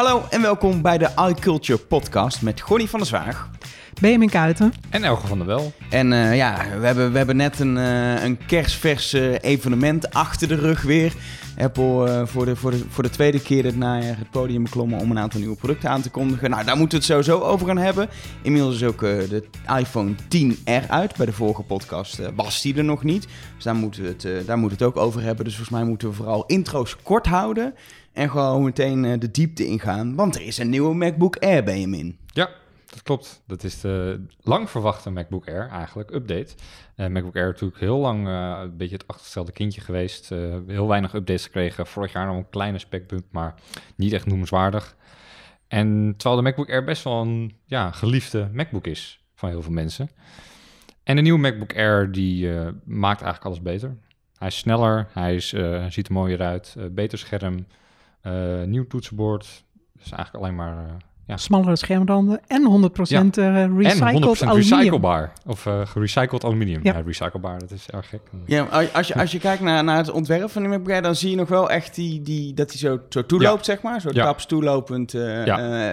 Hallo 0.00 0.24
en 0.30 0.42
welkom 0.42 0.82
bij 0.82 0.98
de 0.98 1.10
iCulture 1.28 1.78
podcast 1.78 2.42
met 2.42 2.60
Gonnie 2.60 2.88
van 2.88 2.98
der 2.98 3.08
Zwaag. 3.08 3.50
Benjamin 4.00 4.28
Kuiten. 4.28 4.72
En 4.90 5.04
Elge 5.04 5.26
van 5.26 5.38
der 5.38 5.46
Wel. 5.46 5.72
En 5.90 6.12
uh, 6.12 6.36
ja, 6.36 6.78
we 6.78 6.86
hebben, 6.86 7.12
we 7.12 7.16
hebben 7.16 7.36
net 7.36 7.60
een, 7.60 7.76
uh, 7.76 8.24
een 8.24 8.46
kerstvers 8.46 9.14
uh, 9.14 9.34
evenement 9.40 10.14
achter 10.14 10.48
de 10.48 10.54
rug 10.54 10.82
weer. 10.82 11.12
Apple 11.58 12.22
voor, 12.26 12.44
de, 12.44 12.56
voor, 12.56 12.70
de, 12.70 12.84
voor 12.88 13.02
de 13.02 13.10
tweede 13.10 13.42
keer 13.42 13.62
dit 13.62 13.76
najaar 13.76 14.18
het 14.18 14.30
podium 14.30 14.62
beklommen 14.62 14.98
om 14.98 15.10
een 15.10 15.18
aantal 15.18 15.40
nieuwe 15.40 15.56
producten 15.56 15.90
aan 15.90 16.02
te 16.02 16.10
kondigen. 16.10 16.50
Nou, 16.50 16.64
daar 16.64 16.76
moeten 16.76 16.98
we 16.98 17.04
het 17.04 17.14
sowieso 17.14 17.46
over 17.46 17.66
gaan 17.66 17.78
hebben. 17.78 18.08
Inmiddels 18.42 18.74
is 18.74 18.82
ook 18.82 19.00
de 19.00 19.44
iPhone 19.78 20.14
10R 20.14 20.88
uit. 20.88 21.16
Bij 21.16 21.26
de 21.26 21.32
vorige 21.32 21.62
podcast 21.62 22.20
was 22.34 22.62
die 22.62 22.76
er 22.76 22.84
nog 22.84 23.02
niet. 23.02 23.26
Dus 23.54 23.64
daar 23.64 23.74
moeten, 23.74 24.02
we 24.02 24.08
het, 24.08 24.46
daar 24.46 24.58
moeten 24.58 24.78
we 24.78 24.84
het 24.84 24.94
ook 24.94 25.04
over 25.04 25.22
hebben. 25.22 25.44
Dus 25.44 25.54
volgens 25.54 25.76
mij 25.78 25.88
moeten 25.88 26.08
we 26.08 26.14
vooral 26.14 26.44
intro's 26.46 26.96
kort 27.02 27.26
houden. 27.26 27.74
En 28.12 28.30
gewoon 28.30 28.64
meteen 28.64 29.18
de 29.18 29.30
diepte 29.30 29.66
ingaan. 29.66 30.14
Want 30.14 30.34
er 30.34 30.42
is 30.42 30.58
een 30.58 30.70
nieuwe 30.70 30.94
MacBook 30.94 31.36
Air, 31.36 31.64
Benjamin. 31.64 32.18
Ja, 32.26 32.50
dat 32.86 33.02
klopt. 33.02 33.42
Dat 33.46 33.64
is 33.64 33.80
de 33.80 34.24
lang 34.42 34.70
verwachte 34.70 35.10
MacBook 35.10 35.48
Air 35.48 35.68
eigenlijk, 35.68 36.10
update. 36.10 36.54
Uh, 36.96 37.06
MacBook 37.06 37.36
Air 37.36 37.46
natuurlijk 37.46 37.80
heel 37.80 37.98
lang 37.98 38.26
uh, 38.28 38.58
een 38.62 38.76
beetje 38.76 38.96
het 38.96 39.06
achtergestelde 39.06 39.52
kindje 39.52 39.80
geweest. 39.80 40.28
Heel 40.66 40.88
weinig 40.88 41.14
updates 41.14 41.44
gekregen. 41.44 41.86
Vorig 41.86 42.12
jaar 42.12 42.26
nog 42.26 42.36
een 42.36 42.48
kleine 42.50 42.78
specbump, 42.78 43.24
maar 43.30 43.54
niet 43.96 44.12
echt 44.12 44.26
noemenswaardig. 44.26 44.96
En 45.68 46.14
terwijl 46.16 46.40
de 46.40 46.46
MacBook 46.46 46.70
Air 46.70 46.84
best 46.84 47.04
wel 47.04 47.20
een 47.20 47.56
ja, 47.64 47.90
geliefde 47.90 48.48
MacBook 48.52 48.86
is 48.86 49.24
van 49.34 49.48
heel 49.48 49.62
veel 49.62 49.72
mensen. 49.72 50.10
En 51.02 51.16
de 51.16 51.22
nieuwe 51.22 51.38
MacBook 51.38 51.76
Air 51.76 52.12
die 52.12 52.48
maakt 52.84 53.22
eigenlijk 53.22 53.44
alles 53.44 53.62
beter. 53.62 53.96
Hij 54.38 54.48
is 54.48 54.56
sneller, 54.56 55.08
hij 55.12 55.34
is, 55.34 55.48
ziet 55.88 56.06
er 56.06 56.12
mooier 56.12 56.40
uit, 56.42 56.76
beter 56.90 57.18
scherm, 57.18 57.66
nieuw 58.64 58.86
toetsenbord. 58.86 59.64
Dus 59.92 60.12
eigenlijk 60.12 60.44
alleen 60.44 60.56
maar 60.56 60.96
ja. 61.30 61.36
Smallere 61.36 61.76
schermranden 61.76 62.40
en 62.46 62.90
100% 62.90 63.02
ja. 63.02 63.22
uh, 63.22 63.76
recycled 63.76 64.40
en 64.40 64.48
100% 64.48 64.52
recyclebaar. 64.52 65.32
Of 65.46 65.66
uh, 65.66 65.86
gerecycled 65.86 66.44
aluminium. 66.44 66.80
Ja. 66.82 66.96
ja, 66.96 67.02
recyclebaar, 67.06 67.58
dat 67.58 67.70
is 67.70 67.86
erg 67.90 68.08
gek. 68.08 68.20
Ja, 68.46 68.62
als 68.92 69.08
je, 69.08 69.14
als 69.14 69.32
je 69.32 69.38
kijkt 69.38 69.62
naar, 69.62 69.84
naar 69.84 69.96
het 69.96 70.10
ontwerp 70.10 70.50
van 70.50 70.62
die 70.62 70.70
MacBook 70.70 71.02
dan 71.02 71.14
zie 71.14 71.30
je 71.30 71.36
nog 71.36 71.48
wel 71.48 71.70
echt 71.70 71.94
die, 71.94 72.22
die, 72.22 72.54
dat 72.54 72.70
hij 72.70 72.78
zo, 72.78 73.00
zo 73.08 73.26
toeloopt, 73.26 73.64
zeg 73.64 73.82
maar. 73.82 74.00
Zo 74.00 74.10
taps 74.10 74.46
toelopend 74.46 75.14
uh, 75.14 75.44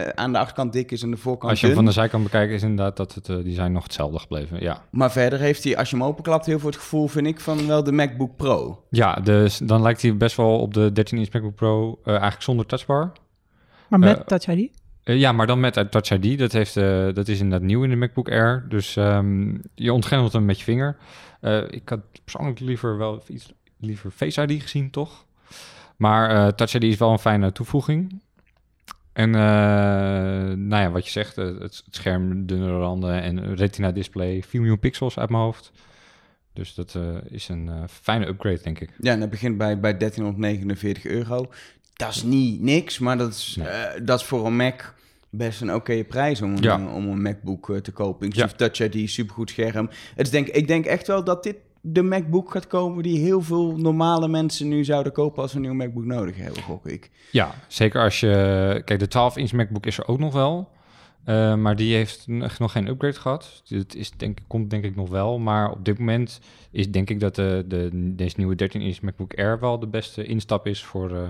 aan 0.09 0.31
de 0.31 0.37
achterkant 0.37 0.73
dik 0.73 0.91
is 0.91 1.01
en 1.01 1.11
de 1.11 1.17
voorkant 1.17 1.51
Als 1.51 1.59
je 1.59 1.65
hem 1.65 1.75
van 1.75 1.85
de 1.85 1.91
zijkant 1.91 2.23
bekijkt, 2.23 2.53
is 2.53 2.61
inderdaad 2.61 2.97
dat 2.97 3.13
het, 3.13 3.43
die 3.43 3.53
zijn 3.53 3.71
nog 3.71 3.83
hetzelfde 3.83 4.19
gebleven, 4.19 4.61
ja. 4.61 4.81
Maar 4.91 5.11
verder 5.11 5.39
heeft 5.39 5.63
hij, 5.63 5.77
als 5.77 5.89
je 5.89 5.95
hem 5.95 6.05
openklapt, 6.05 6.45
heel 6.45 6.59
veel 6.59 6.69
het 6.69 6.77
gevoel, 6.77 7.07
vind 7.07 7.27
ik, 7.27 7.39
van 7.39 7.67
wel 7.67 7.83
de 7.83 7.91
MacBook 7.91 8.35
Pro. 8.35 8.83
Ja, 8.89 9.13
dus 9.13 9.57
dan 9.57 9.81
lijkt 9.81 10.01
hij 10.01 10.17
best 10.17 10.35
wel 10.35 10.59
op 10.59 10.73
de 10.73 10.89
13-inch 10.89 11.33
MacBook 11.33 11.55
Pro, 11.55 11.99
eigenlijk 12.03 12.41
zonder 12.41 12.65
touchbar. 12.65 13.11
Maar 13.89 13.99
met 13.99 14.27
Touch 14.27 14.47
ID? 14.47 14.71
Uh, 15.07 15.19
ja, 15.19 15.31
maar 15.31 15.47
dan 15.47 15.59
met 15.59 15.91
Touch 15.91 16.09
ID. 16.09 16.39
Dat, 16.39 16.51
heeft, 16.51 16.75
uh, 16.75 17.13
dat 17.13 17.27
is 17.27 17.39
inderdaad 17.39 17.67
nieuw 17.67 17.83
in 17.83 17.89
de 17.89 17.95
MacBook 17.95 18.29
Air. 18.29 18.65
Dus 18.69 18.95
um, 18.95 19.61
je 19.75 19.93
ontgrendelt 19.93 20.33
hem 20.33 20.45
met 20.45 20.57
je 20.57 20.63
vinger. 20.63 20.97
Ik 21.69 21.89
had 21.89 21.99
persoonlijk 22.23 22.59
liever 22.59 22.97
wel 22.97 23.23
iets 23.27 23.53
liever 23.79 24.11
Face 24.11 24.41
ID 24.41 24.61
gezien, 24.61 24.89
toch? 24.89 25.25
Maar 25.95 26.55
Touch 26.55 26.73
ID 26.73 26.83
is 26.83 26.97
wel 26.97 27.11
een 27.11 27.19
fijne 27.19 27.51
toevoeging. 27.51 28.21
En 29.13 29.29
nou 30.67 30.81
ja, 30.83 30.91
wat 30.91 31.05
je 31.05 31.11
zegt, 31.11 31.35
het, 31.35 31.59
het 31.59 31.83
scherm, 31.89 32.45
dunne 32.45 32.77
randen 32.77 33.21
en 33.21 33.55
retina 33.55 33.91
display, 33.91 34.43
4 34.43 34.59
miljoen 34.59 34.79
pixels 34.79 35.19
uit 35.19 35.29
mijn 35.29 35.43
hoofd. 35.43 35.71
Dus 36.53 36.73
dat 36.73 36.97
is 37.29 37.49
een 37.49 37.69
fijne 37.89 38.27
upgrade, 38.27 38.61
denk 38.63 38.79
ik. 38.79 38.89
Ja, 38.99 39.11
en 39.11 39.19
dat 39.19 39.29
begint 39.29 39.57
bij, 39.57 39.79
bij 39.79 39.97
1349 39.97 41.05
euro. 41.05 41.49
Dat 41.97 42.09
is 42.09 42.23
niet 42.23 42.61
niks, 42.61 42.99
maar 42.99 43.17
dat 43.17 43.29
is, 43.29 43.55
nee. 43.59 44.03
dat 44.03 44.19
is 44.19 44.25
voor 44.25 44.45
een 44.45 44.55
Mac 44.55 44.93
best 45.29 45.61
een 45.61 45.73
oké 45.73 46.03
prijs 46.03 46.41
om, 46.41 46.55
een, 46.57 46.87
om 46.87 47.09
een 47.09 47.21
MacBook 47.21 47.69
uh, 47.69 47.77
te 47.77 47.91
kopen. 47.91 48.25
Inclusief 48.25 48.51
ja. 48.57 48.67
Touch 48.67 48.93
ID, 48.93 49.09
supergoed 49.09 49.49
scherm. 49.49 49.89
Het 50.15 50.25
is 50.25 50.31
denk, 50.31 50.47
ik 50.47 50.67
denk 50.67 50.85
echt 50.85 51.07
wel 51.07 51.23
dat 51.23 51.43
dit 51.43 51.55
de 51.81 52.01
MacBook 52.01 52.51
gaat 52.51 52.67
komen 52.67 53.03
die 53.03 53.19
heel 53.19 53.41
veel 53.41 53.77
normale 53.77 54.27
mensen 54.27 54.67
nu 54.67 54.83
zouden 54.83 55.11
kopen 55.11 55.41
als 55.41 55.51
ze 55.51 55.55
een 55.55 55.61
nieuwe 55.61 55.77
MacBook 55.77 56.05
nodig 56.05 56.37
hebben, 56.37 56.63
gok 56.63 56.85
ik. 56.85 57.11
Ja, 57.31 57.55
zeker 57.67 58.01
als 58.01 58.19
je... 58.19 58.81
Kijk, 58.85 58.99
de 58.99 59.07
12-inch 59.07 59.51
MacBook 59.51 59.85
is 59.85 59.97
er 59.97 60.07
ook 60.07 60.19
nog 60.19 60.33
wel. 60.33 60.69
Uh, 61.25 61.55
maar 61.55 61.75
die 61.75 61.95
heeft 61.95 62.25
nog 62.57 62.71
geen 62.71 62.87
upgrade 62.87 63.19
gehad. 63.19 63.61
Het 63.67 63.95
is, 63.95 64.11
denk, 64.11 64.37
komt 64.47 64.69
denk 64.69 64.83
ik 64.83 64.95
nog 64.95 65.09
wel. 65.09 65.39
Maar 65.39 65.71
op 65.71 65.85
dit 65.85 65.99
moment 65.99 66.39
is 66.71 66.91
denk 66.91 67.09
ik 67.09 67.19
dat 67.19 67.35
de, 67.35 67.65
de, 67.67 67.89
deze 67.93 68.35
nieuwe 68.37 68.55
13-inch 68.63 69.01
MacBook 69.01 69.33
Air 69.33 69.59
wel 69.59 69.79
de 69.79 69.87
beste 69.87 70.25
instap 70.25 70.67
is 70.67 70.83
voor... 70.83 71.11
Uh, 71.11 71.29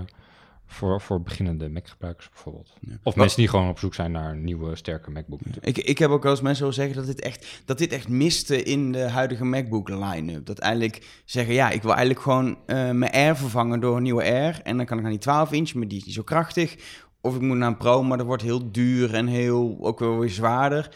voor, 0.70 1.00
voor 1.00 1.22
beginnende 1.22 1.68
Mac-gebruikers 1.68 2.28
bijvoorbeeld. 2.28 2.72
Of 3.02 3.16
mensen 3.16 3.38
die 3.38 3.48
gewoon 3.48 3.68
op 3.68 3.78
zoek 3.78 3.94
zijn 3.94 4.12
naar 4.12 4.30
een 4.30 4.44
nieuwe, 4.44 4.76
sterke 4.76 5.10
MacBook. 5.10 5.40
Ik, 5.60 5.78
ik 5.78 5.98
heb 5.98 6.10
ook 6.10 6.22
wel 6.22 6.32
eens 6.32 6.40
mensen 6.40 6.64
horen 6.64 6.78
zeggen 6.78 6.96
dat 6.96 7.06
dit, 7.06 7.20
echt, 7.20 7.62
dat 7.64 7.78
dit 7.78 7.92
echt 7.92 8.08
miste 8.08 8.62
in 8.62 8.92
de 8.92 9.08
huidige 9.08 9.44
MacBook 9.44 9.88
line-up. 9.88 10.46
Dat 10.46 10.58
eigenlijk 10.58 11.22
zeggen, 11.24 11.54
ja, 11.54 11.70
ik 11.70 11.82
wil 11.82 11.90
eigenlijk 11.90 12.20
gewoon 12.20 12.48
uh, 12.48 12.90
mijn 12.90 13.12
Air 13.12 13.36
vervangen 13.36 13.80
door 13.80 13.96
een 13.96 14.02
nieuwe 14.02 14.22
Air. 14.22 14.60
En 14.62 14.76
dan 14.76 14.86
kan 14.86 14.96
ik 14.96 15.02
naar 15.02 15.12
die 15.12 15.20
12 15.20 15.52
inch, 15.52 15.74
maar 15.74 15.88
die 15.88 15.98
is 15.98 16.04
niet 16.04 16.14
zo 16.14 16.22
krachtig. 16.22 16.76
Of 17.20 17.34
ik 17.34 17.40
moet 17.40 17.56
naar 17.56 17.68
een 17.68 17.76
Pro, 17.76 18.02
maar 18.02 18.18
dat 18.18 18.26
wordt 18.26 18.42
heel 18.42 18.72
duur 18.72 19.14
en 19.14 19.26
heel, 19.26 19.78
ook 19.80 19.98
wel 19.98 20.18
weer 20.18 20.30
zwaarder 20.30 20.90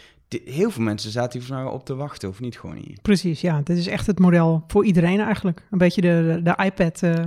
heel 0.44 0.70
veel 0.70 0.82
mensen 0.82 1.10
zaten 1.10 1.38
hier 1.38 1.48
volgens 1.48 1.72
op 1.72 1.84
te 1.84 1.94
wachten, 1.94 2.28
of 2.28 2.40
niet 2.40 2.58
gewoon 2.58 2.76
niet? 2.76 3.02
Precies, 3.02 3.40
ja. 3.40 3.60
Dit 3.64 3.76
is 3.76 3.86
echt 3.86 4.06
het 4.06 4.18
model 4.18 4.64
voor 4.66 4.84
iedereen 4.84 5.20
eigenlijk. 5.20 5.62
Een 5.70 5.78
beetje 5.78 6.00
de, 6.00 6.40
de, 6.42 6.64
iPad 6.64 7.02
uh, 7.04 7.26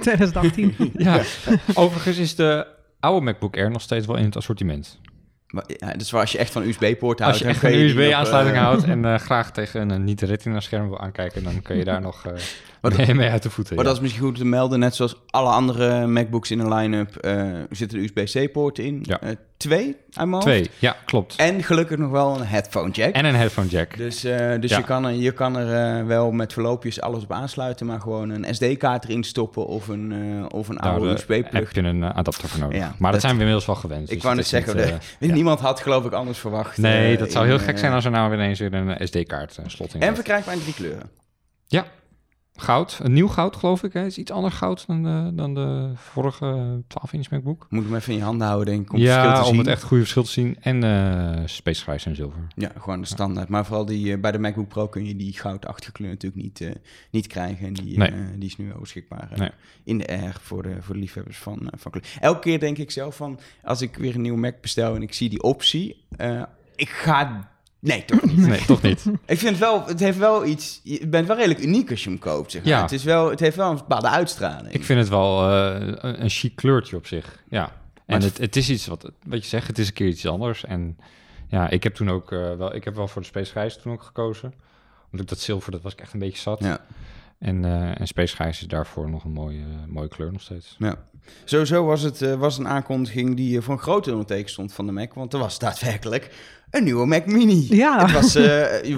2018. 0.00 0.74
ja, 0.96 1.22
overigens 1.74 2.18
is 2.18 2.34
de 2.34 2.66
oude 3.00 3.24
MacBook 3.24 3.56
Air 3.56 3.70
nog 3.70 3.82
steeds 3.82 4.06
wel 4.06 4.16
in 4.16 4.24
het 4.24 4.36
assortiment. 4.36 5.00
Maar, 5.46 5.64
ja, 5.66 5.92
dus 5.92 6.14
als 6.14 6.32
je 6.32 6.38
echt 6.38 6.52
van 6.52 6.62
USB-poort 6.62 7.18
houdt... 7.18 7.34
Als 7.34 7.42
je 7.42 7.48
echt 7.48 7.60
van 7.60 7.70
een 7.70 7.78
USB-aansluiting 7.78 8.56
uh, 8.56 8.62
houdt 8.66 8.84
en 8.84 9.04
uh, 9.04 9.14
graag 9.14 9.52
tegen 9.52 9.90
een 9.90 10.04
niet-retina-scherm 10.04 10.88
wil 10.88 11.00
aankijken... 11.00 11.44
dan 11.44 11.62
kun 11.62 11.76
je 11.76 11.84
daar 11.84 12.00
nog 12.00 12.24
uh, 12.82 12.96
mee, 12.96 13.14
mee 13.14 13.30
uit 13.30 13.42
de 13.42 13.50
voeten. 13.50 13.74
Maar 13.74 13.84
ja. 13.84 13.90
dat 13.90 13.98
is 13.98 14.04
misschien 14.04 14.26
goed 14.26 14.36
te 14.36 14.44
melden. 14.44 14.78
Net 14.78 14.94
zoals 14.94 15.16
alle 15.26 15.50
andere 15.50 16.06
MacBooks 16.06 16.50
in 16.50 16.58
een 16.58 16.74
line-up 16.74 17.10
zitten 17.70 17.98
de 17.98 18.04
USB-C-poorten 18.04 18.84
in. 18.84 19.04
Ja 19.06 19.18
twee 19.58 19.96
uit 20.12 20.40
Twee, 20.40 20.70
ja, 20.78 20.96
klopt. 21.04 21.36
En 21.36 21.62
gelukkig 21.62 21.98
nog 21.98 22.10
wel 22.10 22.34
een 22.34 22.46
headphone 22.46 22.90
jack. 22.90 23.14
En 23.14 23.24
een 23.24 23.34
headphone 23.34 23.68
jack. 23.68 23.96
Dus, 23.96 24.24
uh, 24.24 24.60
dus 24.60 24.70
je 24.76 24.82
kan 24.82 25.04
er, 25.04 25.12
je 25.12 25.32
kan 25.32 25.56
er 25.56 26.00
uh, 26.00 26.06
wel 26.06 26.30
met 26.30 26.52
verloopjes 26.52 27.00
alles 27.00 27.22
op 27.22 27.32
aansluiten, 27.32 27.86
maar 27.86 28.00
gewoon 28.00 28.30
een 28.30 28.54
SD-kaart 28.54 29.04
erin 29.04 29.24
stoppen 29.24 29.66
of 29.66 29.88
een, 29.88 30.10
uh, 30.10 30.44
of 30.48 30.68
een 30.68 30.78
oude 30.78 31.12
USB-plug. 31.12 31.52
heb 31.52 31.72
je 31.72 31.82
een 31.82 32.04
adapter 32.04 32.48
voor 32.48 32.60
nodig. 32.60 32.98
Maar 32.98 33.12
dat, 33.12 33.20
zijn 33.20 33.32
we 33.32 33.38
inmiddels 33.38 33.66
wel 33.66 33.76
gewend. 33.76 34.08
Ik 34.08 34.14
dus 34.14 34.22
wou 34.22 34.36
net 34.36 34.46
zeggen, 34.46 35.00
niet, 35.18 35.32
niemand 35.32 35.60
had 35.60 35.80
geloof 35.80 36.04
ik 36.04 36.12
anders 36.12 36.38
verwacht. 36.38 36.78
Nee, 36.78 37.16
dat 37.16 37.32
zou 37.32 37.46
heel 37.46 37.58
gek 37.58 37.78
zijn 37.78 37.92
als 37.92 38.04
er 38.04 38.10
nou 38.10 38.34
ineens 38.34 38.58
weer 38.58 38.74
een 38.74 39.06
SD-kaart 39.06 39.58
slot 39.66 39.94
in 39.94 40.00
En 40.00 40.14
verkrijgbaar 40.14 40.54
in 40.54 40.60
drie 40.60 40.74
kleuren. 40.74 41.10
Ja, 41.66 41.86
Goud, 42.60 42.98
een 43.02 43.12
nieuw 43.12 43.28
goud 43.28 43.56
geloof 43.56 43.82
ik. 43.82 43.92
Hè? 43.92 44.04
is 44.04 44.18
iets 44.18 44.30
anders 44.30 44.54
goud 44.54 44.86
dan 44.86 45.02
de, 45.02 45.30
dan 45.34 45.54
de 45.54 45.90
vorige 45.94 46.80
12-inch 46.82 47.30
MacBook. 47.30 47.66
Moet 47.70 47.84
hem 47.84 47.94
even 47.94 48.12
in 48.12 48.18
je 48.18 48.24
handen 48.24 48.46
houden, 48.46 48.74
denk 48.74 48.84
ik, 48.84 48.92
om 48.92 48.98
ja, 48.98 49.44
om 49.44 49.58
het 49.58 49.66
echt 49.66 49.82
goede 49.82 50.02
verschil 50.02 50.22
te 50.22 50.30
zien. 50.30 50.56
En 50.60 50.84
uh, 50.84 52.06
en 52.06 52.16
zilver. 52.16 52.46
Ja, 52.54 52.72
gewoon 52.78 53.00
de 53.00 53.06
standaard. 53.06 53.48
Maar 53.48 53.66
vooral 53.66 53.84
die, 53.84 54.06
uh, 54.06 54.20
bij 54.20 54.32
de 54.32 54.38
MacBook 54.38 54.68
Pro 54.68 54.88
kun 54.88 55.06
je 55.06 55.16
die 55.16 55.32
goudachtige 55.32 55.92
kleur 55.92 56.10
natuurlijk 56.10 56.42
niet, 56.42 56.60
uh, 56.60 56.70
niet 57.10 57.26
krijgen. 57.26 57.66
En 57.66 57.72
die, 57.72 57.98
nee. 57.98 58.12
die 58.36 58.48
is 58.48 58.56
nu 58.56 58.68
wel 58.68 58.80
beschikbaar 58.80 59.28
nee. 59.36 59.50
in 59.84 59.98
de 59.98 60.12
R 60.12 60.36
voor 60.40 60.62
de, 60.62 60.76
voor 60.80 60.94
de 60.94 61.00
liefhebbers 61.00 61.38
van, 61.38 61.72
van 61.76 61.90
kleur. 61.90 62.04
Elke 62.20 62.40
keer 62.40 62.60
denk 62.60 62.78
ik 62.78 62.90
zelf 62.90 63.16
van, 63.16 63.38
als 63.62 63.82
ik 63.82 63.96
weer 63.96 64.14
een 64.14 64.22
nieuwe 64.22 64.38
Mac 64.38 64.60
bestel 64.60 64.94
en 64.94 65.02
ik 65.02 65.14
zie 65.14 65.28
die 65.28 65.42
optie... 65.42 66.04
ik 66.76 66.88
ga 66.88 67.48
Nee, 67.80 68.04
toch 68.04 68.22
niet. 68.24 68.36
Nee, 68.36 68.64
toch 68.64 68.82
niet. 68.82 69.04
Ik 69.26 69.38
vind 69.38 69.58
wel, 69.58 69.86
het 69.86 70.00
heeft 70.00 70.18
wel 70.18 70.46
iets. 70.46 70.80
Je 70.82 71.06
bent 71.06 71.26
wel 71.26 71.36
redelijk 71.36 71.60
uniek 71.60 71.90
als 71.90 72.04
je 72.04 72.10
hem 72.10 72.18
koopt. 72.18 72.50
Zeg 72.50 72.62
maar. 72.62 72.72
ja. 72.72 72.82
het, 72.82 72.92
is 72.92 73.04
wel, 73.04 73.30
het 73.30 73.40
heeft 73.40 73.56
wel 73.56 73.70
een 73.70 73.76
bepaalde 73.76 74.08
uitstraling. 74.08 74.72
Ik 74.72 74.84
vind 74.84 74.98
het 74.98 75.08
wel 75.08 75.50
uh, 75.50 75.92
een 76.00 76.30
chic 76.30 76.56
kleurtje 76.56 76.96
op 76.96 77.06
zich. 77.06 77.42
Ja. 77.48 77.72
En 78.06 78.22
het, 78.22 78.38
het 78.38 78.56
is 78.56 78.70
iets 78.70 78.86
wat, 78.86 79.10
wat 79.26 79.42
je 79.42 79.48
zegt, 79.48 79.66
het 79.66 79.78
is 79.78 79.86
een 79.86 79.92
keer 79.92 80.06
iets 80.06 80.26
anders. 80.26 80.64
En 80.64 80.98
ja, 81.48 81.68
ik 81.68 81.82
heb 81.82 81.94
toen 81.94 82.10
ook 82.10 82.32
uh, 82.32 82.54
wel, 82.54 82.74
ik 82.74 82.84
heb 82.84 82.94
wel 82.94 83.08
voor 83.08 83.22
de 83.22 83.28
Space 83.28 83.50
Grijs 83.50 83.76
toen 83.76 83.92
ook 83.92 84.02
gekozen. 84.02 84.54
Omdat 85.12 85.28
dat 85.28 85.38
zilver, 85.38 85.72
dat 85.72 85.82
was 85.82 85.92
ik 85.92 86.00
echt 86.00 86.12
een 86.12 86.18
beetje 86.18 86.42
zat. 86.42 86.60
Ja. 86.60 86.80
En, 87.38 87.62
uh, 87.64 88.00
en 88.00 88.06
Space 88.06 88.34
Grijs 88.34 88.60
is 88.60 88.66
daarvoor 88.66 89.10
nog 89.10 89.24
een 89.24 89.32
mooie, 89.32 89.64
mooie 89.86 90.08
kleur 90.08 90.32
nog 90.32 90.40
steeds. 90.40 90.76
Ja. 90.78 90.96
Sowieso 91.44 91.84
was 91.84 92.02
het 92.02 92.36
was 92.36 92.58
een 92.58 92.68
aankondiging 92.68 93.36
die 93.36 93.60
voor 93.60 93.74
een 93.74 93.80
grote 93.80 94.10
onderteken 94.10 94.50
stond 94.50 94.72
van 94.72 94.86
de 94.86 94.92
Mac. 94.92 95.14
Want 95.14 95.32
er 95.32 95.38
was 95.38 95.58
daadwerkelijk 95.58 96.30
een 96.70 96.84
nieuwe 96.84 97.06
Mac 97.06 97.26
Mini. 97.26 97.66
Ja. 97.68 98.06
Het 98.06 98.12
was, 98.12 98.36
uh, 98.36 98.44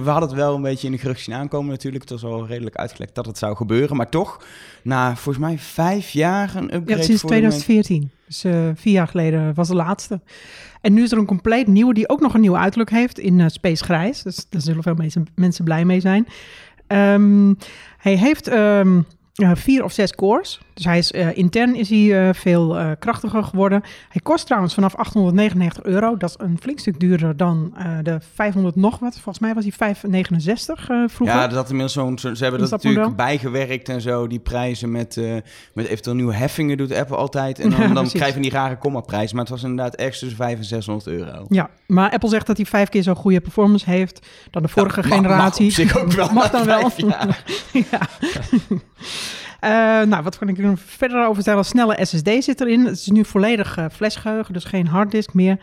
we 0.05 0.11
hadden 0.11 0.29
het 0.29 0.39
wel 0.39 0.55
een 0.55 0.63
beetje 0.63 0.87
in 0.87 0.93
de 0.93 0.99
gerucht 0.99 1.21
zien 1.21 1.35
aankomen 1.35 1.71
natuurlijk. 1.71 2.03
Het 2.03 2.21
was 2.21 2.31
al 2.31 2.47
redelijk 2.47 2.77
uitgelekt 2.77 3.15
dat 3.15 3.27
het 3.27 3.39
zou 3.39 3.57
gebeuren. 3.57 3.97
Maar 3.97 4.09
toch, 4.09 4.45
na 4.83 5.17
volgens 5.17 5.45
mij 5.45 5.59
vijf 5.59 6.11
jaar 6.11 6.57
een 6.57 6.75
upgrade 6.75 7.01
Ja, 7.01 7.07
sinds 7.07 7.23
2014. 7.23 8.11
Dus 8.27 8.45
uh, 8.45 8.71
vier 8.75 8.93
jaar 8.93 9.09
geleden 9.09 9.55
was 9.55 9.69
de 9.69 9.75
laatste. 9.75 10.21
En 10.81 10.93
nu 10.93 11.03
is 11.03 11.13
er 11.13 11.19
een 11.19 11.27
compleet 11.27 11.67
nieuwe 11.67 11.95
die 11.95 12.09
ook 12.09 12.21
nog 12.21 12.35
een 12.35 12.41
nieuw 12.41 12.57
uiterlijk 12.57 12.91
heeft 12.91 13.19
in 13.19 13.39
uh, 13.39 13.47
Space 13.49 13.85
Grijs. 13.85 14.23
Dus 14.23 14.47
daar 14.49 14.61
zullen 14.61 14.83
veel 14.83 14.95
mensen, 14.95 15.27
mensen 15.35 15.65
blij 15.65 15.85
mee 15.85 16.01
zijn. 16.01 16.27
Um, 16.93 17.59
hij 17.99 18.15
heeft... 18.15 18.53
Um, 18.53 19.07
vier 19.55 19.85
of 19.85 19.93
zes 19.93 20.15
cores. 20.15 20.61
Dus 20.81 20.89
hij 20.89 20.99
is 20.99 21.13
eh, 21.13 21.37
intern 21.37 21.75
is 21.75 21.89
hij 21.91 22.29
eh, 22.29 22.35
veel 22.35 22.79
eh, 22.79 22.91
krachtiger 22.99 23.45
geworden. 23.45 23.83
Hij 24.09 24.21
kost 24.23 24.47
trouwens 24.47 24.75
vanaf 24.75 24.95
899 24.95 25.83
euro. 25.85 26.17
Dat 26.17 26.29
is 26.31 26.37
een 26.39 26.59
flink 26.61 26.79
stuk 26.79 27.01
duurder 27.01 27.37
dan 27.37 27.75
de 28.03 28.19
500 28.35 28.77
nog 28.77 28.99
wat. 28.99 29.13
Volgens 29.15 29.39
mij 29.39 29.55
was 29.55 29.63
hij 29.63 29.73
569 29.73 30.89
eh, 30.89 31.03
vroeger. 31.09 31.37
Ja, 31.37 31.47
dat 31.49 31.65
inmiddels 31.65 31.93
zo'n, 31.93 32.19
zo- 32.19 32.35
ze 32.35 32.43
hebben 32.43 32.61
dat, 32.61 32.71
dat 32.71 32.83
natuurlijk 32.83 33.11
model? 33.11 33.27
bijgewerkt 33.27 33.89
en 33.89 34.01
zo, 34.01 34.27
die 34.27 34.39
prijzen 34.39 34.91
met, 34.91 35.21
met 35.75 35.87
eventueel 35.87 36.17
nieuwe 36.17 36.35
heffingen 36.35 36.77
doet 36.77 36.95
Apple 36.95 37.17
altijd. 37.17 37.59
En 37.59 37.71
dan, 37.71 37.79
Ja, 37.81 37.85
dan 37.87 37.95
precies. 37.95 38.13
krijg 38.21 38.35
je 38.35 38.41
die 38.41 38.51
rare 38.51 38.79
komma-prijs. 38.79 39.33
Maar 39.33 39.41
het 39.43 39.51
was 39.51 39.63
inderdaad 39.63 39.95
ergens 39.95 40.19
tussen 40.19 40.37
500 40.39 40.73
en 40.73 40.83
600 40.83 41.07
euro. 41.07 41.45
Ja, 41.49 41.71
maar 41.87 42.11
Apple 42.11 42.29
zegt 42.29 42.47
dat 42.47 42.57
hij 42.57 42.67
vijf 42.67 42.89
keer 42.89 43.03
zo'n 43.03 43.15
goede 43.15 43.41
performance 43.41 43.91
heeft 43.91 44.27
dan 44.51 44.63
de 44.63 44.69
vorige 44.69 45.01
mag- 45.01 45.09
generatie. 45.17 45.65
Mag, 45.67 45.79
op 45.81 45.89
zich 45.89 45.99
ook 45.99 46.13
wel. 46.13 46.29
Mag 46.41 46.51
dan 46.51 46.65
wel. 46.75 46.91
ja. 47.73 48.09
Eh, 49.61 49.71
nou, 50.03 50.23
wat 50.23 50.39
kan 50.39 50.49
ik 50.49 50.59
er 50.59 50.79
verder 50.79 51.23
over 51.23 51.35
vertellen? 51.35 51.65
Snelle 51.65 51.99
SSD 52.07 52.45
zit 52.45 52.61
erin. 52.61 52.85
Het 52.85 52.97
is 52.97 53.07
nu 53.07 53.25
volledig 53.25 53.77
eh 53.77 53.85
flashgeheugen, 53.93 54.53
dus 54.53 54.65
geen 54.65 54.87
harddisk 54.87 55.35
meer. 55.35 55.59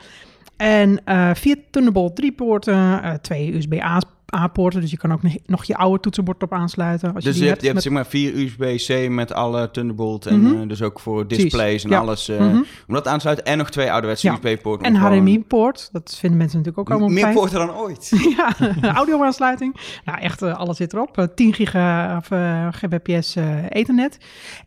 En 0.57 1.01
eh 1.05 1.29
vier 1.33 1.57
Thunderbolt 1.71 2.15
3 2.15 2.31
poorten, 2.31 3.19
twee 3.21 3.55
USB-A 3.55 4.01
A-poorten, 4.35 4.81
dus 4.81 4.91
je 4.91 4.97
kan 4.97 5.11
ook 5.13 5.21
nog- 5.45 5.63
je 5.63 5.75
oude 5.75 5.99
toetsenbord 5.99 6.43
op 6.43 6.53
aansluiten. 6.53 7.13
Als 7.13 7.23
Dus 7.23 7.33
je 7.37 7.39
je 7.39 7.39
die 7.39 7.49
hebt, 7.49 7.61
je 7.61 7.65
hebt 7.65 7.73
met- 7.73 7.83
zeg 7.83 7.93
maar 7.93 8.05
vier 8.05 8.35
USB-C 8.35 9.09
met 9.09 9.33
alle 9.33 9.71
Thunderbolt 9.71 10.25
en 10.25 10.41
Mhm. 10.41 10.61
eh, 10.61 10.67
dus 10.67 10.81
ook 10.81 10.99
voor 10.99 11.27
displays 11.27 11.83
en 11.83 11.89
ja. 11.89 11.99
alles. 11.99 12.27
eh, 12.29 12.39
Mhm. 12.39 12.55
Om 12.87 12.93
dat 12.93 13.07
aan 13.07 13.13
te 13.13 13.19
sluiten. 13.19 13.45
En 13.45 13.57
nog 13.57 13.69
twee 13.69 13.91
ouderwetse 13.91 14.27
Ja. 14.27 14.33
USB-poorten. 14.33 14.85
En 14.85 14.95
HDMI-poort, 14.95 15.89
dat 15.91 16.15
vinden 16.19 16.37
mensen 16.37 16.57
natuurlijk 16.57 16.87
ook 16.89 16.95
allemaal 16.99 17.13
Meer 17.23 17.33
poorten 17.33 17.57
dan 17.67 17.75
ooit. 17.75 18.11
ja, 18.37 18.55
audio-aansluiting. 18.95 19.99
Nou, 20.05 20.19
echt, 20.19 20.41
eh, 20.41 20.57
alles 20.57 20.77
zit 20.77 20.93
erop. 20.93 21.17
Eh, 21.17 21.25
10 21.35 21.53
giga 21.53 22.17
of, 22.17 22.27
gbps 22.71 23.35
eh, 23.35 23.63
ethernet. 23.69 24.17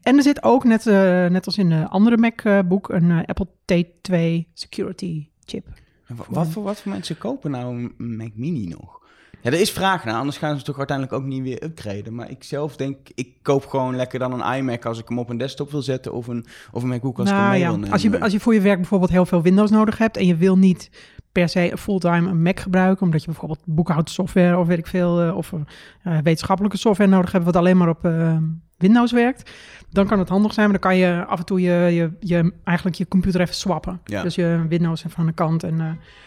En 0.02 0.16
er 0.16 0.22
zit 0.22 0.42
ook, 0.42 0.64
net, 0.64 0.86
eh, 0.86 0.94
net 1.26 1.46
als 1.46 1.58
in 1.58 1.68
de 1.68 1.88
andere 1.88 2.16
MacBook, 2.16 2.88
een 2.88 3.24
Apple 3.26 3.46
T2 3.64 4.48
security 4.54 5.28
chip. 5.44 5.66
Wa- 6.06 6.24
Wat 6.28 6.48
voor, 6.48 6.62
wat 6.62 6.80
voor 6.80 6.92
mensen 6.92 7.18
kopen 7.18 7.50
nou 7.50 7.74
een 7.96 8.16
Mac 8.16 8.30
Mini 8.34 8.66
nog? 8.66 8.98
Ja, 9.42 9.50
er 9.50 9.60
is 9.60 9.70
vraag 9.70 10.04
naar, 10.04 10.14
anders 10.14 10.38
gaan 10.38 10.58
ze 10.58 10.64
toch 10.64 10.78
uiteindelijk 10.78 11.16
ook 11.16 11.24
niet 11.24 11.42
weer 11.42 11.64
upgraden. 11.64 12.14
Maar 12.14 12.30
ik 12.30 12.44
zelf 12.44 12.76
denk, 12.76 12.96
ik 13.14 13.28
koop 13.42 13.66
gewoon 13.66 13.96
lekker 13.96 14.18
dan 14.18 14.40
een 14.40 14.56
iMac 14.56 14.84
als 14.84 14.98
ik 14.98 15.08
hem 15.08 15.18
op 15.18 15.28
een 15.28 15.38
desktop 15.38 15.70
wil 15.70 15.82
zetten. 15.82 16.12
Of 16.12 16.26
een, 16.26 16.46
of 16.72 16.82
een 16.82 16.88
MacBook 16.88 17.18
als 17.18 17.28
ik 17.28 17.34
hem 17.34 17.42
Nou 17.42 17.52
mee 17.52 17.60
ja, 17.60 17.68
wil 17.68 17.76
nemen. 17.76 17.92
als 17.92 18.02
je, 18.02 18.20
als 18.20 18.32
je 18.32 18.40
voor 18.40 18.54
je 18.54 18.60
werk 18.60 18.76
bijvoorbeeld 18.76 19.10
heel 19.10 19.26
veel 19.26 19.42
Windows 19.42 19.70
nodig 19.70 19.98
hebt 19.98 20.16
en 20.16 20.26
je 20.26 20.36
wil 20.36 20.58
niet 20.58 20.90
per 21.32 21.48
se 21.48 21.72
fulltime 21.78 22.30
een 22.30 22.42
Mac 22.42 22.60
gebruiken, 22.60 23.02
omdat 23.02 23.20
je 23.20 23.26
bijvoorbeeld 23.26 23.62
boekhoudsoftware 23.64 24.58
of 24.58 24.66
weet 24.66 24.78
ik 24.78 24.86
veel, 24.86 25.20
eh, 25.20 25.36
of 25.36 25.52
eh, 25.52 26.18
wetenschappelijke 26.18 26.76
software 26.76 27.10
nodig 27.10 27.32
hebt 27.32 27.44
wat 27.44 27.56
alleen 27.56 27.76
maar 27.76 27.88
op 27.88 28.04
eh, 28.04 28.36
Windows 28.80 29.12
werkt, 29.12 29.50
dan 29.90 30.06
kan 30.06 30.18
het 30.18 30.28
handig 30.28 30.52
zijn, 30.52 30.70
maar 30.70 30.80
dan 30.80 30.90
kan 30.90 30.98
je 31.00 31.24
af 31.26 31.38
en 31.38 31.44
toe 31.44 31.60
je, 31.60 31.70
je, 31.94 32.10
je 32.20 32.52
eigenlijk 32.64 32.96
je 32.96 33.08
computer 33.08 33.40
even 33.40 33.54
swappen. 33.54 34.00
Ja. 34.04 34.22
Dus 34.22 34.34
je 34.34 34.64
Windows 34.68 35.04
even 35.04 35.18
aan 35.18 35.26
de 35.26 35.32
kant 35.32 35.62
en 35.62 35.80
eh 35.80 35.86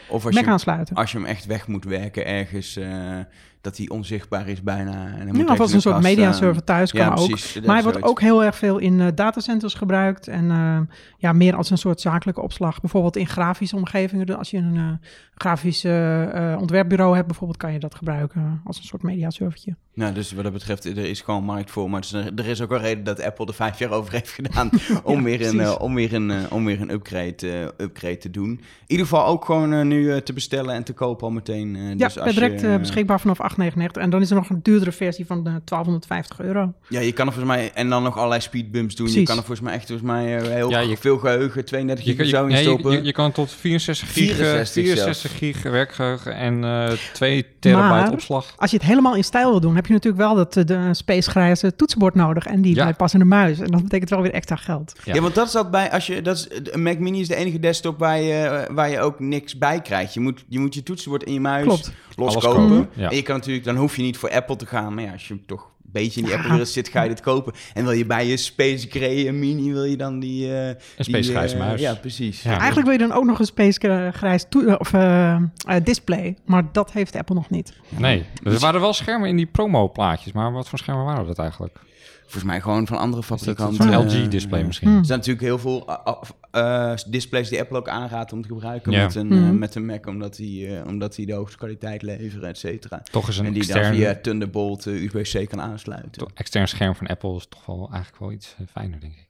of 0.10 0.26
als 0.26 0.36
Mac 0.36 0.44
je, 0.44 0.50
aansluiten. 0.50 0.96
als 0.96 1.12
je 1.12 1.18
hem 1.18 1.28
echt 1.28 1.46
weg 1.46 1.68
moet 1.68 1.84
werken 1.86 2.26
ergens, 2.26 2.76
eh, 2.78 3.18
dat 3.62 3.78
hij 3.78 3.90
onzichtbaar 3.90 4.48
is 4.48 4.64
bijna. 4.64 5.06
En 5.20 5.28
moet 5.28 5.38
Ja, 5.38 5.54
of 5.54 5.60
als 5.60 5.74
een 5.74 5.82
soort 5.82 5.96
kast 5.96 6.08
media 6.08 6.24
staan. 6.24 6.34
server 6.44 6.64
thuis 6.64 6.92
kan 6.92 7.02
Ja, 7.02 7.14
ook. 7.14 7.28
precies. 7.28 7.54
Dat 7.54 7.64
Maar 7.66 7.74
hij 7.74 7.84
wordt 7.84 7.98
zoiets. 8.00 8.12
ook 8.14 8.22
heel 8.28 8.44
erg 8.44 8.56
veel 8.56 8.78
in 8.78 9.00
eh, 9.02 9.08
datacenters 9.16 9.74
gebruikt. 9.74 10.28
En 10.28 10.52
eh, 10.52 10.80
ja, 11.18 11.34
meer 11.34 11.56
als 11.56 11.70
een 11.70 11.78
soort 11.78 12.02
zakelijke 12.02 12.42
opslag. 12.42 12.82
Bijvoorbeeld 12.82 13.16
in 13.18 13.28
grafische 13.28 13.76
omgevingen. 13.76 14.26
Dus 14.26 14.36
als 14.36 14.50
je 14.50 14.58
een 14.58 14.76
eh, 14.78 15.08
grafisch 15.36 15.84
eh, 15.84 16.52
eh, 16.54 16.60
ontwerpbureau 16.60 17.16
hebt, 17.16 17.28
bijvoorbeeld, 17.28 17.60
kan 17.60 17.74
je 17.74 17.80
dat 17.80 17.96
gebruiken 17.96 18.62
als 18.66 18.78
een 18.78 18.84
soort 18.84 19.02
mediaservertje. 19.04 19.76
Nou, 19.94 20.14
dus 20.14 20.32
wat 20.32 20.44
dat 20.44 20.54
betreft, 20.54 20.86
er 20.86 20.98
is 20.98 21.22
gewoon 21.22 21.44
markt 21.44 21.72
voor. 21.72 21.90
Maar 21.90 22.02
het 22.02 22.14
is- 22.14 22.30
er 22.44 22.50
is 22.50 22.62
ook 22.62 22.72
een 22.72 22.80
reden 22.82 23.04
dat 23.04 23.22
Apple 23.24 23.46
er 23.46 23.54
vijf 23.54 23.80
jaar 23.80 23.92
over 23.92 24.12
heeft 24.14 24.30
gedaan 24.30 24.70
om, 25.04 25.18
Ja, 25.18 25.24
weer, 25.24 25.48
een, 25.48 25.60
eh, 25.60 25.76
om, 25.80 25.96
weer, 25.96 26.14
een, 26.14 26.32
eh, 26.32 26.38
om 26.50 26.66
weer 26.66 26.82
een 26.82 26.92
upgrade, 26.92 27.36
eh, 27.78 27.86
upgrade 27.86 28.18
te 28.18 28.30
doen. 28.32 28.50
In 28.50 28.60
ieder 28.88 29.06
geval 29.06 29.26
ook 29.26 29.46
gewoon 29.46 29.88
nu 29.88 30.12
eh, 30.12 30.18
te 30.18 30.34
bestellen 30.34 30.76
en 30.76 30.84
te 30.84 30.94
kopen 30.94 31.28
al 31.28 31.34
meteen. 31.34 31.78
Ja, 31.78 31.96
dus 32.08 32.20
als 32.20 32.34
direct 32.34 32.62
je, 32.62 32.78
beschikbaar 32.80 33.20
vanaf 33.20 33.38
8,99. 33.52 34.02
En 34.02 34.10
dan 34.10 34.22
is 34.22 34.30
er 34.30 34.36
nog 34.36 34.50
een 34.50 34.60
duurdere 34.64 34.92
versie 34.92 35.26
van 35.26 35.38
de 35.44 35.50
1250 35.50 36.40
euro. 36.42 36.74
Ja, 36.90 37.00
je 37.00 37.12
kan 37.12 37.28
er 37.28 37.34
volgens 37.34 37.56
mij, 37.56 37.72
en 37.74 37.90
dan 37.90 38.04
nog 38.04 38.18
allerlei 38.18 38.42
speedbumps 38.42 38.96
doen. 38.96 39.12
Je 39.12 39.24
kan 39.24 39.38
er 39.38 39.44
volgens 39.44 39.62
mij 39.68 39.74
echt 39.74 39.88
volgens 39.88 40.08
mij, 40.08 40.26
heel 40.54 40.70
Ja, 40.70 40.80
je- 40.80 40.98
veel 40.98 41.18
geheugen, 41.18 41.66
32 41.66 42.06
Je, 42.06 42.16
gig 42.16 42.28
zo 42.28 42.44
je, 42.48 42.52
in 42.52 42.58
je, 42.58 42.64
stoppen. 42.64 42.92
je, 42.92 43.04
je 43.04 43.12
kan 43.12 43.32
tot 43.32 43.52
64 43.52 44.08
gig, 44.14 44.36
64 44.36 44.74
64, 44.84 44.84
64 45.32 45.38
gig 45.38 45.62
werkgeheugen 45.72 46.36
en 46.36 46.64
eh 46.64 46.92
2 47.14 47.46
terabyte 47.60 47.90
Maar- 47.90 48.12
opslag. 48.12 48.54
Als 48.58 48.72
je 48.72 48.78
het 48.78 48.86
helemaal 48.86 49.16
in 49.16 49.24
stijl 49.24 49.50
wil 49.50 49.60
doen, 49.60 49.76
heb 49.76 49.86
je 49.86 49.94
natuurlijk 49.94 50.24
wel 50.24 50.36
dat, 50.36 50.54
de 50.54 50.90
space 50.92 51.30
grijze 51.30 51.76
toetsenbord 51.76 52.16
nodig. 52.16 52.33
En 52.42 52.62
die 52.62 52.76
Ja. 52.76 52.84
bijpassende 52.84 53.26
muis. 53.26 53.60
En 53.60 53.72
dat 53.72 53.84
betekent 53.84 54.10
wel 54.10 54.22
weer 54.22 54.34
extra 54.34 54.56
geld. 54.56 54.94
Ja. 55.04 55.14
Ja, 55.14 55.22
want 55.22 55.36
dat 55.36 55.46
is 55.48 55.54
dat 55.54 55.72
bij, 55.72 55.92
als 55.92 56.08
je, 56.08 56.22
dat 56.22 56.36
is, 56.38 56.48
een 56.72 56.84
Mac 56.84 56.98
Mini 57.00 57.20
is 57.20 57.28
de 57.28 57.36
enige 57.36 57.60
desktop 57.60 58.00
waar 58.00 58.20
je, 58.22 58.34
eh, 58.44 58.76
waar 58.76 58.90
je 58.90 59.00
ook 59.00 59.20
niks 59.20 59.58
bij 59.58 59.82
krijgt. 59.82 60.14
Je 60.14 60.20
moet 60.20 60.46
je, 60.48 60.60
moet 60.60 60.74
je 60.74 60.84
toetsenbord 60.84 61.24
en 61.24 61.34
je 61.34 61.40
muis 61.40 61.64
Klopt. 61.66 61.92
loskopen. 62.16 62.68
Kopen, 62.68 62.90
ja. 62.94 63.10
En 63.10 63.16
je 63.16 63.22
kan 63.22 63.36
natuurlijk, 63.36 63.66
dan 63.66 63.76
hoef 63.76 63.96
je 63.96 64.02
niet 64.02 64.18
voor 64.18 64.30
Apple 64.32 64.56
te 64.56 64.66
gaan. 64.66 64.94
Maar 64.94 65.04
ja, 65.04 65.12
als 65.12 65.28
je 65.28 65.46
toch 65.46 65.62
een 65.86 66.02
beetje 66.02 66.20
in 66.20 66.26
die 66.26 66.30
Ja. 66.32 66.36
Apple-wereld 66.40 66.70
zit, 66.70 66.88
ga 66.88 67.02
je 67.04 67.10
dit 67.10 67.22
kopen. 67.22 67.54
En 67.74 67.84
wil 67.84 67.92
je 67.92 68.06
bij 68.06 68.28
je 68.28 68.38
Space 68.38 68.88
Gray 68.90 69.32
Mini, 69.32 69.72
wil 69.74 69.84
je 69.84 69.98
dan 69.98 70.20
die... 70.20 70.54
eh 70.54 70.68
Een 70.68 70.76
die, 70.96 71.06
Space 71.06 71.30
Grijze 71.32 71.54
eh, 71.56 71.60
muis. 71.62 71.82
Ja, 71.82 71.94
precies. 71.94 72.42
Ja. 72.44 72.50
Eigenlijk 72.58 72.84
wil 72.84 72.92
je 73.00 73.08
dan 73.08 73.12
ook 73.18 73.26
nog 73.26 73.40
een 73.40 73.46
space 73.46 74.12
grijs 74.14 74.46
toe- 74.50 74.80
of, 74.80 74.94
eh, 74.94 75.34
eh, 75.36 75.42
display. 75.84 76.36
Maar 76.46 76.64
dat 76.72 76.92
heeft 76.92 77.16
Apple 77.16 77.36
nog 77.36 77.50
niet. 77.50 77.74
Nee, 77.90 78.26
er 78.44 78.60
waren 78.60 78.82
wel 78.82 78.94
schermen 78.94 79.30
in 79.30 79.36
die 79.38 79.46
promo-plaatjes, 79.46 80.34
maar 80.34 80.52
wat 80.52 80.70
voor 80.70 80.80
schermen 80.80 81.06
waren 81.06 81.26
dat 81.28 81.40
eigenlijk? 81.40 81.80
Volgens 82.24 82.44
mij 82.44 82.62
gewoon 82.62 82.88
van 82.88 82.98
andere 82.98 83.24
fabrikanten. 83.24 83.84
zo'n 83.84 83.94
eh, 83.94 84.00
LG-display 84.24 84.60
eh, 84.60 84.66
misschien? 84.66 84.88
Hmm. 84.90 84.98
Er 85.00 85.06
zijn 85.06 85.20
natuurlijk 85.20 85.46
heel 85.46 85.58
veel 85.60 85.90
uh, 85.90 86.22
uh, 86.56 86.94
displays 87.08 87.50
die 87.50 87.60
Apple 87.60 87.78
ook 87.78 87.88
aanraadt 87.88 88.34
om 88.34 88.42
te 88.42 88.48
gebruiken 88.48 88.92
Ja. 88.92 89.04
met, 89.04 89.16
een, 89.16 89.32
uh, 89.32 89.50
met 89.50 89.76
een 89.76 89.86
Mac, 89.86 90.08
omdat 90.08 90.36
die, 90.36 90.68
uh, 90.68 90.86
omdat 90.88 91.16
die 91.16 91.26
de 91.26 91.34
hoogste 91.34 91.58
kwaliteit 91.58 92.02
leveren, 92.02 92.50
et 92.50 92.58
cetera. 92.58 93.02
Toch 93.12 93.28
is 93.28 93.38
een 93.38 93.46
En 93.46 93.54
die 93.54 93.66
dan 93.74 93.84
via 93.94 94.16
Thunderbolt 94.16 94.86
uh, 94.86 95.04
USB-C 95.14 95.50
kan 95.50 95.62
aansluiten. 95.62 96.12
toch- 96.12 96.32
extern 96.34 96.68
scherm 96.68 96.96
van 96.96 97.08
Apple 97.08 97.36
is 97.36 97.48
toch 97.50 97.66
wel 97.66 97.90
eigenlijk 97.92 98.20
wel 98.22 98.32
iets 98.32 98.56
eh, 98.60 98.66
fijner, 98.72 99.00
denk 99.00 99.14
ik. 99.14 99.28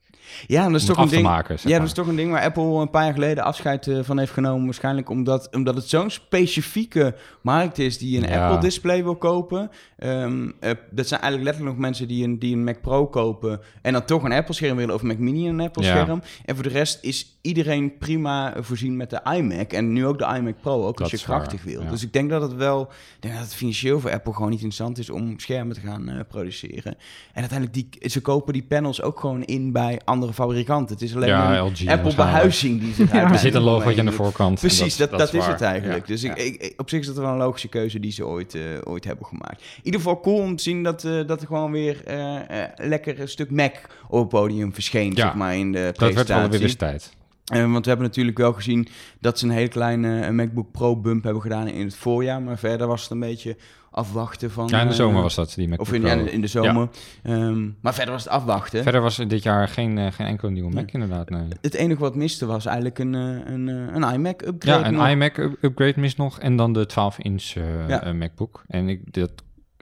Ja, 0.48 0.68
dat 0.68 0.76
is 0.76 0.86
toch 0.86 0.98
een 0.98 1.08
ding. 1.10 1.24
maken, 1.24 1.60
zeg 1.60 1.72
Ja, 1.72 1.78
dat 1.78 1.88
is 1.88 1.94
toch 1.94 2.08
een 2.08 2.16
ding 2.16 2.32
waar 2.32 2.44
Apple 2.44 2.64
een 2.64 2.90
paar 2.90 3.04
jaar 3.04 3.14
geleden 3.14 3.44
afscheid 3.44 3.88
uh, 3.88 4.00
van 4.04 4.18
heeft 4.20 4.32
genomen. 4.32 4.66
Waarschijnlijk 4.66 5.10
omdat, 5.10 5.56
omdat 5.56 5.76
het 5.76 5.90
zo'n 5.90 6.10
specifieke 6.10 7.16
markt 7.42 7.80
is 7.80 7.98
die 7.98 8.18
een 8.18 8.30
Ja. 8.30 8.46
Apple 8.46 8.62
display 8.62 9.04
wil 9.04 9.16
kopen. 9.16 9.72
Um, 10.04 10.44
uh, 10.46 10.72
dat 10.92 11.08
zijn 11.08 11.22
eigenlijk 11.22 11.44
letterlijk 11.44 11.76
nog 11.76 11.78
mensen 11.78 12.08
die 12.08 12.24
een, 12.24 12.40
die 12.40 12.56
een 12.56 12.64
Mac 12.64 12.82
Pro 12.82 13.08
kopen 13.08 13.62
en 13.82 13.94
dan 13.94 14.06
toch 14.06 14.24
een 14.24 14.32
Apple 14.32 14.54
scherm 14.54 14.78
willen 14.78 14.96
of 14.96 15.02
een 15.02 15.08
Mac 15.08 15.18
Mini 15.18 15.48
en 15.48 15.60
een 15.60 15.66
Apple 15.66 15.84
Ja. 15.84 15.90
scherm. 15.90 16.22
En 16.46 16.56
voor 16.56 16.64
de 16.64 16.70
rest 16.70 16.98
is 17.02 17.38
iedereen 17.42 17.98
prima 17.98 18.54
voorzien 18.60 18.98
met 18.98 19.10
de 19.10 19.22
iMac 19.36 19.72
en 19.72 19.94
nu 19.94 20.06
ook 20.06 20.18
de 20.18 20.36
iMac 20.38 20.56
Pro, 20.62 20.88
ook 20.88 20.98
Dat 20.98 21.12
als 21.12 21.22
je 21.22 21.26
krachtig 21.26 21.64
wil. 21.64 21.82
ja. 21.82 21.90
Dus 21.90 22.04
ik 22.04 22.14
denk 22.14 22.30
dat 22.30 22.42
het 22.42 22.54
wel, 22.56 22.90
denk 23.20 23.34
dat 23.34 23.44
het 23.44 23.56
financieel 23.56 24.00
voor 24.00 24.12
Apple 24.12 24.34
gewoon 24.34 24.50
niet 24.50 24.62
interessant 24.62 24.98
is 24.98 25.10
om 25.10 25.40
schermen 25.40 25.76
te 25.76 25.82
gaan 25.82 26.10
uh, 26.10 26.20
produceren. 26.28 26.96
En 27.34 27.42
uiteindelijk 27.42 27.74
die, 27.74 28.10
ze 28.10 28.22
kopen 28.22 28.54
die 28.54 28.64
panels 28.64 29.02
ook 29.02 29.20
gewoon 29.20 29.44
in 29.44 29.72
bij 29.72 30.00
andere 30.06 30.13
fabrikanten. 30.34 30.94
Het 30.96 31.04
is 31.04 31.16
alleen 31.16 31.28
Ja, 31.28 31.58
een 31.58 31.66
LG 31.66 31.88
Apple 31.88 32.16
behuizing 32.16 32.80
die 32.82 32.94
zich 32.94 33.12
Ja. 33.14 33.32
Er 33.32 33.38
zit 33.40 33.54
een 33.54 33.62
logootje 33.62 34.00
aan 34.00 34.06
de 34.06 34.12
voorkant. 34.12 34.60
Precies, 34.60 34.98
dat, 34.98 35.10
dat, 35.12 35.34
is, 35.34 35.46
het 35.46 35.62
eigenlijk. 35.62 36.00
Ja, 36.08 36.14
Dus 36.14 36.24
ik, 36.24 36.38
ja. 36.38 36.44
ik, 36.44 36.56
ik- 36.62 36.74
op 36.82 36.90
zich 36.90 37.00
is 37.00 37.06
dat 37.06 37.16
wel 37.16 37.30
een 37.30 37.38
logische 37.38 37.68
keuze 37.68 38.00
die 38.00 38.12
ze 38.12 38.26
ooit, 38.26 38.56
eh, 38.56 38.62
ooit 38.84 39.04
hebben 39.04 39.26
gemaakt. 39.26 39.62
In 39.62 39.82
ieder 39.84 40.00
geval 40.00 40.20
cool 40.20 40.40
om 40.40 40.56
te 40.56 40.64
zien 40.64 40.84
dat, 40.84 41.04
eh, 41.04 41.28
dat 41.28 41.42
er 41.42 41.48
gewoon 41.48 41.72
weer 41.72 42.04
eh, 42.06 42.36
lekker 42.76 43.20
een 43.20 43.28
stuk 43.28 43.52
Mac 43.52 43.74
op 44.08 44.20
het 44.20 44.30
podium 44.30 44.74
verscheen, 44.74 45.10
Ja, 45.16 45.26
zeg 45.26 45.34
maar, 45.34 45.56
in 45.58 45.72
de 45.72 45.80
Dat 45.80 45.98
werd 45.98 45.98
wel 45.98 46.08
presentatie. 46.10 46.50
weer 46.52 46.62
eens 46.62 46.76
tijd. 46.76 47.14
Eh, 47.44 47.72
want 47.72 47.84
we 47.84 47.90
hebben 47.90 48.08
natuurlijk 48.08 48.38
wel 48.38 48.54
gezien 48.54 48.88
dat 49.20 49.40
ze 49.40 49.46
een 49.46 49.52
hele 49.52 49.68
kleine 49.68 50.20
eh, 50.20 50.30
MacBook 50.30 50.72
Pro 50.72 50.98
bump 50.98 51.24
hebben 51.24 51.42
gedaan 51.42 51.68
in 51.68 51.86
het 51.86 51.96
voorjaar. 51.96 52.42
Maar 52.42 52.58
verder 52.58 52.88
was 52.88 53.02
het 53.02 53.12
een 53.12 53.20
beetje 53.20 53.58
afwachten 53.92 54.52
van... 54.52 54.68
Ja, 54.68 54.80
in 54.80 54.86
de 54.86 54.92
eh, 54.92 54.98
zomer 55.00 55.22
was 55.22 55.36
dat, 55.36 55.54
die 55.56 55.68
MacBook 55.68 55.88
Of 55.88 55.94
in, 55.94 56.02
ja, 56.02 56.14
in 56.14 56.42
de 56.42 56.48
zomer. 56.48 56.90
Ehm, 57.24 57.70
maar 57.82 57.94
verder 57.94 58.14
was 58.14 58.24
het 58.24 58.34
afwachten. 58.34 58.84
Verder 58.84 59.02
was 59.02 59.16
dit 59.16 59.44
jaar 59.44 59.68
geen, 59.68 60.14
geen 60.14 60.28
enkele 60.28 60.52
nieuwe 60.52 60.74
Mac, 60.74 60.92
inderdaad. 60.92 61.30
Nee. 61.30 61.48
Het 61.62 61.74
enige 61.74 62.00
wat 62.00 62.16
miste 62.16 62.46
was 62.46 62.66
eigenlijk 62.66 63.00
een, 63.00 63.14
een, 63.14 63.68
een 63.68 64.14
iMac 64.14 64.42
upgrade. 64.42 64.80
Ja, 64.82 64.88
een 64.88 64.94
nog. 64.94 65.08
iMac 65.10 65.38
up- 65.38 65.58
upgrade 65.64 66.00
mis 66.00 66.16
nog 66.16 66.40
en 66.40 66.56
dan 66.56 66.74
de 66.74 66.90
12-inch 66.90 67.56
eh, 67.56 67.88
Ja. 67.88 68.04
eh, 68.04 68.14
MacBook. 68.14 68.64
En 68.68 68.90
ik, 68.90 69.14
dat 69.14 69.32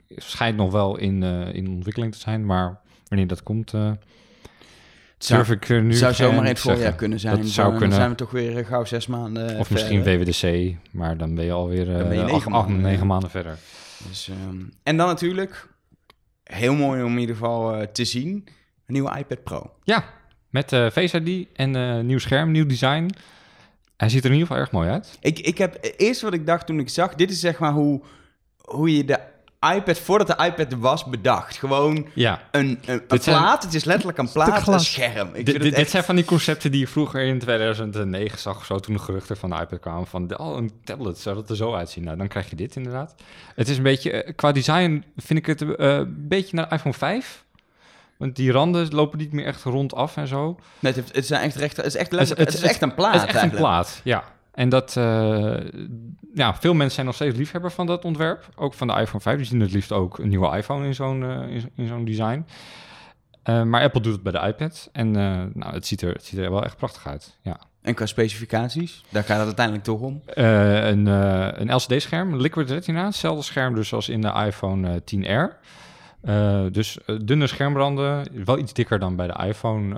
schijnt 0.08 0.56
nog 0.56 0.72
wel 0.72 0.98
in, 0.98 1.22
in 1.52 1.68
ontwikkeling 1.68 2.12
te 2.12 2.18
zijn, 2.18 2.46
maar 2.46 2.80
wanneer 3.08 3.26
dat 3.26 3.42
komt, 3.42 3.72
zou- 5.24 5.44
durf 5.44 5.56
ik 5.62 5.68
er 5.68 5.82
nu 5.82 5.92
zou 5.94 6.14
zomaar 6.14 6.36
in 6.38 6.44
het 6.44 6.58
zeggen. 6.58 6.72
voorjaar 6.74 6.94
kunnen 6.94 7.20
zijn. 7.20 7.36
Dat 7.36 7.46
zou 7.46 7.68
Dan 7.70 7.78
kunnen. 7.78 7.96
zijn 7.96 8.10
we 8.10 8.14
toch 8.16 8.30
weer 8.30 8.56
eh, 8.58 8.66
gauw 8.66 8.84
zes 8.84 9.06
maanden 9.06 9.58
Of 9.58 9.70
misschien. 9.70 10.02
WWDC, 10.02 10.74
maar 10.90 11.16
dan 11.16 11.34
ben 11.34 11.44
je 11.44 11.52
alweer 11.52 11.84
Dan 11.84 11.94
ben 12.08 12.12
je 12.16 12.22
eh, 12.22 12.24
negen 12.24 12.32
acht, 12.34 12.46
acht, 12.46 12.48
maanden, 12.48 12.80
negen 12.82 12.98
ja. 12.98 13.04
maanden 13.04 13.30
verder. 13.30 13.56
Dus, 14.08 14.28
ehm, 14.28 14.56
en 14.82 14.96
dan 14.96 15.06
natuurlijk, 15.06 15.68
heel 16.44 16.74
mooi 16.74 17.02
om 17.02 17.12
in 17.12 17.18
ieder 17.18 17.34
geval 17.36 17.74
eh, 17.74 17.86
te 17.86 18.04
zien, 18.04 18.28
een 18.86 18.92
nieuwe 18.94 19.18
iPad 19.18 19.42
Pro. 19.42 19.70
Ja, 19.82 20.04
met 20.50 20.72
eh 20.72 20.90
Face 20.90 21.20
ID 21.24 21.48
en 21.54 21.76
eh, 21.76 22.00
nieuw 22.00 22.18
scherm, 22.18 22.50
nieuw 22.50 22.66
design. 22.66 23.10
Hij 23.96 24.08
ziet 24.10 24.24
er 24.24 24.30
in 24.30 24.36
ieder 24.36 24.46
geval 24.48 24.62
erg 24.62 24.72
mooi 24.72 24.88
uit. 24.88 25.18
Ik, 25.20 25.38
ik 25.38 25.58
heb 25.58 25.78
eerst 25.96 26.20
wat 26.20 26.32
ik 26.34 26.46
dacht 26.46 26.66
toen 26.66 26.78
ik 26.78 26.88
zag, 26.88 27.14
dit 27.14 27.30
is 27.30 27.40
zeg 27.40 27.58
maar 27.58 27.72
hoe, 27.72 28.02
hoe 28.56 28.96
je 28.96 29.04
de 29.04 29.18
iPad 29.74 29.98
voordat 29.98 30.26
de 30.26 30.44
iPad 30.44 30.72
er 30.72 30.78
was 30.78 31.04
bedacht. 31.04 31.56
Gewoon 31.56 32.06
Ja, 32.14 32.40
een, 32.50 32.66
een, 32.66 32.78
een 32.86 33.02
Dit 33.08 33.22
zijn- 33.22 33.38
plaat. 33.38 33.62
Het 33.62 33.74
is 33.74 33.84
letterlijk 33.84 34.18
een 34.18 34.32
plaat, 34.32 34.68
een 34.68 34.80
scherm. 34.80 35.28
Ik 35.34 35.46
dit, 35.46 35.72
echt... 35.74 35.90
zijn 35.90 36.04
van 36.04 36.14
die 36.16 36.24
concepten 36.24 36.70
die 36.70 36.80
je 36.80 36.86
vroeger 36.88 37.22
in 37.22 37.38
2009 37.38 38.38
zag 38.38 38.56
of 38.56 38.64
zo, 38.64 38.78
toen 38.78 38.94
de 38.94 39.00
geruchten 39.00 39.36
van 39.36 39.50
de 39.50 39.56
iPad 39.56 39.80
kwamen 39.80 40.06
van, 40.06 40.26
de- 40.26 40.38
oh, 40.38 40.56
een 40.56 40.72
tablet, 40.84 41.18
zou 41.18 41.34
dat 41.36 41.50
er 41.50 41.56
zo 41.56 41.74
uitzien? 41.74 42.04
Nou, 42.04 42.16
dan 42.16 42.28
krijg 42.28 42.50
je 42.50 42.56
dit 42.56 42.76
inderdaad. 42.76 43.14
Het 43.54 43.68
is 43.68 43.76
een 43.76 43.82
beetje, 43.82 44.10
eh, 44.22 44.32
qua 44.36 44.52
design 44.52 45.04
vind 45.16 45.38
ik 45.38 45.46
het 45.46 45.62
eh, 45.62 45.94
een 45.96 46.28
beetje 46.28 46.56
naar 46.56 46.68
de 46.68 46.74
iPhone 46.74 46.94
5. 46.94 47.44
Want 48.16 48.36
die 48.36 48.52
randen 48.52 48.94
lopen 48.94 49.18
niet 49.18 49.32
meer 49.32 49.44
echt 49.46 49.62
rond 49.62 49.94
af 49.94 50.16
en 50.16 50.26
zo. 50.28 50.44
Nee, 50.78 50.92
het, 50.92 50.94
heeft- 50.94 51.14
het, 51.16 51.26
zijn 51.26 51.42
echt 51.42 51.56
recht, 51.56 51.76
het 51.76 51.86
is 51.86 51.96
echt, 51.96 52.10
Het 52.10 52.28
het 52.38 52.54
is 52.54 52.62
echt 52.62 52.82
een 52.82 52.94
plaat 52.94 53.12
Het 53.20 53.22
is 53.28 53.34
echt 53.34 53.42
een 53.42 53.50
plaat, 53.50 54.00
ja. 54.04 54.24
En 54.52 54.68
dat, 54.68 54.96
eh, 54.96 55.54
ja, 56.34 56.54
veel 56.54 56.72
mensen 56.74 56.94
zijn 56.94 57.06
nog 57.06 57.14
steeds 57.14 57.36
liefhebber 57.36 57.70
van 57.72 57.86
dat 57.86 58.04
ontwerp. 58.04 58.48
Ook 58.54 58.74
van 58.74 58.86
de 58.86 58.92
iPhone 59.00 59.22
5. 59.22 59.36
Die 59.36 59.46
zien 59.46 59.60
het 59.60 59.72
liefst 59.72 59.92
ook 59.92 60.18
een 60.18 60.28
nieuwe 60.28 60.56
iPhone 60.56 60.86
in 60.86 60.94
zo'n 60.94 61.22
eh, 61.24 61.54
in, 61.54 61.60
zo- 61.60 61.68
in 61.76 61.86
zo'n 61.86 62.04
design. 62.04 62.46
Eh, 63.42 63.62
maar 63.62 63.82
Apple 63.82 64.00
doet 64.00 64.12
het 64.12 64.22
bij 64.22 64.32
de 64.32 64.46
iPad. 64.46 64.88
En 64.92 65.10
nou, 65.10 65.72
het, 65.74 65.86
ziet 65.86 66.02
er, 66.02 66.12
het 66.12 66.24
ziet 66.24 66.38
er 66.38 66.50
wel 66.50 66.64
echt 66.64 66.76
prachtig 66.76 67.06
uit. 67.06 67.38
Ja. 67.42 67.60
En 67.82 67.94
qua 67.94 68.06
specificaties, 68.06 69.04
daar 69.08 69.24
gaat 69.24 69.36
het 69.36 69.46
uiteindelijk 69.46 69.84
toch 69.86 70.00
om. 70.00 70.20
Een, 70.26 71.06
een 71.60 71.74
LCD-scherm, 71.74 72.36
Liquid 72.36 72.70
Retina. 72.70 73.04
Hetzelfde 73.04 73.42
scherm 73.44 73.74
dus 73.74 73.92
als 73.94 74.08
in 74.08 74.20
de 74.20 74.32
iPhone 74.46 75.00
eh, 75.04 75.48
10R. 75.50 75.60
Eh, 76.20 76.64
dus 76.70 76.98
dunne 77.22 77.46
schermranden. 77.46 78.44
Wel 78.44 78.58
iets 78.58 78.72
dikker 78.72 78.98
dan 78.98 79.16
bij 79.16 79.26
de 79.26 79.44
iPhone 79.46 79.94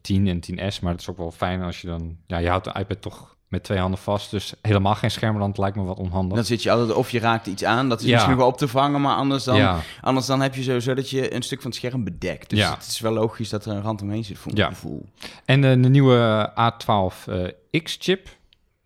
10 0.00 0.26
en 0.28 0.40
10S. 0.40 0.80
Maar 0.80 0.92
het 0.92 1.00
is 1.00 1.08
ook 1.08 1.16
wel 1.16 1.30
fijn 1.30 1.62
als 1.62 1.80
je 1.80 1.86
dan... 1.86 2.16
Ja, 2.26 2.38
je 2.38 2.48
houdt 2.48 2.64
de 2.64 2.74
iPad 2.78 3.02
toch 3.02 3.36
met 3.50 3.62
twee 3.62 3.78
handen 3.78 4.00
vast. 4.00 4.30
Dus 4.30 4.54
helemaal 4.62 4.94
geen 4.94 5.10
schermrand 5.10 5.58
lijkt 5.58 5.76
me 5.76 5.82
wat 5.82 5.98
onhandig. 5.98 6.34
Dan 6.36 6.44
zit 6.44 6.62
je 6.62 6.70
altijd, 6.70 6.92
of 6.98 7.10
je 7.10 7.18
raakt 7.18 7.46
iets 7.46 7.64
aan, 7.64 7.88
dat 7.88 8.00
is 8.00 8.06
Ja. 8.06 8.14
misschien 8.14 8.36
wel 8.36 8.46
op 8.46 8.56
te 8.56 8.68
vangen, 8.68 9.00
maar 9.00 9.16
anders 9.16 9.44
dan, 9.44 9.56
ja, 9.56 9.80
anders 10.00 10.26
dan 10.26 10.40
heb 10.40 10.54
je 10.54 10.62
sowieso 10.62 10.94
dat 10.94 11.10
je 11.10 11.34
een 11.34 11.42
stuk 11.42 11.60
van 11.62 11.70
het 11.70 11.78
scherm 11.78 12.04
bedekt. 12.04 12.50
Dus 12.50 12.58
Ja. 12.58 12.74
het 12.74 12.86
is 12.86 13.00
wel 13.00 13.12
logisch 13.12 13.48
dat 13.48 13.64
er 13.64 13.72
een 13.72 13.82
rand 13.82 14.02
omheen 14.02 14.24
zit 14.24 14.38
voor 14.38 14.52
mijn 14.54 14.68
gevoel. 14.68 15.06
en 15.44 15.64
eh, 15.64 15.82
de 15.82 15.88
nieuwe 15.88 16.50
A12 16.54 17.26
eh. 17.26 17.46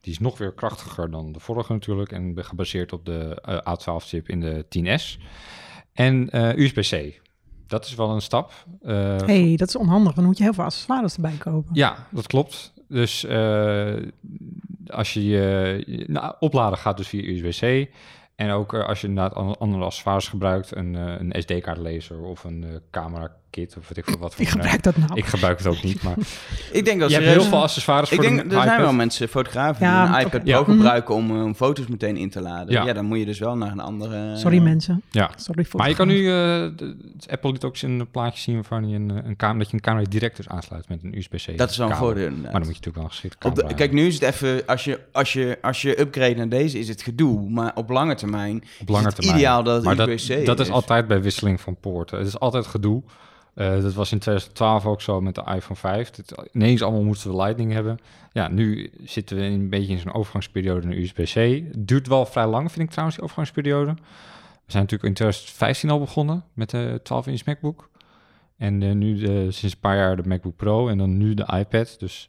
Die 0.01 0.13
is 0.13 0.19
nog 0.19 0.39
weer 0.39 0.53
krachtiger 0.53 1.11
dan 1.11 1.33
de 1.33 1.41
vorige 1.41 1.73
natuurlijk. 1.73 2.13
En 2.13 2.35
gebaseerd 2.37 2.93
op 2.93 3.05
de 3.05 3.41
eh, 3.43 3.75
A12-chip 3.75 4.29
in 4.29 4.41
de 4.41 4.65
10S. 4.69 5.19
En 5.93 6.29
USB-C. 6.61 7.21
Dat 7.67 7.85
is 7.85 7.95
wel 7.95 8.11
een 8.11 8.21
stap. 8.23 8.53
Eh, 8.83 9.17
hey, 9.17 9.57
dat 9.57 9.69
is 9.69 9.77
onhandig. 9.77 10.05
want 10.05 10.17
Dan 10.17 10.25
moet 10.25 10.37
je 10.39 10.45
heel 10.45 10.53
veel 10.53 10.65
accessoires 10.65 11.15
erbij 11.15 11.37
kopen. 11.39 11.71
Ja, 11.75 12.07
dat 12.11 12.27
klopt. 12.27 12.73
Dus 12.89 13.25
eh, 13.25 13.95
als 14.87 15.15
je 15.15 15.25
je 15.25 16.05
nou, 16.09 16.35
opladen 16.39 16.79
gaat 16.79 16.97
dus 16.97 17.09
via 17.09 17.23
USB-C. 17.23 17.91
En 18.37 18.51
ook 18.51 18.75
eh, 18.75 18.87
als 18.89 19.01
je 19.01 19.07
inderdaad 19.07 19.35
an- 19.35 19.59
andere 19.59 19.85
accessoires 19.85 20.29
gebruikt, 20.29 20.77
een, 20.77 20.95
een 20.95 21.33
SD-kaartlezer 21.43 22.21
of 22.21 22.45
een 22.45 22.81
camera 22.91 23.37
kit 23.55 23.77
of 23.79 23.89
weet 23.89 23.97
ik 23.99 24.05
veel 24.05 24.19
wat. 24.19 24.35
Ik 24.37 24.49
gebruik 24.49 24.83
dat 24.83 24.97
nou. 24.97 25.11
Ik 25.15 25.25
gebruik 25.25 25.59
het 25.59 25.67
ook 25.67 25.83
niet, 25.83 26.03
maar 26.03 26.15
Ik 26.73 26.85
denk 26.85 27.01
dat 27.01 27.11
je 27.11 27.17
hebt 27.17 27.29
heel 27.29 27.43
veel 27.43 27.63
accessoires 27.63 28.11
Ik 28.11 28.15
voor 28.17 28.25
denk, 28.25 28.51
de 28.51 28.57
er 28.57 28.63
zijn 28.63 28.81
wel 28.81 28.93
mensen, 28.93 29.29
fotografen, 29.29 29.87
Ja, 29.87 30.07
die 30.07 30.15
een 30.15 30.27
iPad. 30.27 30.45
Pro 30.45 30.61
Mhm. 30.63 30.71
gebruiken 30.71 31.15
om, 31.15 31.31
eh, 31.37 31.43
om 31.45 31.55
foto's 31.55 31.87
meteen 31.87 32.17
in 32.17 32.31
te 32.31 32.41
laden. 32.41 32.73
Ja. 32.73 32.85
Ja. 32.85 32.93
dan 32.93 33.05
moet 33.05 33.19
je 33.19 33.25
dus 33.25 33.39
wel 33.39 33.57
naar 33.57 33.71
een 33.73 33.81
andere... 33.81 34.37
Sorry 34.37 34.59
mensen. 34.59 35.03
Ja. 35.11 35.31
Sorry 35.37 35.65
voor 35.65 35.81
Maar 35.81 35.89
je 35.89 35.95
kan 35.95 36.07
nu, 36.07 36.19
eh, 36.19 36.33
de- 36.77 36.97
Apple 37.31 37.53
liet 37.53 37.65
ook 37.65 37.73
eens 37.73 37.83
een 37.83 38.09
plaatje 38.11 38.41
zien 38.41 38.55
waarvan 38.55 38.89
je 38.89 38.97
een, 38.97 39.11
eh, 39.11 39.17
een 39.25 39.37
camera, 39.37 39.59
dat 39.59 39.69
je 39.69 39.75
een 39.75 39.81
camera 39.83 40.05
direct 40.11 40.37
dus 40.37 40.49
aansluit 40.49 40.89
met 40.89 41.03
een 41.03 41.17
USB-C. 41.19 41.57
Dat 41.59 41.71
is 41.71 41.77
wel 41.77 41.91
een 41.91 41.97
voordeel 41.97 42.31
Maar 42.31 42.41
dan 42.43 42.43
moet 42.53 42.53
je 42.53 42.59
natuurlijk 42.59 42.95
wel 42.97 43.05
een 43.05 43.11
geschikte 43.11 43.47
Op 43.47 43.55
de- 43.55 43.61
camera 43.61 43.79
kijk, 43.79 43.93
nu 43.93 44.07
is 44.07 44.15
het 44.15 44.23
even, 44.23 44.67
als 44.67 44.85
je, 44.85 45.01
als, 45.13 45.33
je, 45.33 45.59
als 45.63 45.83
je 45.83 46.01
upgrade 46.01 46.35
naar 46.35 46.49
deze, 46.49 46.79
is 46.79 46.89
het 46.89 47.03
gedoe. 47.03 47.51
Maar 47.51 47.73
op 47.75 47.91
lange 47.91 48.15
termijn 48.15 48.63
op 48.81 48.89
lange 48.89 49.01
is 49.01 49.07
het 49.07 49.15
termijn. 49.15 49.37
ideaal 49.39 49.63
dat 49.63 49.75
het 49.75 49.85
maar 49.85 49.97
dat, 49.97 50.09
is. 50.09 50.71
altijd 50.71 51.07
bij 51.07 51.23
wisseling 51.23 51.61
van 51.61 51.77
poorten. 51.81 52.19
Het 52.19 52.27
is 52.27 52.39
altijd 52.39 52.67
gedoe. 52.67 53.03
Eh, 53.55 53.83
dat 53.83 53.95
was 53.95 54.13
in 54.13 54.19
2012 54.19 54.87
ook 54.87 55.01
zo 55.01 55.21
met 55.21 55.35
de 55.35 55.45
iPhone 55.55 55.77
5. 55.77 56.17
Het, 56.17 56.49
ineens 56.53 56.83
allemaal 56.83 57.03
moesten 57.03 57.31
we 57.31 57.37
Lightning 57.37 57.73
hebben. 57.73 57.99
Ja, 58.33 58.49
nu 58.49 58.91
zitten 59.05 59.37
we 59.37 59.43
een 59.43 59.69
beetje 59.69 59.93
in 59.93 59.99
zo'n 59.99 60.15
overgangsperiode 60.15 60.87
naar 60.87 60.97
USB-C. 60.97 61.63
Duurt 61.87 62.07
wel 62.07 62.27
vrij 62.27 62.47
lang, 62.47 62.73
vind 62.73 62.85
ik 62.85 62.91
trouwens, 62.91 63.17
die 63.17 63.25
overgangsperiode. 63.25 63.95
We 64.65 64.73
zijn 64.73 64.83
natuurlijk 64.83 65.09
in 65.09 65.15
2015 65.15 65.91
al 65.91 65.99
begonnen 65.99 66.45
met 66.53 66.71
de 66.71 67.01
12-inch 67.01 67.45
MacBook. 67.45 67.91
En 68.57 68.83
eh, 68.83 68.93
nu 68.93 69.17
de, 69.17 69.51
sinds 69.51 69.75
een 69.75 69.81
paar 69.81 69.97
jaar 69.97 70.17
de 70.17 70.29
MacBook 70.29 70.57
Pro 70.57 70.89
en 70.89 70.99
dan 70.99 71.17
nu 71.17 71.35
de 71.35 71.49
iPad. 71.59 71.97
Dus 71.99 72.29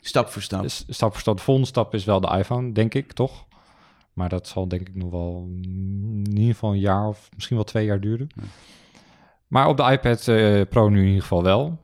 Stap 0.00 0.28
voor 0.28 0.42
stap. 0.42 0.64
stap 0.88 1.12
voor 1.12 1.20
stap. 1.20 1.36
De 1.36 1.42
volgende 1.42 1.68
stap 1.68 1.94
is 1.94 2.04
wel 2.04 2.20
de 2.20 2.36
iPhone, 2.38 2.72
denk 2.72 2.94
ik, 2.94 3.12
toch? 3.12 3.46
Maar 4.12 4.28
dat 4.28 4.48
zal 4.48 4.68
denk 4.68 4.88
ik 4.88 4.94
nog 4.94 5.10
wel 5.10 5.48
mm, 5.48 6.24
in 6.24 6.36
ieder 6.36 6.52
geval 6.52 6.72
een 6.72 6.78
jaar 6.78 7.08
of 7.08 7.28
misschien 7.34 7.56
wel 7.56 7.64
twee 7.64 7.84
jaar 7.86 8.00
duren. 8.00 8.28
Ja. 8.34 8.42
Maar 9.46 9.68
op 9.68 9.76
de 9.76 9.82
iPad 9.82 10.28
eh, 10.28 10.60
Pro 10.68 10.88
nu 10.88 11.00
in 11.00 11.06
ieder 11.06 11.22
geval 11.22 11.42
wel. 11.42 11.78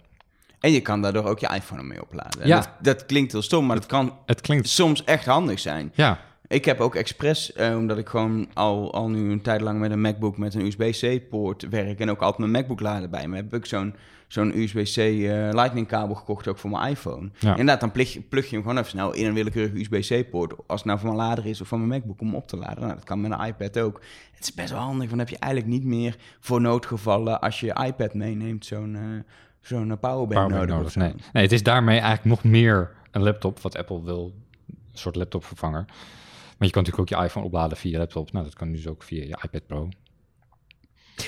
En 0.61 0.73
je 0.73 0.81
kan 0.81 1.03
daardoor 1.03 1.25
ook 1.25 1.39
je 1.39 1.49
iPhone 1.55 1.81
ermee 1.81 2.03
opladen. 2.03 2.41
En 2.43 2.49
Ja. 2.49 2.57
Dat, 2.57 2.71
dat 2.81 3.07
klinkt 3.07 3.33
heel 3.33 3.43
stom, 3.43 3.67
maar 3.67 3.77
dat 3.77 3.87
kan 3.87 4.17
Het 4.27 4.41
klinkt... 4.41 4.69
soms 4.69 5.05
echt 5.05 5.27
handig 5.27 5.59
zijn. 5.59 5.93
Ja, 5.95 6.19
Ik 6.53 6.65
heb 6.65 6.81
ook 6.81 6.95
expres, 6.95 7.53
eh, 7.53 7.77
omdat 7.77 7.99
ik 7.99 8.09
gewoon 8.09 8.49
al, 8.55 8.93
al 8.93 9.09
nu 9.09 9.31
een 9.31 9.43
tijd 9.43 9.61
lang 9.61 9.81
met 9.81 9.91
een 9.91 10.01
MacBook 10.01 10.39
met 10.39 10.55
een 10.55 10.67
USB-C-poort 10.67 11.69
werk 11.69 12.01
en 12.01 12.11
ook 12.11 12.21
altijd 12.21 12.39
mijn 12.39 12.51
MacBook 12.51 12.81
laden 12.81 13.11
bij 13.11 13.29
me, 13.29 13.37
heb 13.37 13.55
ik 13.55 13.67
zo'n 13.67 13.95
zo'n 14.29 14.59
USB-C 14.59 14.97
eh, 14.97 15.49
Lightning 15.53 15.87
kabel 15.87 16.15
gekocht 16.15 16.49
ook 16.49 16.59
voor 16.59 16.71
mijn 16.71 16.91
iPhone. 16.91 17.31
Ja. 17.39 17.51
Inderdaad, 17.51 17.81
dan 17.81 17.93
plug 17.93 18.13
je, 18.13 18.21
plug 18.21 18.45
je 18.45 18.55
hem 18.55 18.63
gewoon 18.63 18.79
even 18.79 18.91
snel 18.91 19.13
in 19.13 19.27
een 19.27 19.35
willekeurige 19.35 19.79
USB-C-poort. 19.81 20.53
Als 20.67 20.81
het 20.81 20.85
nou 20.85 20.99
van 20.99 21.09
mijn 21.09 21.29
lader 21.29 21.47
is 21.47 21.61
of 21.61 21.69
van 21.69 21.79
mijn 21.79 21.91
MacBook 21.91 22.21
om 22.21 22.35
op 22.35 22.49
te 22.49 22.57
laden. 22.57 22.81
Nou, 22.81 22.95
dat 22.95 23.05
kan 23.05 23.21
met 23.21 23.31
een 23.31 23.47
iPad 23.47 23.79
ook. 23.79 24.01
Het 24.33 24.43
is 24.43 24.55
best 24.55 24.71
wel 24.71 24.81
handig, 24.81 24.99
want 24.99 25.11
dan 25.11 25.19
heb 25.19 25.29
je 25.29 25.39
eigenlijk 25.39 25.73
niet 25.73 25.85
meer 25.85 26.17
voor 26.41 26.61
noodgevallen 26.61 27.41
als 27.41 27.61
je 27.61 27.67
je 27.67 27.85
iPad 27.87 28.15
meeneemt 28.15 28.67
zo'n 28.67 28.95
eh, 28.95 29.03
zo'n 29.61 29.91
eh, 29.91 29.97
powerbank, 30.01 30.49
powerbank 30.49 30.79
nodig. 30.79 30.97
Nee. 30.97 31.15
nee, 31.33 31.43
het 31.43 31.53
is 31.53 31.63
daarmee 31.63 31.99
eigenlijk 31.99 32.25
nog 32.25 32.53
meer 32.53 32.91
een 33.11 33.23
laptop, 33.23 33.61
wat 33.61 33.77
Apple 33.77 34.03
wil. 34.03 34.33
Een 34.67 34.99
soort 34.99 35.17
laptopvervanger. 35.17 35.85
Maar 36.63 36.71
je 36.71 36.77
kan 36.77 36.83
natuurlijk 36.83 37.13
ook 37.13 37.21
je 37.21 37.27
iPhone 37.27 37.47
opladen 37.47 37.77
via 37.77 37.91
je 37.91 37.99
laptop. 37.99 38.33
Nou, 38.33 38.45
dat 38.45 38.55
kan 38.55 38.73
dus 38.73 38.87
ook 38.87 39.03
via 39.03 39.23
je 39.23 39.39
iPad 39.43 39.67
Pro. 39.67 39.89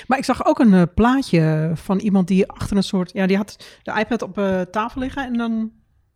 Maar 0.07 0.17
ik 0.17 0.23
zag 0.23 0.45
ook 0.45 0.59
een 0.59 0.73
eh, 0.73 0.81
plaatje 0.95 1.71
van 1.73 1.99
iemand 1.99 2.27
die 2.27 2.47
achter 2.51 2.77
een 2.77 2.83
soort... 2.83 3.11
Ja, 3.13 3.25
die 3.27 3.37
had 3.37 3.65
de 3.83 3.99
iPad 3.99 4.21
op 4.21 4.37
eh, 4.37 4.61
tafel 4.61 5.01
liggen 5.01 5.25
en 5.25 5.33
dan 5.33 5.71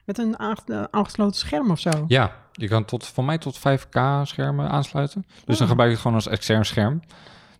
met 0.05 0.17
een 0.17 0.35
eh, 0.35 0.83
aangesloten 0.91 1.35
scherm 1.39 1.71
of 1.71 1.79
zo. 1.79 1.89
Ja, 2.07 2.35
je 2.51 2.67
kan 2.67 2.85
tot, 2.85 3.05
van 3.07 3.25
mij 3.25 3.37
tot 3.37 3.57
5K 3.59 3.99
schermen 4.23 4.69
aansluiten. 4.69 5.25
Dus 5.45 5.57
dan 5.57 5.61
Ah. 5.63 5.67
gebruik 5.67 5.89
je 5.89 5.93
het 5.95 5.99
gewoon 6.01 6.15
als 6.17 6.27
extern 6.27 6.65
scherm. 6.65 6.99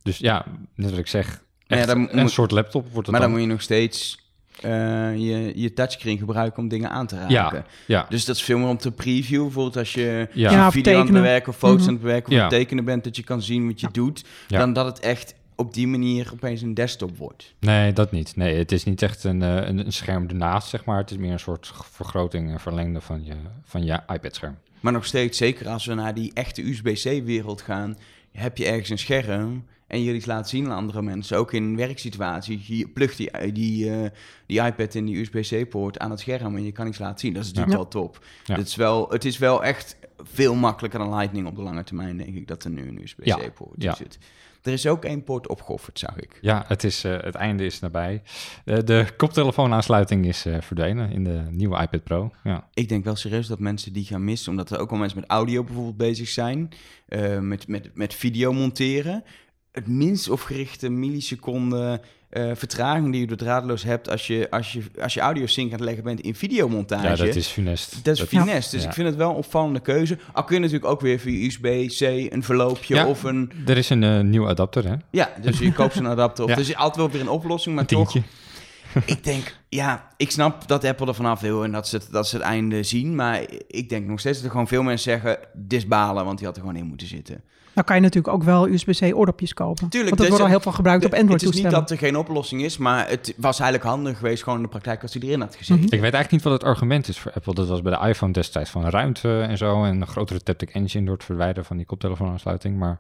Dus 0.04 0.18
ja, 0.18 0.46
net 0.76 0.90
wat 0.90 1.00
ik 1.00 1.08
zeg, 1.08 1.44
ja, 1.58 1.78
echt 1.78 1.88
dan 1.88 2.10
een 2.12 2.20
moet- 2.22 2.32
soort 2.32 2.52
laptop 2.52 2.84
wordt 2.84 2.96
het 2.96 3.12
Maar 3.12 3.20
dan 3.20 3.30
dan. 3.30 3.32
moet 3.40 3.48
je 3.48 3.54
nog 3.54 3.62
steeds 3.62 4.28
eh, 4.62 4.72
je, 5.18 5.52
je 5.56 5.74
touchscreen 5.74 6.18
gebruiken 6.18 6.62
om 6.64 6.68
dingen 6.68 6.90
aan 6.90 7.08
te 7.08 7.16
raken. 7.16 7.34
Ja, 7.34 7.66
ja. 7.86 8.06
Dus 8.10 8.26
dat 8.26 8.36
is 8.36 8.42
veel 8.44 8.58
meer 8.58 8.68
om 8.68 8.78
te 8.78 8.92
previewen. 8.92 9.46
Bijvoorbeeld 9.46 9.78
als 9.78 9.94
je 9.94 10.28
Ja. 10.34 10.52
Ja, 10.52 10.68
of 10.68 10.74
video 10.74 10.92
aan 10.94 10.98
het 10.98 11.06
tekenen. 11.08 11.14
bewerken 11.22 11.50
of 11.50 11.58
foto's 11.58 11.78
Mhm. 11.80 11.88
aan 11.88 11.94
het 11.94 12.04
bewerken 12.04 12.28
of 12.28 12.34
Ja. 12.34 12.44
aan 12.44 12.50
het 12.50 12.58
tekenen 12.60 12.86
bent, 12.86 13.04
dat 13.04 13.16
je 13.16 13.24
kan 13.24 13.42
zien 13.42 13.68
wat 13.68 13.80
je 13.80 13.88
doet. 13.92 14.24
Ja. 14.48 14.60
Dan 14.60 14.74
dat 14.74 14.86
het 14.86 15.00
echt 15.00 15.36
op 15.56 15.74
die 15.74 15.88
manier 15.88 16.30
opeens 16.34 16.62
een 16.62 16.74
desktop 16.74 17.18
wordt. 17.18 17.54
Nee, 17.60 17.94
dat 17.94 18.12
niet. 18.12 18.36
Nee, 18.36 18.56
het 18.58 18.72
is 18.72 18.84
niet 18.84 19.02
echt 19.02 19.24
een, 19.24 19.42
eh, 19.42 19.56
een, 19.68 19.78
een 19.86 19.94
scherm 19.94 20.28
ernaast, 20.28 20.68
zeg 20.70 20.86
maar. 20.86 20.98
Het 20.98 21.12
is 21.12 21.18
meer 21.18 21.32
een 21.32 21.40
soort 21.40 21.72
vergroting 21.92 22.52
en 22.52 22.60
verlengde 22.60 23.02
van 23.02 23.26
je, 23.26 23.34
van 23.64 23.84
je 23.86 24.00
iPad-scherm. 24.14 24.58
Maar 24.80 24.94
nog 24.94 25.06
steeds, 25.06 25.38
zeker 25.38 25.68
als 25.70 25.86
we 25.86 25.94
naar 25.94 26.14
die 26.14 26.32
echte 26.34 26.62
USB-C-wereld 26.70 27.62
gaan, 27.62 27.98
heb 28.32 28.58
je 28.58 28.66
ergens 28.66 28.90
een 28.90 29.00
scherm 29.00 29.66
en 29.90 30.04
je 30.04 30.14
iets 30.14 30.26
laat 30.26 30.50
zien 30.50 30.66
aan 30.66 30.78
andere 30.78 31.02
mensen. 31.02 31.38
Ook 31.38 31.54
in 31.54 31.76
werksituaties. 31.76 32.68
Je 32.68 32.88
plugt 32.88 33.18
die, 33.18 33.52
die, 33.52 33.92
eh, 33.92 34.10
die 34.46 34.62
iPad 34.62 34.96
in 34.96 35.06
die 35.06 35.18
USB-C-poort 35.20 36.00
aan 36.00 36.12
het 36.12 36.20
scherm 36.20 36.56
en 36.56 36.64
je 36.64 36.72
kan 36.72 36.88
iets 36.88 37.00
laten 37.00 37.20
zien. 37.20 37.34
Dat 37.34 37.44
is 37.44 37.48
natuurlijk 37.54 37.78
Ja. 37.78 37.82
wel 37.84 37.92
top. 38.04 38.26
Ja. 38.46 38.56
Het, 38.56 38.68
is 38.68 38.76
wel, 38.76 39.10
het 39.10 39.26
is 39.26 39.38
wel 39.38 39.64
echt 39.64 39.98
veel 40.18 40.56
makkelijker 40.56 41.00
dan 41.00 41.16
Lightning 41.16 41.48
op 41.48 41.56
de 41.56 41.62
lange 41.62 41.84
termijn, 41.84 42.18
denk 42.18 42.36
ik, 42.36 42.48
dat 42.48 42.64
er 42.64 42.70
nu 42.70 42.88
een 42.88 43.02
USB-C-poort 43.02 43.84
Ja. 43.84 43.94
zit. 43.96 44.18
Er 44.64 44.74
is 44.74 44.88
ook 44.88 45.06
één 45.06 45.24
poort 45.24 45.48
opgeofferd, 45.48 46.00
zag 46.00 46.18
ik. 46.20 46.38
Ja, 46.42 46.64
het, 46.68 46.84
is, 46.84 47.04
eh, 47.04 47.18
het 47.20 47.36
einde 47.36 47.66
is 47.66 47.80
nabij. 47.80 48.22
Eh, 48.66 48.78
de 48.86 49.06
koptelefoonaansluiting 49.18 50.26
is 50.26 50.46
eh, 50.46 50.56
verdwenen 50.62 51.12
in 51.12 51.24
de 51.24 51.44
nieuwe 51.50 51.82
iPad 51.82 52.04
Pro. 52.04 52.32
Ja. 52.44 52.68
Ik 52.74 52.90
denk 52.90 53.04
wel 53.04 53.16
serieus 53.16 53.48
dat 53.48 53.60
mensen 53.60 53.94
die 53.94 54.06
gaan 54.06 54.24
missen, 54.24 54.52
omdat 54.52 54.70
er 54.72 54.80
ook 54.80 54.92
al 54.92 54.98
mensen 54.98 55.20
met 55.20 55.30
audio 55.30 55.64
bijvoorbeeld 55.64 55.98
bezig 55.98 56.28
zijn, 56.28 56.70
eh, 57.08 57.40
met, 57.40 57.68
met, 57.68 57.90
met 57.94 58.14
video 58.14 58.54
monteren. 58.54 59.24
Het 59.72 59.88
minst 59.88 60.30
opgerichte 60.30 60.90
milliseconde 60.90 62.02
eh, 62.30 62.52
vertraging 62.54 63.12
die 63.12 63.22
je 63.22 63.28
door 63.28 63.38
draadloos 63.38 63.84
hebt 63.84 64.10
als 64.10 64.28
je, 64.28 64.48
als 64.50 64.72
je, 64.74 64.82
als 65.02 65.14
je 65.14 65.20
audio 65.20 65.46
sync 65.46 65.66
aan 65.66 65.72
het 65.78 65.82
leggen 65.86 66.04
bent 66.04 66.20
in 66.22 66.36
videomontage. 66.36 67.08
ja, 67.08 67.16
dat 67.16 67.36
is 67.36 67.48
funest. 67.48 68.04
Dat 68.06 68.18
is 68.18 68.24
finesse, 68.24 68.72
dus 68.72 68.82
Ja. 68.84 68.88
ik 68.88 68.94
vind 68.94 69.08
het 69.08 69.16
wel 69.18 69.30
een 69.30 69.36
opvallende 69.36 69.80
keuze. 69.80 70.18
Al 70.34 70.44
kun 70.44 70.56
je 70.56 70.62
natuurlijk 70.62 70.92
ook 70.92 71.02
weer 71.02 71.20
via 71.20 71.46
USB-C 71.48 72.02
een 72.34 72.44
verloopje 72.44 72.96
Ja. 72.96 73.08
of 73.08 73.24
een... 73.24 73.52
Er 73.68 73.78
is 73.78 73.90
een 73.90 74.04
eh, 74.04 74.20
nieuwe 74.20 74.48
adapter, 74.48 74.86
hè? 74.88 74.96
Ja, 75.12 75.30
dus 75.42 75.60
je 75.60 75.74
koopt 75.74 75.94
zo'n 75.94 76.08
adapter 76.08 76.44
op. 76.44 76.50
Ja. 76.50 76.56
Dus 76.56 76.76
altijd 76.76 76.96
wel 76.96 77.10
weer 77.10 77.22
een 77.22 77.30
oplossing, 77.30 77.76
maar 77.76 77.84
Een 77.84 77.90
toch... 77.90 78.16
ik 79.06 79.24
denk, 79.24 79.56
ja, 79.70 80.08
ik 80.18 80.32
snap 80.32 80.68
dat 80.68 80.84
Apple 80.86 81.08
er 81.08 81.16
vanaf 81.16 81.40
wil 81.42 81.64
en 81.64 81.72
dat 81.72 81.88
ze, 81.88 81.96
het, 81.96 82.08
dat 82.12 82.28
ze 82.28 82.36
het 82.36 82.46
einde 82.46 82.84
zien. 82.84 83.16
Maar 83.16 83.42
ik 83.68 83.90
denk 83.90 84.08
nog 84.08 84.20
steeds 84.20 84.36
dat 84.38 84.46
er 84.46 84.52
gewoon 84.52 84.68
veel 84.68 84.84
mensen 84.84 85.12
zeggen, 85.12 85.38
dit 85.54 85.80
is 85.80 85.88
balen, 85.88 86.26
want 86.26 86.38
die 86.38 86.48
had 86.48 86.56
er 86.56 86.62
gewoon 86.62 86.78
in 86.78 86.86
moeten 86.86 87.08
zitten. 87.08 87.44
Dan 87.80 87.88
kan 87.88 87.98
je 87.98 88.02
natuurlijk 88.04 88.34
ook 88.34 88.44
wel 88.44 88.68
USB-C 88.68 89.16
oordopjes 89.16 89.54
kopen. 89.54 89.90
Tuurlijk, 89.90 89.94
Want 89.94 90.10
dat 90.10 90.18
dus- 90.18 90.28
wordt 90.30 90.44
al 90.44 90.50
heel 90.50 90.60
veel 90.60 90.72
gebruikt 90.72 91.06
op 91.06 91.12
Het 91.12 91.42
is 91.44 91.52
niet 91.52 91.70
dat 91.70 91.92
er 91.92 91.98
geen 91.98 92.18
oplossing 92.18 92.62
is, 92.64 92.78
maar 92.78 93.10
het 93.10 93.34
was 93.38 93.60
eigenlijk 93.60 93.90
handig 93.90 94.18
geweest 94.18 94.44
gewoon 94.44 94.58
in 94.58 94.64
de 94.64 94.70
praktijk 94.70 95.02
als 95.02 95.14
hij 95.14 95.22
erin 95.24 95.42
had 95.42 95.56
gezeten. 95.56 95.76
Mhm. 95.76 95.84
Ik 95.84 96.02
weet 96.02 96.14
eigenlijk 96.14 96.32
niet 96.32 96.42
wat 96.44 96.54
het 96.54 96.64
argument 96.64 97.08
is 97.08 97.20
voor 97.20 97.32
Apple. 97.34 97.54
Dat 97.54 97.68
was 97.68 97.82
bij 97.82 97.98
de 98.00 98.08
iPhone 98.08 98.34
destijds 98.34 98.70
van 98.70 98.86
ruimte 98.86 99.42
en 99.42 99.58
zo. 99.58 99.84
En 99.84 100.02
een 100.02 100.08
grotere 100.08 100.44
Taptic 100.44 100.70
Engine 100.70 101.06
door 101.06 101.14
het 101.16 101.24
verwijderen 101.24 101.66
van 101.66 101.78
die 101.78 101.86
koptelefoonaansluiting. 101.86 102.78
Maar 102.78 103.00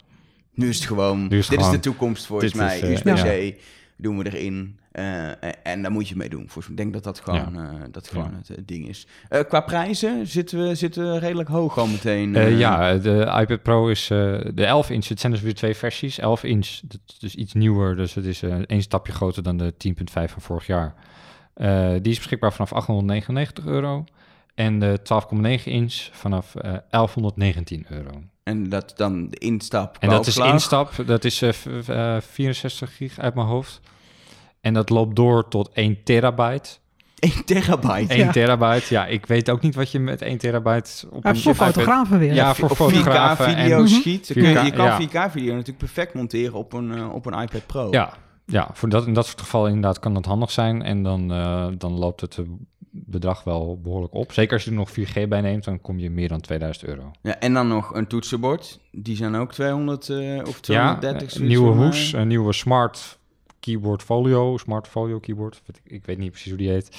Nu 0.53 0.69
is 0.69 0.75
het 0.75 0.85
gewoon, 0.85 1.19
Nu 1.27 1.37
is 1.37 1.47
het 1.47 1.49
dit 1.49 1.59
gewoon- 1.59 1.65
is 1.75 1.75
de 1.75 1.89
toekomst 1.89 2.25
volgens 2.25 2.53
mij. 2.53 2.79
is, 2.79 3.01
eh, 3.01 3.13
USB-C 3.15 3.59
doen 4.01 4.17
we 4.17 4.25
erin 4.37 4.77
eh, 4.91 5.27
en 5.63 5.81
daar 5.81 5.91
moet 5.91 6.07
je 6.07 6.15
mee 6.15 6.29
doen. 6.29 6.49
Volgens 6.49 6.67
mij. 6.67 6.75
Ik 6.75 6.77
denk 6.77 6.93
dat 6.93 7.03
dat 7.03 7.19
gewoon, 7.19 7.55
eh, 7.65 7.73
dat 7.91 8.07
gewoon 8.07 8.29
Ja. 8.31 8.37
het 8.37 8.49
eh, 8.49 8.57
ding 8.65 8.87
is. 8.87 9.07
Eh, 9.29 9.39
qua 9.47 9.61
prijzen 9.61 10.27
zitten 10.27 10.67
we, 10.67 10.75
zitten 10.75 11.11
we 11.13 11.19
redelijk 11.19 11.49
hoog 11.49 11.77
al 11.77 11.87
meteen. 11.87 12.35
Eh, 12.35 12.45
eh. 12.45 12.59
ja, 12.59 12.93
de 12.97 13.35
iPad 13.41 13.61
Pro 13.63 13.87
is 13.87 14.09
eh, 14.09 14.39
de 14.53 14.65
11 14.65 14.89
inch. 14.89 15.07
Het 15.07 15.19
zijn 15.19 15.31
dus 15.31 15.41
weer 15.41 15.53
twee 15.55 15.75
versies. 15.75 16.19
11 16.19 16.43
inch, 16.43 16.79
dat 16.83 16.99
is 17.07 17.19
dus 17.19 17.35
iets 17.35 17.53
nieuwer. 17.53 17.95
Dus 17.95 18.13
het 18.13 18.25
is 18.25 18.41
eh 18.43 18.55
één 18.67 18.81
stapje 18.81 19.11
groter 19.13 19.43
dan 19.43 19.57
de 19.57 19.73
10.5 19.77 20.31
van 20.31 20.41
vorig 20.41 20.67
jaar. 20.67 20.93
Eh, 21.53 21.89
die 22.01 22.11
is 22.11 22.17
beschikbaar 22.17 22.53
vanaf 22.53 22.73
899 22.73 23.65
euro. 23.65 24.03
En 24.55 24.79
de 24.79 24.99
12,9 25.03 25.63
inch 25.71 25.93
vanaf 26.11 26.55
eh 26.55 26.73
1119 26.89 27.85
euro. 27.89 28.11
En 28.49 28.69
dat 28.69 28.93
dan 28.95 29.29
de 29.29 29.37
instap. 29.37 29.97
En 29.99 30.09
dat 30.09 30.27
is 30.27 30.37
instap. 30.37 30.91
Dat 31.05 31.23
is 31.23 31.41
eh, 31.41 31.51
v- 31.51 31.89
eh, 31.89 32.17
64 32.31 32.95
gig 32.95 33.19
uit 33.19 33.35
mijn 33.35 33.47
hoofd. 33.47 33.79
En 34.61 34.73
dat 34.73 34.89
loopt 34.89 35.15
door 35.15 35.47
tot 35.47 35.69
1 35.73 36.03
terabyte. 36.03 36.69
1 37.19 37.45
terabyte. 37.45 38.13
1 38.13 38.25
Ja. 38.25 38.31
terabyte. 38.31 38.93
Ja, 38.93 39.05
ik 39.05 39.25
weet 39.25 39.49
ook 39.49 39.61
niet 39.61 39.75
wat 39.75 39.91
je 39.91 39.99
met 39.99 40.21
1 40.21 40.37
terabyte 40.37 41.07
op 41.09 41.23
Ja, 41.23 41.29
een 41.29 41.37
voor 41.37 41.55
fotografen 41.55 42.19
weer. 42.19 42.33
Ja, 42.33 42.55
voor 42.55 42.69
Of 42.69 42.77
fotografen. 42.77 43.45
4K 43.45 43.57
video 43.59 43.79
en, 43.81 43.89
schiet. 43.89 44.27
Dan 44.33 44.43
kun 44.43 44.51
je, 44.51 44.57
4K, 44.59 44.63
je 44.65 44.71
kan 44.71 44.85
ja. 44.85 44.97
4K-video 45.29 45.51
natuurlijk 45.51 45.77
perfect 45.77 46.13
monteren 46.13 46.53
op 46.53 46.73
een, 46.73 46.91
eh, 46.95 47.13
op 47.13 47.25
een 47.25 47.33
iPad 47.41 47.65
Pro. 47.65 47.87
ja, 47.91 48.13
ja, 48.45 48.69
voor 48.73 48.89
dat, 48.89 49.05
in 49.07 49.13
dat 49.13 49.25
soort 49.25 49.41
gevallen 49.41 49.67
inderdaad 49.67 49.99
kan 49.99 50.13
dat 50.13 50.25
handig 50.25 50.51
zijn. 50.51 50.81
En 50.83 51.03
dan, 51.03 51.31
eh, 51.33 51.67
dan 51.77 51.91
loopt 51.93 52.21
het 52.21 52.37
eh, 52.37 52.43
bedrag 52.91 53.43
wel 53.43 53.79
behoorlijk 53.81 54.13
op. 54.13 54.31
Zeker 54.31 54.53
als 54.53 54.63
je 54.63 54.69
er 54.69 54.75
nog 54.75 54.89
4G 54.91 55.27
bij 55.27 55.41
neemt, 55.41 55.63
dan 55.63 55.81
kom 55.81 55.99
je 55.99 56.09
meer 56.09 56.27
dan 56.27 56.39
2000 56.41 56.85
euro. 56.87 57.11
Ja, 57.21 57.39
en 57.39 57.53
dan 57.53 57.67
nog 57.67 57.93
een 57.93 58.07
toetsenbord. 58.07 58.79
Die 58.91 59.15
zijn 59.15 59.35
ook 59.35 59.51
200 59.53 60.09
eh, 60.09 60.17
of 60.17 60.55
Ja, 60.55 60.97
230. 60.97 61.21
een 61.21 61.29
zoiets 61.29 61.37
nieuwe 61.37 61.75
hoes, 61.75 62.13
een 62.13 62.27
nieuwe 62.27 62.53
smart 62.53 63.17
keyboard 63.59 64.01
folio, 64.03 64.57
smart 64.57 64.87
folio 64.87 65.19
keyboard. 65.19 65.61
Ik, 65.83 66.05
weet 66.05 66.17
niet 66.17 66.29
precies 66.31 66.49
hoe 66.49 66.57
die 66.57 66.69
heet. 66.69 66.89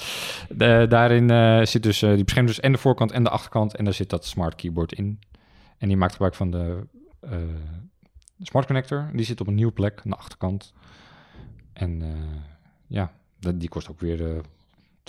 De- 0.49 0.85
daarin 0.89 1.29
eh, 1.29 1.65
zit 1.65 1.83
dus, 1.83 2.01
eh, 2.01 2.13
die 2.13 2.23
beschermt 2.23 2.47
dus 2.47 2.59
en 2.59 2.71
de 2.71 2.77
voorkant 2.77 3.11
en 3.11 3.23
de 3.23 3.29
achterkant. 3.29 3.75
En 3.75 3.83
daar 3.83 3.93
zit 3.93 4.09
dat 4.09 4.25
smart 4.25 4.55
keyboard 4.55 4.91
in. 4.93 5.19
En 5.77 5.87
die 5.87 5.97
maakt 5.97 6.11
gebruik 6.11 6.35
van 6.35 6.51
de 6.51 6.87
eh, 7.19 7.31
smart 8.39 8.65
connector. 8.65 9.09
Die 9.13 9.25
zit 9.25 9.41
op 9.41 9.47
een 9.47 9.55
nieuwe 9.55 9.71
plek 9.71 10.01
aan 10.03 10.11
de 10.11 10.17
achterkant. 10.17 10.73
En 11.73 12.01
eh, 12.01 12.07
ja, 12.87 13.11
die 13.55 13.69
kost 13.69 13.89
ook 13.89 13.99
weer 13.99 14.41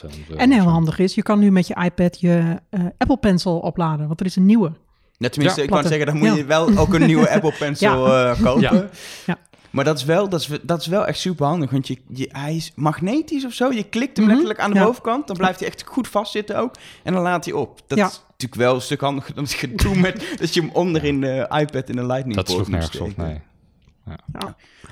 eh 0.03 0.09
200 0.09 0.31
euro. 0.31 0.43
En 0.43 0.53
heel 0.53 0.71
handig 0.73 0.99
is, 0.99 1.15
je 1.15 1.23
kan 1.23 1.39
nu 1.39 1.51
met 1.51 1.67
je 1.67 1.75
iPad 1.85 2.21
je 2.21 2.57
eh, 2.71 2.81
Apple 2.99 3.17
Pencil 3.17 3.59
opladen. 3.59 4.07
Want 4.07 4.21
er 4.21 4.27
is 4.27 4.37
een 4.37 4.47
nieuwe. 4.47 4.73
Ja, 5.19 5.29
tenminste, 5.29 5.61
Ja, 5.61 5.67
ik 5.67 5.73
kan 5.73 5.83
zeggen, 5.85 6.07
dan 6.07 6.17
moet 6.17 6.27
Ja. 6.29 6.35
je 6.35 6.45
wel 6.45 6.77
ook 6.79 6.95
een 6.95 7.07
nieuwe 7.07 7.31
Apple 7.35 7.53
Pencil 7.59 8.07
eh, 8.17 8.43
kopen. 8.43 8.61
Ja. 8.63 8.89
Ja. 9.27 9.39
Maar 9.71 9.85
dat 9.85 9.97
is, 9.99 10.05
wel, 10.05 10.29
dat, 10.29 10.41
is, 10.41 10.49
dat 10.63 10.81
is 10.81 10.87
wel 10.87 11.07
echt 11.07 11.19
super 11.19 11.47
handig, 11.47 11.71
want 11.71 11.87
je, 11.89 11.99
je, 12.09 12.29
hij 12.33 12.57
is 12.57 12.73
magnetisch 12.75 13.45
of 13.45 13.53
zo. 13.53 13.71
Je 13.73 13.83
klikt 13.83 14.17
hem 14.17 14.25
Mhm. 14.27 14.35
letterlijk 14.35 14.61
aan 14.65 14.71
de 14.73 14.79
Ja. 14.79 14.85
bovenkant, 14.85 15.27
dan 15.27 15.37
blijft 15.37 15.59
hij 15.61 15.69
echt 15.69 15.83
goed 15.87 16.09
vastzitten 16.09 16.59
ook. 16.59 16.75
En 17.03 17.13
dan 17.13 17.23
laat 17.23 17.45
hij 17.45 17.55
op. 17.55 17.81
Dat 17.87 17.99
Ja. 17.99 18.07
is 18.07 18.23
natuurlijk 18.31 18.61
wel 18.61 18.75
een 18.75 18.81
stuk 18.81 19.01
handiger 19.01 19.35
dan 19.35 19.45
het 19.45 19.53
gedoe 19.53 19.97
met 19.97 20.27
dat 20.41 20.55
je 20.55 20.61
hem 20.61 20.71
onder 20.73 21.05
in 21.05 21.21
de 21.21 21.47
iPad 21.61 21.89
in 21.89 21.97
de 21.97 22.07
Lightning 22.07 22.37
Dat 22.37 22.49
sloeg 22.49 22.61
moet 22.61 22.69
nergens 22.69 22.99
op, 23.01 23.11
steken. 23.11 23.25
nee. 23.25 23.41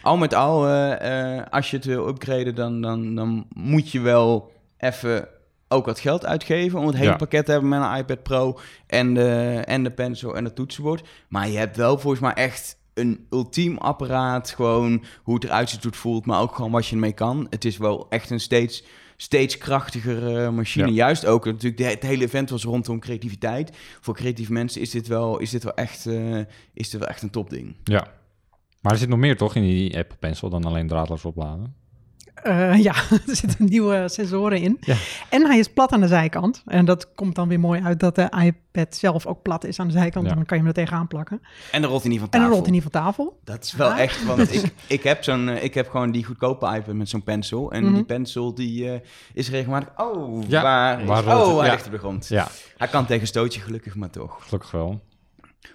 Al 0.03 0.17
met 0.17 0.35
al, 0.35 0.67
eh, 0.67 1.37
eh, 1.39 1.47
als 1.51 1.71
je 1.71 1.77
het 1.77 1.85
wil 1.85 2.09
upgraden, 2.09 2.55
dan, 2.55 2.81
dan, 2.81 3.15
dan 3.15 3.47
moet 3.55 3.91
je 3.91 4.01
wel 4.01 4.53
even 4.81 5.29
ook 5.69 5.87
wat 5.87 6.01
geld 6.01 6.27
uitgeven 6.27 6.79
om 6.79 6.87
het 6.87 6.97
hele 6.97 7.11
Ja. 7.11 7.17
pakket 7.17 7.45
te 7.45 7.51
hebben 7.51 7.69
met 7.69 7.81
een 7.83 7.97
iPad 7.97 8.23
Pro 8.23 8.59
en 8.87 9.15
de, 9.15 9.63
en 9.65 9.83
de 9.83 9.91
pencil 9.91 10.37
en 10.37 10.45
het 10.45 10.55
toetsenbord. 10.55 11.09
Maar 11.29 11.49
je 11.49 11.59
hebt 11.59 11.77
wel 11.77 11.99
volgens 11.99 12.23
mij 12.23 12.33
echt 12.35 12.79
een 12.95 13.27
ultiem 13.31 13.77
apparaat, 13.79 14.51
gewoon 14.51 15.05
hoe 15.23 15.35
het 15.35 15.45
eruit 15.45 15.71
ziet, 15.71 15.83
hoe 15.83 15.91
het 15.91 16.01
voelt, 16.01 16.27
maar 16.27 16.41
ook 16.41 16.55
gewoon 16.55 16.71
wat 16.71 16.87
je 16.87 16.95
ermee 16.95 17.13
kan. 17.13 17.47
Het 17.51 17.65
is 17.65 17.77
wel 17.77 18.07
echt 18.09 18.31
een 18.31 18.41
steeds, 18.41 18.85
steeds 19.17 19.59
krachtigere 19.59 20.51
machine. 20.51 20.87
Ja. 20.87 20.93
Juist 20.93 21.27
ook, 21.27 21.45
natuurlijk, 21.45 21.77
de, 21.77 21.85
het 21.85 22.03
hele 22.03 22.25
event 22.25 22.51
was 22.51 22.65
rondom 22.65 23.01
creativiteit. 23.01 23.77
Voor 24.01 24.15
creatieve 24.15 24.53
mensen 24.53 24.81
is 24.81 24.91
dit 24.91 25.07
wel, 25.07 25.39
is 25.39 25.51
dit 25.51 25.63
wel, 25.65 25.75
echt, 25.75 26.07
eh, 26.07 26.39
is 26.75 26.91
dit 26.91 27.01
wel 27.01 27.09
echt 27.09 27.23
een 27.23 27.31
topding. 27.31 27.77
Ja. 27.85 28.07
Maar 28.81 28.93
er 28.93 28.99
zit 28.99 29.09
nog 29.09 29.19
meer 29.19 29.37
toch 29.37 29.55
in 29.55 29.63
die 29.63 29.99
Apple 29.99 30.17
Pencil 30.19 30.51
dan 30.51 30.65
alleen 30.65 30.87
draadloos 30.89 31.25
opladen? 31.25 31.75
Eh, 32.43 32.83
ja, 32.83 32.95
er 33.27 33.37
zitten 33.37 33.65
nieuwe 33.65 34.09
sensoren 34.09 34.59
in. 34.61 34.77
Ja. 34.81 34.97
En 35.29 35.47
hij 35.47 35.59
is 35.59 35.69
plat 35.69 35.93
aan 35.93 36.01
de 36.01 36.07
zijkant. 36.09 36.63
En 36.67 36.85
dat 36.85 37.15
komt 37.15 37.35
dan 37.35 37.49
weer 37.49 37.61
mooi 37.61 37.83
uit 37.83 38.01
dat 38.01 38.15
de 38.15 38.29
iPad 38.45 38.97
zelf 38.97 39.27
ook 39.27 39.43
plat 39.43 39.65
is 39.65 39.79
aan 39.81 39.87
de 39.87 39.93
zijkant. 39.93 40.27
Ja. 40.29 40.35
Dan 40.35 40.45
kan 40.45 40.57
je 40.57 40.63
hem 40.63 40.73
er 40.73 40.79
tegenaan 40.83 41.07
plakken. 41.07 41.41
En 41.73 41.81
dan 41.83 41.91
rolt 41.91 42.03
hij 42.03 42.11
niet 42.11 42.21
van 42.21 42.29
En 42.29 42.33
tafel. 42.33 42.47
dan 42.47 42.55
rolt 42.57 42.67
hij 42.67 42.75
niet 42.75 42.83
van 42.83 43.03
tafel. 43.03 43.39
Dat 43.45 43.65
is 43.65 43.73
wel 43.73 43.89
Ah. 43.91 43.99
echt, 44.01 44.25
want 44.25 44.55
ik, 44.55 44.73
ik, 44.87 45.03
heb 45.03 45.25
zo'n, 45.25 45.49
eh, 45.49 45.65
ik 45.65 45.75
heb 45.75 45.89
gewoon 45.91 46.11
die 46.11 46.25
goedkope 46.25 46.67
iPad 46.77 46.95
met 46.95 47.09
zo'n 47.09 47.23
pencil. 47.23 47.73
En 47.73 47.85
Mhm. 47.85 47.95
die 47.95 48.05
pencil 48.05 48.55
die 48.55 48.91
eh, 48.93 49.01
is 49.35 49.51
regelmatig, 49.51 49.89
oh, 49.97 50.43
Ja, 50.49 50.63
waar 50.63 51.01
is, 51.01 51.07
waar 51.07 51.27
oh, 51.27 51.57
hij 51.59 51.67
Ja. 51.67 51.73
ligt 51.73 51.87
op 51.87 51.93
de 51.93 51.99
grond. 51.99 52.29
Ja, 52.29 52.49
Hij 52.77 52.89
kan 52.89 53.07
tegen 53.07 53.27
stootje 53.27 53.61
gelukkig, 53.61 53.95
maar 53.97 54.11
toch. 54.11 54.39
gelukkig 54.45 54.71
wel. 54.71 55.01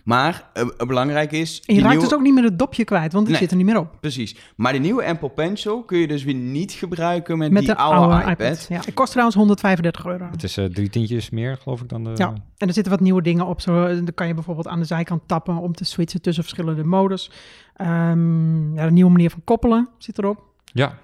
Maar 0.04 0.50
eh, 0.54 0.62
eh, 0.78 0.88
belangrijk 0.88 1.32
is, 1.32 1.58
En 1.58 1.62
je 1.65 1.74
die 1.74 1.76
raakt 1.76 1.89
nieuwe, 1.89 2.04
dus 2.10 2.13
ook 2.17 2.24
niet 2.24 2.34
meer 2.34 2.43
het 2.43 2.60
dopje 2.60 2.84
kwijt, 2.84 3.13
want 3.13 3.26
die 3.26 3.34
Nee. 3.34 3.41
zit 3.41 3.52
er 3.52 3.58
niet 3.58 3.65
meer 3.65 3.78
op. 3.80 3.98
precies. 4.00 4.36
Maar 4.56 4.71
die 4.71 4.82
nieuwe 4.82 5.06
Apple 5.06 5.30
Pencil 5.30 5.84
kun 5.84 5.98
je 5.98 6.08
dus 6.08 6.24
weer 6.24 6.34
niet 6.34 6.71
gebruiken 6.71 7.38
met, 7.38 7.52
Met 7.52 7.65
die 7.65 7.71
de 7.71 7.78
oude, 7.78 8.30
iPad. 8.32 8.65
Ja, 8.69 8.76
het 8.78 8.93
kost 8.93 9.10
trouwens 9.10 9.38
135 9.38 10.06
euro. 10.06 10.28
Het 10.32 10.43
is 10.43 10.58
eh, 10.58 10.65
drie 10.65 10.89
tientjes 10.89 11.30
meer, 11.30 11.58
geloof 11.58 11.82
ik, 11.82 11.89
dan 11.89 12.04
de... 12.04 12.12
Ja, 12.15 12.34
en 12.58 12.67
er 12.67 12.74
zitten 12.74 12.91
wat 12.91 13.02
nieuwe 13.02 13.21
dingen 13.21 13.45
op. 13.45 13.62
Zo, 13.62 13.88
dan 13.88 14.13
kan 14.15 14.28
je 14.28 14.34
bijvoorbeeld 14.34 14.67
aan 14.67 14.80
de 14.80 14.86
zijkant 14.86 15.21
tappen 15.26 15.56
om 15.58 15.74
te 15.74 15.86
switchen 15.86 16.21
tussen 16.21 16.43
verschillende 16.43 16.84
modus. 16.84 17.32
Ehm, 17.76 18.76
ja, 18.76 18.86
een 18.86 18.93
nieuwe 18.93 19.12
manier 19.12 19.30
van 19.30 19.41
koppelen 19.43 19.89
zit 19.98 20.17
erop. 20.17 20.43
Ja. 20.74 20.98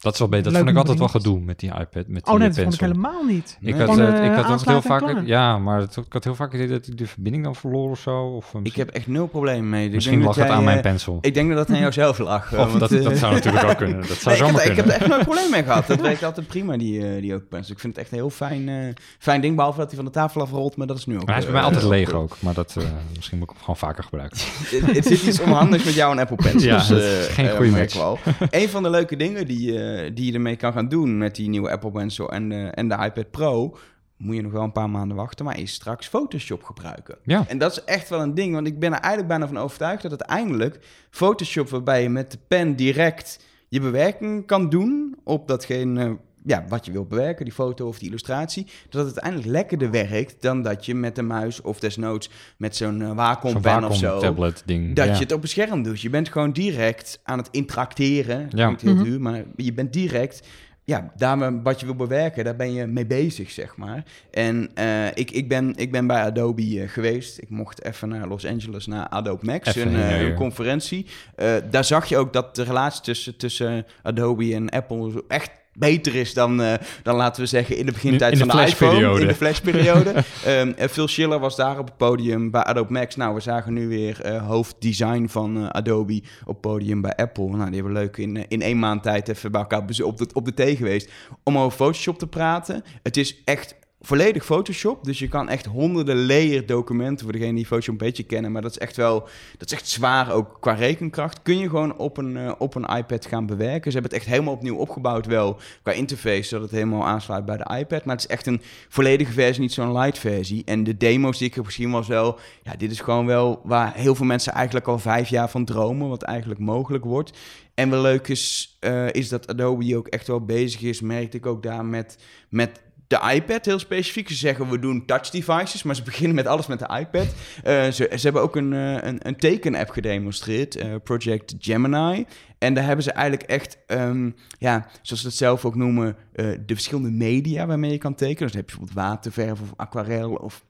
Dat 0.00 0.12
is 0.12 0.18
wel 0.18 0.28
beter. 0.28 0.44
Dat 0.52 0.56
vond 0.56 0.70
ik 0.70 0.76
altijd 0.76 0.98
wel 0.98 1.08
gedoe 1.08 1.40
met 1.40 1.58
die 1.58 1.68
iPad, 1.70 1.92
met 1.94 2.24
die 2.24 2.32
Oh 2.32 2.38
nee, 2.38 2.48
dat 2.48 2.58
vond 2.58 2.72
ik 2.74 2.78
pencil. 2.80 2.86
helemaal 2.86 3.24
niet. 3.24 3.56
Nee. 3.60 3.72
Ik 3.74 3.80
had, 3.80 3.90
Gewoon, 3.90 4.14
ik 4.24 4.32
had 4.32 4.50
ook 4.60 4.64
heel 4.68 4.82
vaak... 4.82 5.22
Ja, 5.24 5.58
maar 5.58 5.80
het, 5.80 5.96
ik 5.96 6.12
had 6.12 6.24
heel 6.24 6.34
vaak 6.34 6.52
het 6.52 6.60
idee 6.60 6.78
dat 6.78 6.86
ik 6.86 6.98
de 6.98 7.06
verbinding 7.06 7.44
dan 7.44 7.54
verloor 7.54 7.90
of 7.90 8.00
zo. 8.00 8.20
Of, 8.22 8.54
eh, 8.54 8.60
Ik 8.62 8.76
heb 8.76 8.88
echt 8.90 9.06
nul 9.06 9.26
problemen 9.26 9.68
mee. 9.70 9.86
Ik 9.86 9.92
misschien 9.92 10.14
denk 10.14 10.26
lag 10.26 10.36
dat 10.36 10.44
het 10.46 10.54
aan 10.56 10.64
mijn 10.64 10.76
eh, 10.76 10.82
pencil. 10.82 11.18
Ik 11.20 11.34
denk 11.34 11.48
dat 11.48 11.56
dat 11.66 11.76
aan 11.76 11.82
jouzelf 11.82 12.18
lag. 12.18 12.52
eh, 12.52 12.60
of 12.60 12.66
want, 12.68 12.80
dat, 12.80 13.02
dat 13.02 13.16
zou 13.18 13.32
natuurlijk 13.34 13.64
ook 13.64 13.76
kunnen. 13.76 14.00
Dat 14.08 14.16
zou 14.22 14.24
Nee, 14.24 14.34
ik, 14.34 14.46
zomaar 14.46 14.62
heb, 14.62 14.70
ik 14.70 14.76
heb 14.76 14.84
kunnen. 14.86 14.94
er 14.94 15.00
echt 15.00 15.08
nooit 15.10 15.22
probleem 15.22 15.50
mee 15.50 15.62
gehad. 15.62 15.86
Dat 15.86 16.00
werkt 16.00 16.22
altijd 16.30 16.46
prima, 16.46 16.76
die, 16.76 17.20
die 17.20 17.34
Open 17.34 17.48
Pencil. 17.48 17.72
Ik 17.74 17.80
vind 17.80 17.92
het 17.94 18.02
echt 18.02 18.12
een 18.12 18.18
heel 18.18 18.30
fijn, 18.30 18.68
eh, 18.68 18.74
fijn 19.18 19.40
ding, 19.40 19.56
behalve 19.56 19.78
dat 19.78 19.86
hij 19.86 19.96
van 19.96 20.04
de 20.04 20.10
tafel 20.10 20.40
afrolt, 20.40 20.76
maar 20.76 20.86
dat 20.86 20.98
is 20.98 21.06
nu 21.06 21.14
ook... 21.14 21.24
Maar 21.24 21.34
hij 21.34 21.38
is 21.38 21.44
bij 21.44 21.54
mij 21.54 21.62
altijd 21.62 21.84
ook 21.84 21.90
leeg 21.90 22.12
ook. 22.12 22.36
Maar 22.40 22.54
dat, 22.54 22.74
eh, 22.78 22.84
misschien 23.16 23.38
moet 23.38 23.46
ik 23.50 23.54
hem 23.56 23.64
gewoon 23.64 23.76
vaker 23.76 24.04
gebruiken. 24.04 24.38
Het 24.96 25.06
zit 25.06 25.22
iets 25.22 25.40
onhandigs 25.40 25.84
met 25.84 25.94
jou 25.94 26.12
en 26.12 26.18
Apple 26.18 26.36
Pencils. 26.36 26.88
Ja, 26.88 26.94
dat 26.94 27.02
is 27.02 27.26
eh, 27.28 27.34
geen 27.34 27.50
goede 27.50 27.70
merk 27.70 27.94
match. 27.94 27.94
wel. 27.94 28.18
Een 28.50 28.68
van 28.68 28.82
de 28.82 28.90
leuke 28.90 29.16
dingen 29.16 29.46
die, 29.46 29.72
eh, 29.94 30.10
die 30.14 30.26
je 30.26 30.32
ermee 30.32 30.56
kan 30.56 30.72
gaan 30.72 30.88
doen 30.88 31.18
met 31.18 31.36
die 31.36 31.48
nieuwe 31.48 31.70
Apple 31.70 31.90
Pencil 31.90 32.32
en, 32.32 32.52
eh, 32.52 32.68
en 32.70 32.88
de 32.88 32.94
iPad 32.94 33.30
Pro... 33.30 33.76
Moet 34.18 34.36
je 34.36 34.42
nog 34.42 34.52
wel 34.52 34.62
een 34.62 34.72
paar 34.72 34.90
maanden 34.90 35.16
wachten, 35.16 35.44
maar 35.44 35.58
is 35.58 35.72
straks 35.72 36.06
Photoshop 36.06 36.62
gebruiken. 36.62 37.18
Ja. 37.22 37.44
En 37.48 37.58
dat 37.58 37.70
is 37.70 37.84
echt 37.84 38.08
wel 38.08 38.20
een 38.20 38.34
ding, 38.34 38.54
want 38.54 38.66
ik 38.66 38.78
ben 38.78 38.92
er 38.92 38.98
eigenlijk 38.98 39.28
bijna 39.28 39.46
van 39.46 39.58
overtuigd 39.58 40.02
dat 40.02 40.10
uiteindelijk 40.10 40.78
Photoshop, 41.10 41.68
waarbij 41.68 42.02
je 42.02 42.08
met 42.08 42.30
de 42.30 42.38
pen 42.48 42.76
direct 42.76 43.44
je 43.68 43.80
bewerking 43.80 44.46
kan 44.46 44.68
doen 44.68 45.16
op 45.24 45.48
datgene 45.48 46.18
ja, 46.46 46.64
wat 46.68 46.84
je 46.86 46.92
wilt 46.92 47.08
bewerken, 47.08 47.44
die 47.44 47.54
foto 47.54 47.86
of 47.88 47.98
die 47.98 48.08
illustratie, 48.08 48.66
dat 48.88 49.04
het 49.06 49.14
uiteindelijk 49.20 49.52
lekkerder 49.52 49.90
werkt 49.90 50.42
dan 50.42 50.62
dat 50.62 50.86
je 50.86 50.94
met 50.94 51.14
de 51.14 51.22
muis 51.22 51.60
of 51.60 51.78
desnoods 51.80 52.30
met 52.56 52.76
zo'n 52.76 53.00
uh, 53.00 53.12
Wacom 53.12 53.60
pen 53.60 53.84
of 53.84 53.96
zo, 53.96 54.18
tablet 54.18 54.62
ding. 54.66 54.94
dat 54.96 55.06
ja. 55.06 55.12
je 55.12 55.18
het 55.18 55.32
op 55.32 55.42
een 55.42 55.48
scherm 55.48 55.82
doet. 55.82 56.00
Je 56.00 56.10
bent 56.10 56.28
gewoon 56.28 56.52
direct 56.52 57.20
aan 57.22 57.38
het 57.38 57.48
interacteren. 57.50 58.48
Ja. 58.50 58.68
Niet 58.70 58.80
heel 58.80 58.94
Mhm. 58.94 59.04
duur, 59.04 59.20
maar 59.20 59.42
je 59.56 59.72
bent 59.72 59.92
direct... 59.92 60.46
Ja, 60.84 61.12
daar 61.16 61.62
wat 61.62 61.80
je 61.80 61.86
wil 61.86 61.94
bewerken, 61.94 62.44
daar 62.44 62.56
ben 62.56 62.72
je 62.72 62.86
mee 62.86 63.06
bezig, 63.06 63.50
zeg 63.50 63.76
maar. 63.76 64.04
En 64.30 64.70
eh, 64.74 65.06
ik, 65.06 65.30
ik, 65.30 65.48
ben, 65.48 65.72
ik 65.76 65.92
ben 65.92 66.06
bij 66.06 66.22
Adobe 66.22 66.80
eh, 66.80 66.88
geweest. 66.88 67.38
Ik 67.38 67.48
mocht 67.50 67.84
even 67.84 68.08
naar 68.08 68.28
Los 68.28 68.46
Angeles, 68.46 68.86
naar 68.86 69.08
Adobe 69.08 69.44
Max, 69.46 69.66
Even 69.68 69.94
een, 69.94 70.00
eh, 70.00 70.20
een 70.20 70.34
conferentie. 70.34 71.06
Eh, 71.34 71.54
daar 71.70 71.84
zag 71.84 72.06
je 72.06 72.16
ook 72.16 72.32
dat 72.32 72.54
de 72.56 72.62
relatie 72.62 73.02
tussen, 73.02 73.36
tussen 73.36 73.86
Adobe 74.02 74.54
en 74.54 74.68
Apple 74.70 75.24
echt 75.28 75.50
beter 75.78 76.14
is 76.14 76.34
dan, 76.34 76.62
eh, 76.62 76.74
dan 77.02 77.16
laten 77.16 77.42
we 77.42 77.48
zeggen 77.48 77.76
in 77.76 77.86
de 77.86 77.92
begintijd 77.92 78.32
In 78.32 78.38
van 78.38 78.48
de 78.48 78.66
iPhone. 78.66 79.20
In 79.20 79.26
de 79.26 79.34
flashperiode. 79.34 80.14
En 80.44 80.74
Phil 80.90 81.08
Schiller 81.08 81.38
was 81.38 81.56
daar 81.56 81.78
op 81.78 81.86
het 81.86 81.96
podium 81.96 82.50
bij 82.50 82.62
Adobe 82.62 82.92
Max. 82.92 83.16
Nou, 83.16 83.34
we 83.34 83.40
zagen 83.40 83.72
nu 83.72 83.88
weer 83.88 84.20
eh, 84.20 84.46
hoofddesign 84.46 85.26
van 85.26 85.72
Adobe 85.72 86.22
op 86.40 86.46
het 86.46 86.60
podium 86.60 87.00
bij 87.00 87.14
Apple. 87.14 87.48
Nou, 87.48 87.64
die 87.64 87.74
hebben 87.74 87.92
leuk 87.92 88.16
in, 88.16 88.48
in 88.48 88.62
één 88.62 88.78
maand 88.78 89.02
tijd 89.02 89.28
even 89.28 89.52
bij 89.52 89.60
elkaar 89.60 89.84
op 90.02 90.16
de, 90.16 90.28
op 90.32 90.44
de 90.44 90.54
thee 90.54 90.76
geweest 90.76 91.10
om 91.42 91.58
over 91.58 91.76
Photoshop 91.76 92.18
te 92.18 92.26
praten. 92.26 92.82
Het 93.02 93.16
is 93.16 93.42
echt 93.44 93.74
volledig 94.00 94.44
Photoshop. 94.44 95.04
Dus 95.04 95.18
je 95.18 95.28
kan 95.28 95.48
echt 95.48 95.66
honderden 95.66 96.26
layer 96.26 96.66
documenten, 96.66 97.24
voor 97.24 97.32
degenen 97.32 97.54
die 97.54 97.66
Photoshop 97.66 98.00
een 98.00 98.06
beetje 98.06 98.22
kennen. 98.22 98.52
Maar 98.52 98.62
dat 98.62 98.70
is 98.70 98.78
echt 98.78 98.96
wel, 98.96 99.28
dat 99.58 99.70
is 99.70 99.72
echt 99.72 99.88
zwaar 99.88 100.32
ook 100.32 100.56
qua 100.60 100.72
rekenkracht. 100.72 101.42
Kun 101.42 101.58
je 101.58 101.68
gewoon 101.68 101.96
op 101.96 102.16
een, 102.16 102.36
eh, 102.36 102.52
op 102.58 102.74
een 102.74 102.96
iPad 102.96 103.26
gaan 103.26 103.46
bewerken. 103.46 103.92
Ze 103.92 103.98
hebben 103.98 104.10
het 104.10 104.20
echt 104.20 104.30
helemaal 104.30 104.54
opnieuw 104.54 104.76
opgebouwd 104.76 105.26
wel 105.26 105.58
qua 105.82 105.92
interface, 105.92 106.42
zodat 106.42 106.64
het 106.64 106.78
helemaal 106.78 107.06
aansluit 107.06 107.44
bij 107.44 107.56
de 107.56 107.76
iPad. 107.78 108.04
Maar 108.04 108.14
het 108.14 108.24
is 108.24 108.30
echt 108.30 108.46
een 108.46 108.62
volledige 108.88 109.32
versie, 109.32 109.62
niet 109.62 109.72
zo'n 109.72 109.98
light 109.98 110.18
versie. 110.18 110.62
En 110.64 110.84
de 110.84 110.96
demo's 110.96 111.38
die 111.38 111.48
ik 111.48 111.54
heb 111.54 111.64
gezien 111.64 111.90
was 111.90 112.08
wel, 112.08 112.38
ja, 112.62 112.76
dit 112.76 112.90
is 112.90 113.00
gewoon 113.00 113.26
wel 113.26 113.60
waar 113.64 113.94
heel 113.94 114.14
veel 114.14 114.26
mensen 114.26 114.52
eigenlijk 114.52 114.86
al 114.86 114.98
vijf 114.98 115.28
jaar 115.28 115.50
van 115.50 115.64
dromen, 115.64 116.08
wat 116.08 116.22
eigenlijk 116.22 116.60
mogelijk 116.60 117.04
wordt. 117.04 117.32
En 117.74 117.90
wel 117.90 118.00
leuk 118.00 118.28
is, 118.28 118.76
eh, 118.80 119.10
is 119.10 119.28
dat 119.28 119.48
Adobe 119.48 119.96
ook 119.96 120.08
echt 120.08 120.26
wel 120.26 120.44
bezig 120.44 120.82
is, 120.82 121.00
merkte 121.00 121.36
ik 121.36 121.46
ook 121.46 121.62
daar 121.62 121.84
met, 121.84 122.18
met 122.48 122.80
de 123.06 123.32
iPad 123.34 123.64
heel 123.64 123.78
specifiek. 123.78 124.28
Ze 124.28 124.34
zeggen 124.34 124.70
we 124.70 124.78
doen 124.78 125.04
touch 125.06 125.30
devices, 125.30 125.82
maar 125.82 125.96
ze 125.96 126.02
beginnen 126.12 126.34
met 126.34 126.46
alles 126.46 126.66
met 126.66 126.78
de 126.78 126.98
iPad. 126.98 127.34
Eh, 127.62 127.84
ze, 127.84 128.10
ze 128.16 128.20
hebben 128.22 128.42
ook 128.42 128.56
een, 128.56 128.72
eh, 128.72 129.02
een, 129.02 129.18
een 129.26 129.36
teken-app 129.36 129.90
gedemonstreerd, 129.90 130.76
eh, 130.76 130.94
Project 131.04 131.54
Gemini. 131.58 132.26
En 132.58 132.74
daar 132.74 132.84
hebben 132.84 133.04
ze 133.04 133.12
eigenlijk 133.12 133.50
echt, 133.50 133.78
ehm, 133.86 134.30
ja, 134.58 134.88
zoals 135.02 135.20
ze 135.20 135.26
het 135.26 135.36
zelf 135.36 135.64
ook 135.64 135.74
noemen, 135.74 136.16
de 136.36 136.74
verschillende 136.74 137.10
media 137.10 137.66
waarmee 137.66 137.90
je 137.90 137.98
kan 137.98 138.14
tekenen. 138.14 138.42
Dus 138.42 138.52
dan 138.52 138.60
heb 138.60 138.70
je 138.70 138.76
bijvoorbeeld 138.76 139.06
waterverf 139.06 139.60
of 139.60 139.72
aquarel 139.76 140.34
of 140.34 140.64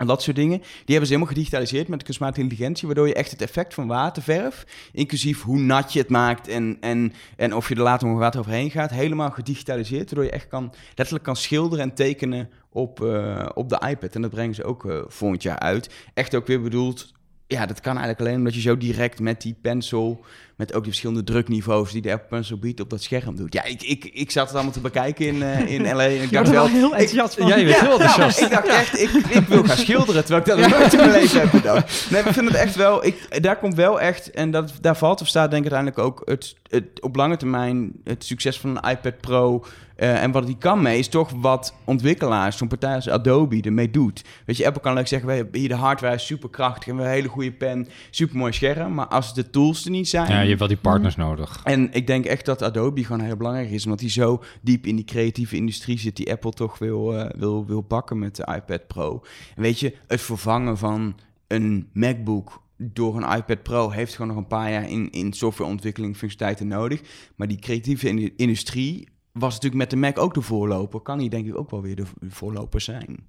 en 0.00 0.06
dat 0.06 0.22
soort 0.22 0.36
dingen. 0.36 0.58
Die 0.58 0.68
hebben 0.84 1.06
ze 1.06 1.12
helemaal 1.12 1.34
gedigitaliseerd 1.34 1.88
met 1.88 2.02
kunstmatige 2.02 2.42
intelligentie, 2.42 2.86
waardoor 2.86 3.06
je 3.06 3.14
echt 3.14 3.30
het 3.30 3.42
effect 3.42 3.74
van 3.74 3.86
waterverf, 3.86 4.66
inclusief 4.92 5.42
hoe 5.42 5.58
nat 5.58 5.92
je 5.92 5.98
het 5.98 6.08
maakt 6.08 6.48
en, 6.48 6.76
en, 6.80 7.12
en 7.36 7.54
of 7.54 7.68
je 7.68 7.74
er 7.74 7.82
later 7.82 8.08
nog 8.08 8.18
water 8.18 8.40
overheen 8.40 8.70
gaat, 8.70 8.90
helemaal 8.90 9.30
gedigitaliseerd, 9.30 10.04
waardoor 10.04 10.24
je 10.24 10.30
echt 10.30 10.48
kan, 10.48 10.72
letterlijk 10.94 11.24
kan 11.24 11.36
schilderen 11.36 11.84
en 11.84 11.94
tekenen 11.94 12.50
op, 12.68 13.04
eh, 13.04 13.48
op 13.54 13.68
de 13.68 13.82
iPad. 13.88 14.14
En 14.14 14.22
dat 14.22 14.30
brengen 14.30 14.54
ze 14.54 14.64
ook 14.64 14.86
eh, 14.86 14.98
volgend 15.06 15.42
jaar 15.42 15.58
uit. 15.58 15.94
Echt 16.14 16.34
ook 16.34 16.46
weer 16.46 16.62
bedoeld, 16.62 17.12
ja, 17.50 17.66
dat 17.66 17.80
kan 17.80 17.96
eigenlijk 17.96 18.20
alleen 18.20 18.36
omdat 18.36 18.54
je 18.54 18.60
zo 18.60 18.76
direct 18.76 19.20
met 19.20 19.42
die 19.42 19.56
pencil, 19.62 20.24
met 20.56 20.74
ook 20.74 20.82
die 20.82 20.90
verschillende 20.90 21.24
drukniveaus 21.24 21.92
die 21.92 22.02
de 22.02 22.12
Apple 22.12 22.28
Pencil 22.28 22.58
biedt, 22.58 22.80
op 22.80 22.90
dat 22.90 23.02
scherm 23.02 23.36
doet. 23.36 23.52
Ja, 23.54 23.64
ik, 23.64 23.82
ik, 23.82 24.04
ik 24.04 24.30
zat 24.30 24.46
het 24.46 24.54
allemaal 24.54 24.72
te 24.72 24.80
bekijken 24.80 25.26
in, 25.26 25.42
eh, 25.42 25.72
in 25.72 25.82
LA 25.82 26.04
en 26.04 26.22
ik 26.22 26.32
dacht 26.32 26.50
wel 26.50 26.66
heel 26.66 26.90
enthousiast 26.90 27.34
van. 27.34 27.46
Je 27.46 27.64
bent 27.64 27.80
heel 27.80 27.90
enthousiast. 27.90 28.40
ik 28.40 28.50
dacht 28.50 28.68
echt, 28.68 29.00
ik, 29.00 29.10
ik 29.40 29.46
wil 29.46 29.64
gaan 29.64 29.76
schilderen, 29.76 30.24
terwijl 30.24 30.40
ik 30.40 30.46
dat 30.46 30.58
nog 30.58 30.78
nooit 30.78 30.92
in 30.92 30.98
mijn 30.98 31.10
leven 31.10 31.40
heb 31.40 31.50
gedaan. 31.50 31.84
Nee, 32.10 32.22
ik 32.22 32.32
vind 32.32 32.46
het 32.46 32.56
echt 32.56 32.74
wel, 32.74 33.04
ik, 33.04 33.42
daar 33.42 33.58
komt 33.58 33.74
wel 33.74 34.00
echt, 34.00 34.30
en 34.30 34.50
dat, 34.50 34.72
daar 34.80 34.96
valt 34.96 35.20
of 35.20 35.28
staat 35.28 35.50
denk 35.50 35.64
ik 35.64 35.72
uiteindelijk 35.72 36.14
ook 36.16 36.28
het, 36.28 36.56
het, 36.68 37.00
op 37.00 37.16
lange 37.16 37.36
termijn 37.36 37.92
het 38.04 38.24
succes 38.24 38.60
van 38.60 38.70
een 38.76 38.90
iPad 38.90 39.20
Pro 39.20 39.64
eh, 40.00 40.22
en 40.22 40.30
wat 40.30 40.46
die 40.46 40.56
kan 40.58 40.82
mee, 40.82 40.98
is 40.98 41.08
toch 41.08 41.30
wat 41.36 41.74
ontwikkelaars, 41.84 42.56
zo'n 42.56 42.68
partij 42.68 42.94
als 42.94 43.08
Adobe, 43.08 43.60
ermee 43.62 43.90
doet. 43.90 44.24
Weet 44.46 44.56
je, 44.56 44.66
Apple 44.66 44.82
kan 44.82 44.94
leuk 44.94 45.06
zeggen, 45.08 45.28
we 45.28 45.34
hebben 45.34 45.60
hier 45.60 45.68
de 45.68 45.74
hardware 45.74 46.14
is 46.14 46.26
super 46.26 46.50
krachtig 46.50 46.88
en 46.88 46.96
we 46.96 47.02
hebben 47.02 47.06
een 47.06 47.22
hele 47.22 47.28
goede 47.34 47.52
pen, 47.52 47.88
super 48.10 48.36
mooi 48.36 48.52
scherm, 48.52 48.94
maar 48.94 49.06
als 49.06 49.34
de 49.34 49.50
tools 49.50 49.84
er 49.84 49.90
niet 49.90 50.08
zijn... 50.08 50.28
Ja, 50.32 50.40
je 50.40 50.46
hebt 50.46 50.58
wel 50.58 50.68
die 50.68 50.76
partners 50.76 51.16
nodig. 51.16 51.60
En 51.64 51.92
ik 51.92 52.06
denk 52.06 52.24
echt 52.24 52.44
dat 52.44 52.62
Adobe 52.62 53.04
gewoon 53.04 53.20
heel 53.20 53.36
belangrijk 53.36 53.70
is, 53.70 53.84
omdat 53.84 54.00
hij 54.00 54.10
zo 54.10 54.42
diep 54.60 54.86
in 54.86 54.96
die 54.96 55.04
creatieve 55.04 55.56
industrie 55.56 55.98
zit, 55.98 56.16
die 56.16 56.30
Apple 56.30 56.52
toch 56.52 56.78
wil, 56.78 57.18
eh, 57.18 57.30
wil, 57.38 57.66
wil 57.66 57.80
pakken 57.80 58.18
met 58.18 58.36
de 58.36 58.48
iPad 58.54 58.86
Pro. 58.86 59.22
En 59.56 59.62
weet 59.62 59.80
je, 59.80 59.94
het 60.06 60.20
vervangen 60.20 60.78
van 60.78 61.14
een 61.46 61.88
MacBook 61.92 62.62
door 62.76 63.16
een 63.16 63.36
iPad 63.36 63.62
Pro 63.62 63.90
heeft 63.90 64.14
gewoon 64.14 64.28
nog 64.28 64.36
een 64.36 64.46
paar 64.46 64.70
jaar 64.70 64.88
in, 64.88 65.10
in 65.10 65.32
softwareontwikkeling 65.32 66.16
functionaliteiten 66.16 66.78
nodig. 66.78 67.00
Maar 67.36 67.48
die 67.48 67.58
creatieve 67.58 68.08
in- 68.08 68.32
industrie 68.36 69.08
was 69.32 69.54
natuurlijk 69.54 69.80
met 69.80 69.90
de 69.90 69.96
Mac 69.96 70.18
ook 70.18 70.34
de 70.34 70.42
voorloper. 70.42 71.00
Kan 71.00 71.18
die 71.18 71.30
denk 71.30 71.46
ik 71.46 71.58
ook 71.58 71.70
wel 71.70 71.82
weer 71.82 71.96
de 71.96 72.06
voorloper 72.28 72.80
zijn. 72.80 73.26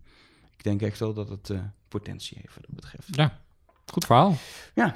Ik 0.58 0.64
denk 0.64 0.82
echt 0.82 1.00
wel 1.00 1.14
dat 1.14 1.30
het 1.30 1.50
eh, 1.50 1.60
potentie 1.88 2.38
heeft 2.42 2.56
wat 2.56 2.66
dat 2.68 2.76
betreft. 2.76 3.08
Ja, 3.12 3.40
goed 3.92 4.06
verhaal. 4.06 4.38
Ja. 4.74 4.96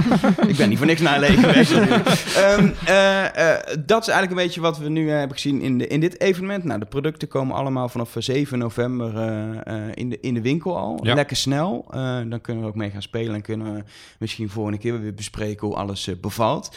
ik 0.48 0.56
ben 0.56 0.68
niet 0.68 0.78
voor 0.78 0.86
niks 0.86 1.00
naar 1.00 1.20
LA 1.20 1.26
geweest. 1.26 1.72
Ehm, 2.36 2.68
eh, 2.84 3.24
eh, 3.24 3.60
dat 3.86 4.02
is 4.02 4.08
eigenlijk 4.08 4.30
een 4.30 4.46
beetje 4.46 4.60
wat 4.60 4.78
we 4.78 4.88
nu 4.88 5.10
hebben 5.10 5.36
gezien 5.36 5.60
in, 5.60 5.78
de, 5.78 5.86
in 5.86 6.00
dit 6.00 6.20
evenement. 6.20 6.64
Nou, 6.64 6.80
de 6.80 6.86
producten 6.86 7.28
komen 7.28 7.56
allemaal 7.56 7.88
vanaf 7.88 8.16
eh, 8.16 8.22
7 8.22 8.58
november 8.58 9.06
in, 9.94 10.10
de, 10.10 10.20
in 10.20 10.34
de 10.34 10.42
winkel 10.42 10.78
al. 10.78 10.98
Ja. 11.02 11.14
Lekker 11.14 11.36
snel. 11.36 11.84
Dan 12.28 12.40
kunnen 12.40 12.62
we 12.62 12.68
ook 12.68 12.74
mee 12.74 12.90
gaan 12.90 13.02
spelen 13.02 13.34
en 13.34 13.42
kunnen 13.42 13.74
we 13.74 13.82
misschien 14.18 14.48
volgende 14.48 14.78
keer 14.78 15.00
weer 15.00 15.14
bespreken 15.14 15.66
hoe 15.66 15.76
alles 15.76 16.10
bevalt. 16.20 16.76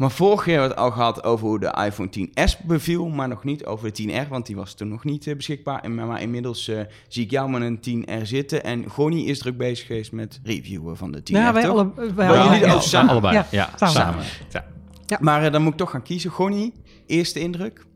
Maar 0.00 0.10
vorig 0.10 0.46
jaar 0.46 0.58
hebben 0.58 0.76
we 0.76 0.82
het 0.82 0.84
al 0.84 0.90
gehad 0.90 1.24
over 1.24 1.46
hoe 1.46 1.60
de 1.60 1.74
iPhone 1.84 2.08
10s 2.18 2.66
beviel, 2.66 3.08
maar 3.08 3.28
nog 3.28 3.44
niet 3.44 3.64
over 3.64 3.92
de 3.92 4.02
10R, 4.02 4.28
want 4.28 4.46
die 4.46 4.56
was 4.56 4.74
toen 4.74 4.88
nog 4.88 5.04
niet 5.04 5.26
eh, 5.26 5.36
beschikbaar. 5.36 5.80
En, 5.80 5.94
maar, 5.94 6.22
inmiddels 6.22 6.68
eh, 6.68 6.80
zie 7.08 7.24
ik 7.24 7.30
jou 7.30 7.50
met 7.50 7.62
een 7.62 8.04
10R 8.08 8.22
zitten 8.22 8.64
en 8.64 8.90
Gonnie 8.90 9.26
is 9.26 9.38
druk 9.38 9.56
bezig 9.56 9.86
geweest 9.86 10.12
met 10.12 10.40
reviewen 10.42 10.96
van 10.96 11.12
de 11.12 11.18
10R, 11.18 11.22
Ja, 11.22 11.52
wij 11.52 11.68
alle, 11.68 11.92
wij 12.14 12.44
jullie 12.44 12.66
ja. 12.66 12.74
ook 12.74 12.82
samen? 12.82 13.10
allebei. 13.10 13.34
Ja, 13.34 13.46
Ja, 13.50 13.70
samen. 13.76 13.94
samen. 13.94 14.24
Ja. 15.06 15.18
Maar 15.20 15.44
eh, 15.44 15.52
dan 15.52 15.62
moet 15.62 15.72
ik 15.72 15.78
toch 15.78 15.90
gaan 15.90 16.02
kiezen. 16.02 16.30
Gonnie, 16.30 16.72
eerste 17.06 17.40
indruk? 17.40 17.86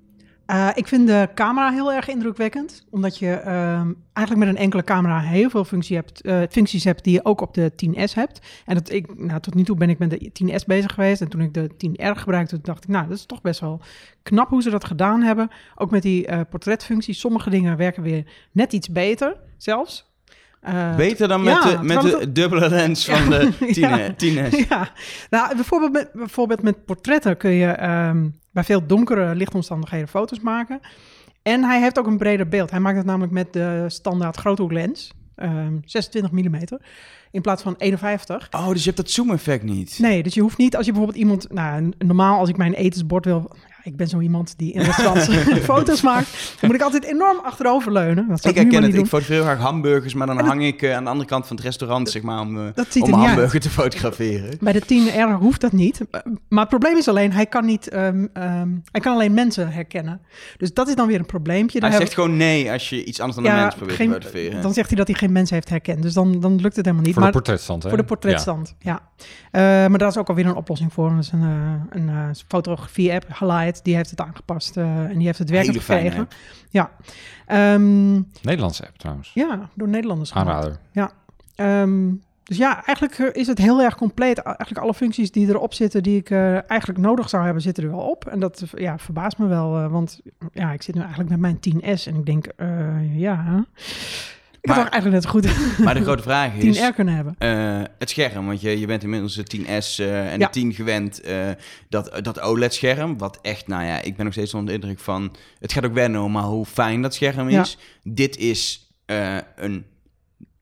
Eh, 0.47 0.69
ik 0.75 0.89
vind 0.89 1.07
de 1.07 1.29
camera 1.35 1.71
heel 1.71 1.93
erg 1.93 2.09
indrukwekkend, 2.09 2.85
omdat 2.91 3.19
je 3.19 3.33
ehm, 3.33 3.93
eigenlijk 4.13 4.47
met 4.47 4.57
een 4.57 4.63
enkele 4.63 4.85
camera 4.85 5.21
heel 5.21 5.51
veel 5.51 5.65
functie 5.65 5.97
hebt, 5.97 6.21
eh, 6.21 6.43
functies 6.51 6.85
hebt 6.85 7.05
die 7.05 7.13
je 7.13 7.25
ook 7.25 7.41
op 7.41 7.55
de 7.55 7.73
10S 7.77 8.15
hebt. 8.15 8.41
En 8.65 8.75
dat 8.75 8.91
ik, 8.91 9.19
nou, 9.19 9.41
tot 9.41 9.55
nu 9.55 9.63
toe 9.63 9.77
ben 9.77 9.91
ik 9.91 9.99
met 9.99 10.11
de 10.11 10.31
10S 10.33 10.65
bezig 10.67 10.95
geweest 10.95 11.21
en 11.21 11.29
toen 11.29 11.41
ik 11.41 11.55
de 11.55 11.71
10R 11.77 12.17
gebruikte, 12.17 12.61
dacht 12.61 12.85
ik, 12.85 12.89
nou, 12.89 13.09
dat 13.09 13.17
is 13.17 13.27
toch 13.27 13.41
best 13.41 13.61
wel 13.61 13.81
knap 14.23 14.49
hoe 14.49 14.63
ze 14.63 14.71
dat 14.71 14.85
gedaan 14.85 15.23
hebben. 15.23 15.49
Ook 15.75 15.91
met 15.91 16.03
die 16.03 16.27
eh, 16.27 16.41
portretfunctie, 16.51 17.15
sommige 17.15 17.51
dingen 17.51 17.77
werken 17.77 18.03
weer 18.03 18.25
net 18.53 18.73
iets 18.73 18.89
beter 18.89 19.37
zelfs. 19.57 20.13
Beter 20.97 21.29
dan 21.29 21.43
met, 21.43 21.63
ja, 21.63 21.77
de, 21.77 21.83
met 21.83 22.01
de 22.01 22.33
dubbele 22.33 22.69
lens 22.69 23.05
van 23.05 23.31
de 23.31 23.53
10, 23.59 23.89
Ja. 24.35 24.49
10S. 24.49 24.69
Ja, 24.69 24.91
nou, 25.31 25.55
bijvoorbeeld 25.55 25.93
met, 25.93 26.11
bijvoorbeeld 26.13 26.63
met 26.63 26.85
portretten 26.85 27.37
kun 27.37 27.51
je 27.51 27.67
ehm, 27.67 28.27
bij 28.55 28.65
veel 28.65 28.87
donkere 28.87 29.35
lichtomstandigheden 29.35 30.09
foto's 30.09 30.41
maken. 30.41 30.81
En 31.43 31.65
hij 31.65 31.81
heeft 31.81 31.99
ook 31.99 32.07
een 32.07 32.19
breder 32.19 32.49
beeld. 32.49 32.71
Hij 32.71 32.81
maakt 32.81 32.97
het 32.97 33.07
namelijk 33.07 33.33
met 33.33 33.53
de 33.53 33.85
standaard 33.89 34.37
groothoeklens, 34.37 35.13
ehm 35.35 35.79
26 35.85 36.31
mm, 36.33 36.79
in 37.31 37.41
plaats 37.41 37.63
van 37.63 37.75
51. 37.79 38.49
Oh, 38.51 38.69
dus 38.69 38.79
je 38.79 38.85
hebt 38.85 38.97
dat 38.97 39.11
zoom-effect 39.11 39.63
niet. 39.63 39.99
Nee, 39.99 40.23
dus 40.23 40.35
je 40.35 40.41
hoeft 40.41 40.59
niet 40.59 40.77
als 40.77 40.87
je 40.87 40.93
bijvoorbeeld 40.93 41.23
iemand... 41.23 41.53
Nou, 41.53 41.93
normaal 41.99 42.39
als 42.39 42.49
ik 42.49 42.57
mijn 42.57 42.75
etensbord 42.75 43.25
wil... 43.25 43.57
Ja, 43.85 43.91
ik 43.91 43.97
ben 43.97 44.09
zo 44.09 44.21
iemand 44.21 44.59
die 44.59 44.73
in 44.73 44.81
restaurants 44.83 45.29
foto's 45.73 46.03
maakt. 46.03 46.29
Dan 46.61 46.71
moet 46.71 46.75
ik 46.75 46.83
altijd 46.85 47.05
enorm 47.05 47.39
achteroverleunen. 47.45 48.29
Dat 48.29 48.41
zou 48.43 48.55
Ik 48.55 48.61
ik, 48.61 48.67
nu 48.67 48.71
herken 48.71 48.83
het. 48.83 48.93
niet 48.93 49.01
Ik 49.05 49.07
fotografeer 49.11 49.45
heel 49.45 49.55
graag 49.55 49.59
hamburgers, 49.71 50.15
maar 50.15 50.27
dan 50.27 50.37
dat- 50.37 50.47
hang 50.47 50.65
ik 50.65 50.83
eh, 50.83 50.97
aan 50.97 51.05
de 51.05 51.11
andere 51.11 51.29
kant 51.29 51.47
van 51.47 51.57
het 51.57 51.65
restaurant, 51.65 52.11
zeg 52.11 52.23
maar, 52.23 52.41
om, 52.41 52.59
eh, 52.67 52.75
Dat 52.75 52.87
ziet 52.93 53.03
om 53.03 53.09
een 53.13 53.19
uit. 53.19 53.27
hamburger 53.27 53.61
te 53.61 53.71
fotograferen. 53.71 54.57
Bij 54.61 54.73
de 54.73 54.81
10R 54.87 55.39
hoeft 55.39 55.61
dat 55.61 55.73
niet. 55.73 56.01
Maar 56.49 56.61
het 56.61 56.69
probleem 56.69 56.97
is 56.97 57.09
alleen, 57.09 57.33
hij 57.33 57.47
kan, 57.47 57.65
niet, 57.65 57.89
ehm, 57.89 58.27
ehm, 58.33 58.69
hij 58.93 59.01
kan 59.01 59.13
alleen 59.15 59.35
mensen 59.35 59.69
herkennen. 59.73 60.21
Dus 60.57 60.75
dat 60.75 60.89
is 60.89 60.95
dan 60.95 61.07
weer 61.07 61.19
een 61.19 61.27
probleempje. 61.27 61.79
Hij 61.79 61.89
Daar 61.91 61.99
zegt 61.99 62.15
gewoon 62.15 62.37
nee 62.37 62.73
als 62.73 62.89
je 62.89 63.05
iets 63.05 63.21
anders 63.21 63.43
dan 63.43 63.53
een 63.55 63.61
mens 63.61 63.75
probeert 63.75 63.97
geen- 63.97 64.07
te 64.09 64.13
fotograferen. 64.15 64.63
Dan 64.63 64.73
zegt 64.73 64.89
hij 64.89 64.97
dat 64.99 65.07
hij 65.07 65.17
geen 65.17 65.33
mens 65.33 65.51
heeft 65.51 65.69
herkend. 65.69 66.03
Dus 66.03 66.13
dan, 66.15 66.41
dan 66.41 66.61
lukt 66.61 66.77
het 66.77 66.85
helemaal 66.85 67.05
niet. 67.05 67.13
Voor 67.15 67.23
maar 67.23 67.33
de 67.33 67.39
portretstand, 67.39 67.83
hè? 67.83 67.89
voor 67.89 67.99
de 67.99 68.05
portretstand, 68.05 68.75
ja. 68.79 69.01
Eh, 69.51 69.61
maar 69.63 69.99
daar 69.99 70.09
is 70.09 70.17
ook 70.17 70.29
alweer 70.29 70.47
een 70.47 70.55
oplossing 70.55 70.93
voor. 70.93 71.11
Dat 71.11 71.19
is 71.19 71.33
een, 71.33 71.43
eh, 71.43 72.01
een 72.01 72.09
eh, 72.09 72.29
fotografie-app, 72.49 73.25
Die 73.83 73.95
heeft 73.97 74.11
het 74.11 74.21
aangepast. 74.21 74.77
eh, 74.77 74.99
en 75.05 75.17
die 75.17 75.27
heeft 75.27 75.39
het 75.39 75.51
werkend 75.51 75.83
fijne 75.83 76.11
gekregen. 76.11 76.29
Ja. 76.71 76.91
Ehm, 77.47 78.15
Ja. 78.15 78.23
Nederlandse 78.43 78.87
app 78.87 78.99
trouwens. 78.99 79.31
ja, 79.35 79.69
door 79.75 79.89
Nederlanders 79.89 80.31
gemaakt. 80.31 80.49
Aanrader. 80.51 80.79
Ehm, 81.55 82.13
dus 82.43 82.57
ja, 82.57 82.85
eigenlijk 82.85 83.19
eh, 83.19 83.41
is 83.41 83.47
het 83.47 83.59
heel 83.59 83.83
erg 83.83 83.97
compleet. 83.97 84.39
Eigenlijk 84.39 84.79
alle 84.79 84.95
functies 84.95 85.31
die 85.31 85.49
erop 85.49 85.75
zitten, 85.75 86.03
die 86.03 86.17
ik 86.19 86.31
eh, 86.31 86.71
eigenlijk 86.71 87.01
nodig 87.01 87.29
zou 87.29 87.45
hebben, 87.45 87.63
zitten 87.63 87.85
er 87.85 87.91
wel 87.91 88.01
op. 88.11 88.27
En 88.27 88.41
dat 88.41 88.63
ja, 88.75 88.99
verbaast 88.99 89.39
me 89.39 89.47
wel, 89.47 89.79
eh, 89.79 89.91
want 89.91 90.21
ja, 90.53 90.73
ik 90.73 90.83
zit 90.83 90.95
nu 90.95 91.01
eigenlijk 91.01 91.31
met 91.31 91.41
mijn 91.41 91.59
10S 91.61 92.07
en 92.07 92.15
ik 92.15 92.27
denk, 92.27 92.47
eh, 92.47 93.19
ja, 93.21 93.65
ik 94.65 94.71
Maar- 94.71 94.89
eigenlijk 94.89 95.23
net 95.23 95.27
goed 95.27 95.47
Maar 95.85 95.95
de 95.95 96.03
grote 96.03 96.23
vraag 96.23 96.55
is... 96.57 96.79
10R 96.79 96.95
kunnen 96.95 97.15
hebben. 97.15 97.35
eh, 97.39 97.83
het 97.99 98.11
scherm, 98.11 98.47
want 98.47 98.61
je, 98.61 98.79
je 98.81 98.87
bent 98.87 99.03
inmiddels 99.03 99.35
de 99.35 99.57
10S 99.57 99.99
eh, 99.99 100.33
en 100.33 100.39
Ja. 100.39 100.47
de 100.47 100.53
10 100.53 100.73
gewend. 100.75 101.21
eh, 101.21 101.37
dat, 101.89 102.19
dat 102.23 102.41
OLED-scherm, 102.41 103.19
wat 103.19 103.39
echt, 103.43 103.67
nou 103.67 103.85
ja, 103.85 104.01
ik 104.03 104.17
ben 104.17 104.25
nog 104.25 104.35
steeds 104.35 104.55
onder 104.55 104.69
de 104.75 104.81
indruk 104.81 104.99
van... 105.01 105.37
Het 105.61 105.73
gaat 105.73 105.85
ook 105.85 105.93
wennen, 105.95 106.31
maar 106.31 106.43
hoe 106.43 106.65
fijn 106.67 107.03
dat 107.03 107.15
scherm 107.15 107.51
Ja. 107.51 107.61
is. 107.61 107.79
Dit 108.03 108.37
is 108.37 108.93
eh, 109.07 109.37
een 109.57 109.85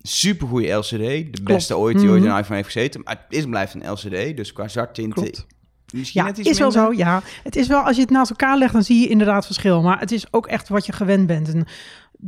supergoeie 0.01 0.73
LCD. 0.73 0.89
De 1.35 1.41
beste 1.45 1.77
ooit 1.77 1.97
die 1.97 2.05
Mhm. 2.05 2.15
ooit 2.15 2.25
in 2.25 2.31
een 2.31 2.39
iPhone 2.39 2.57
heeft 2.57 2.73
gezeten. 2.73 3.01
Maar 3.05 3.21
het 3.29 3.39
is 3.39 3.45
blijft 3.45 3.75
een 3.75 3.91
LCD, 3.91 4.37
dus 4.37 4.53
qua 4.53 4.69
zarttinten 4.69 5.23
Klopt. 5.23 5.47
misschien 5.93 6.21
Ja, 6.23 6.27
net 6.29 6.39
iets 6.39 6.49
is 6.49 6.59
wel 6.59 6.71
zo. 6.71 6.93
Ja, 6.93 7.23
het 7.43 7.57
is 7.57 7.67
wel, 7.69 7.81
als 7.83 7.97
je 7.97 8.03
het 8.03 8.11
naast 8.11 8.31
elkaar 8.31 8.59
legt, 8.59 8.73
dan 8.73 8.83
zie 8.83 9.01
je 9.01 9.09
inderdaad 9.09 9.47
verschil. 9.47 9.83
Maar 9.83 9.99
het 10.01 10.13
is 10.13 10.27
ook 10.31 10.47
echt 10.47 10.69
wat 10.69 10.87
je 10.87 10.93
gewend 10.93 11.27
bent. 11.27 11.49
En 11.55 11.67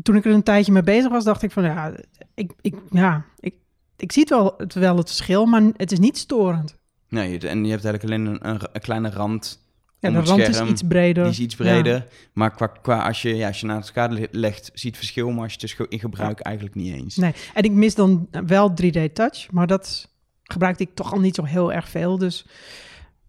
toen 0.02 0.16
ik 0.16 0.24
er 0.24 0.33
een 0.33 0.42
tijdje 0.42 0.72
mee 0.72 0.83
bezig 0.83 1.11
was, 1.11 1.24
dacht 1.24 1.42
ik 1.42 1.50
van, 1.50 1.64
ja, 1.64 1.92
ik, 2.35 2.52
ik, 2.61 2.74
ja, 2.90 3.24
ik, 3.40 3.54
ik 3.96 4.12
zie 4.12 4.22
het 4.22 4.30
wel, 4.30 4.54
het 4.57 4.74
wel 4.74 4.96
het 4.96 5.07
verschil, 5.07 5.46
maar 5.46 5.62
het 5.76 5.92
is 5.92 5.98
niet 5.98 6.18
storend. 6.18 6.76
Nee, 7.09 7.33
het- 7.33 7.44
en 7.44 7.64
je 7.64 7.70
hebt 7.70 7.85
eigenlijk 7.85 8.04
alleen 8.04 8.26
een, 8.35 8.48
een, 8.48 8.61
een 8.72 8.80
kleine 8.80 9.11
rand. 9.11 9.62
Ja, 9.98 10.09
om 10.09 10.14
de 10.14 10.20
het 10.20 10.28
rand 10.28 10.42
scherm. 10.42 10.64
is 10.66 10.72
iets 10.72 10.83
breder. 10.83 11.22
Die 11.22 11.33
is 11.33 11.40
iets 11.40 11.54
breder. 11.57 12.07
Maar 12.33 12.50
qua, 12.50 12.66
qua 12.66 13.02
als, 13.07 13.22
je, 13.22 13.37
ja, 13.37 13.46
als 13.46 13.61
je 13.61 13.66
naast 13.66 13.88
elkaar 13.88 14.11
le- 14.11 14.26
legt, 14.30 14.64
zie 14.64 14.72
je 14.74 14.88
het 14.88 14.96
verschil. 14.96 15.30
Maar 15.30 15.42
als 15.42 15.52
je 15.54 15.59
het 15.61 15.76
dus 15.78 15.87
in 15.88 15.98
gebruik 16.00 16.40
eigenlijk 16.40 16.76
niet 16.76 16.94
eens. 16.94 17.16
Nee, 17.16 17.33
en 17.54 17.62
ik 17.62 17.72
mis 17.72 17.94
dan 17.94 18.28
wel 18.46 18.70
3D 18.83 19.12
Touch, 19.12 19.50
maar 19.50 19.66
dat 19.66 20.11
gebruikte 20.42 20.83
ik 20.83 20.94
toch 20.94 21.12
al 21.12 21.20
niet 21.20 21.35
zo 21.35 21.44
heel 21.44 21.72
erg 21.72 21.88
veel. 21.88 22.18
Dus 22.18 22.46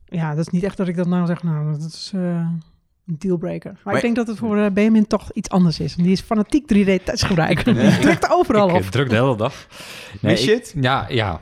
ja, 0.06 0.30
dat 0.36 0.46
is 0.46 0.52
niet 0.52 0.64
echt 0.64 0.78
dat 0.78 0.88
ik 0.88 0.96
dat 0.96 1.08
nou 1.08 1.26
zeg, 1.26 1.44
nou, 1.44 1.72
dat 1.72 1.82
is 1.92 2.12
eh, 2.16 2.48
een 3.08 3.16
dealbreaker. 3.18 3.72
Maar, 3.72 3.82
Maar- 3.84 3.96
ik 3.96 4.02
denk 4.02 4.16
dat 4.16 4.28
het 4.28 4.38
voor 4.38 4.58
uh, 4.58 4.66
Benjamin 4.74 5.08
toch 5.08 5.32
iets 5.34 5.50
anders 5.50 5.80
is. 5.80 5.96
En 5.96 6.04
die 6.04 6.12
is 6.12 6.22
fanatiek 6.22 6.64
3D 6.74 7.04
Touch 7.04 7.28
gebruiker. 7.28 7.64
Die 7.80 8.00
drukt 8.00 8.30
overal 8.32 8.70
ik 8.70 8.76
op. 8.76 8.82
eh, 8.82 8.88
druk 8.88 9.10
de 9.10 9.16
hele 9.16 9.38
dag. 9.38 9.68
Mis 10.22 10.44
je 10.46 10.52
ik- 10.52 10.58
het? 10.58 10.74
Ja, 10.82 11.06
ja. 11.10 11.42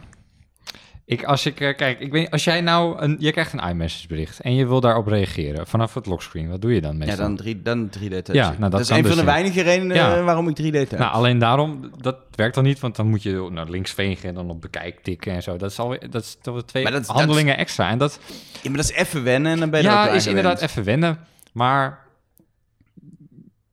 Ik, 1.06 1.24
als 1.24 1.46
ik, 1.46 1.60
eh, 1.60 1.76
kijk, 1.76 2.00
ik 2.00 2.12
weet, 2.12 2.32
als 2.32 2.44
jij 2.44 2.62
nou, 2.62 3.00
een, 3.02 3.16
je 3.20 3.32
krijgt 3.32 3.54
een 3.54 3.60
iMessage 3.70 4.08
bericht 4.08 4.40
en 4.40 4.56
je 4.56 4.68
wil 4.68 4.80
daarop 4.80 5.08
reageren 5.08 5.68
vanaf 5.68 5.94
het 5.94 6.06
lockscreen, 6.06 6.50
wat 6.50 6.62
doe 6.62 6.74
je 6.74 6.82
dan 6.82 6.92
Ja, 6.92 6.98
meestal? 6.98 7.18
dan, 7.26 7.36
drie, 7.36 7.62
dan 7.62 7.90
3D 7.90 8.10
touch. 8.10 8.34
Ja, 8.34 8.48
nou, 8.48 8.60
dat 8.60 8.72
dat 8.72 8.80
is 8.80 8.90
een 8.90 8.96
dus 8.96 9.08
van 9.08 9.12
de 9.12 9.16
niet. 9.24 9.32
weinige 9.32 9.62
redenen 9.62 9.96
Ja. 9.96 10.22
waarom 10.24 10.48
ik 10.50 10.56
3D 10.62 10.72
touch. 10.72 11.00
Nou, 11.02 11.14
alleen 11.14 11.38
daarom, 11.38 11.92
dat 12.02 12.18
werkt 12.36 12.56
dan 12.56 12.64
niet, 12.64 12.80
want 12.80 12.96
dan 12.96 13.08
moet 13.08 13.24
je 13.24 13.48
naar 13.52 13.70
links 13.70 13.92
vegen 13.92 14.30
en 14.30 14.36
dan 14.36 14.50
op 14.50 14.62
bekijk 14.62 15.00
tikken 15.04 15.34
en 15.34 15.44
zo. 15.44 15.58
Dat 15.58 15.72
is 15.72 15.80
alweer, 15.80 16.10
dat 16.10 16.24
is 16.24 16.38
toch 16.42 16.54
weer 16.54 16.66
twee 16.66 16.84
dat- 16.84 16.94
dat- 16.94 17.06
handelingen 17.08 17.58
extra. 17.58 17.90
En 17.90 17.98
dat, 17.98 18.20
ja, 18.62 18.70
maar 18.70 18.78
dat 18.82 18.90
is 18.90 18.96
even 18.96 19.24
wennen 19.24 19.52
en 19.52 19.60
dan 19.60 19.70
ben 19.70 19.82
je 19.82 19.88
er 19.88 19.94
ook 20.00 20.06
ja, 20.06 20.12
is 20.12 20.28
inderdaad 20.28 20.62
even 20.62 20.84
wennen, 20.84 21.18
maar 21.54 22.08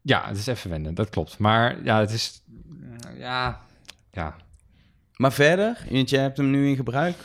ja, 0.02 0.28
het 0.28 0.36
is 0.36 0.46
even 0.46 0.70
wennen, 0.70 0.94
dat 0.94 1.08
klopt. 1.08 1.38
Maar 1.38 1.84
ja, 1.84 2.00
het 2.00 2.10
is, 2.10 2.42
ja, 3.16 3.60
ja. 4.10 4.36
Maar 5.16 5.32
verder, 5.32 5.84
jij 6.04 6.22
hebt 6.22 6.36
hem 6.36 6.50
nu 6.50 6.68
in 6.68 6.76
gebruik. 6.76 7.16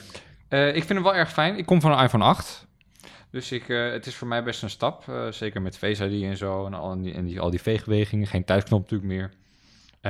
Eh, 0.48 0.68
ik 0.68 0.74
vind 0.74 0.90
hem 0.90 1.04
wel 1.04 1.16
erg 1.16 1.32
fijn. 1.32 1.58
Ik 1.58 1.66
kom 1.66 1.82
van 1.82 1.92
een 1.92 2.04
iPhone 2.04 2.24
8. 2.24 2.66
Dus 3.30 3.52
ik, 3.52 3.70
eh, 3.70 3.92
het 3.92 4.06
is 4.06 4.16
voor 4.16 4.28
mij 4.28 4.44
best 4.44 4.64
een 4.64 4.70
stap. 4.70 5.08
eh, 5.10 5.32
zeker 5.32 5.62
met 5.62 5.78
Face 5.78 6.10
ID 6.10 6.24
en 6.24 6.38
zo. 6.38 6.66
En 6.66 6.74
al 6.74 7.02
die, 7.02 7.14
en 7.14 7.26
die, 7.26 7.40
al 7.40 7.50
die 7.50 7.62
veegbewegingen. 7.62 8.28
Geen 8.28 8.46
thuisknop 8.46 8.82
natuurlijk 8.82 9.10
meer. 9.10 9.32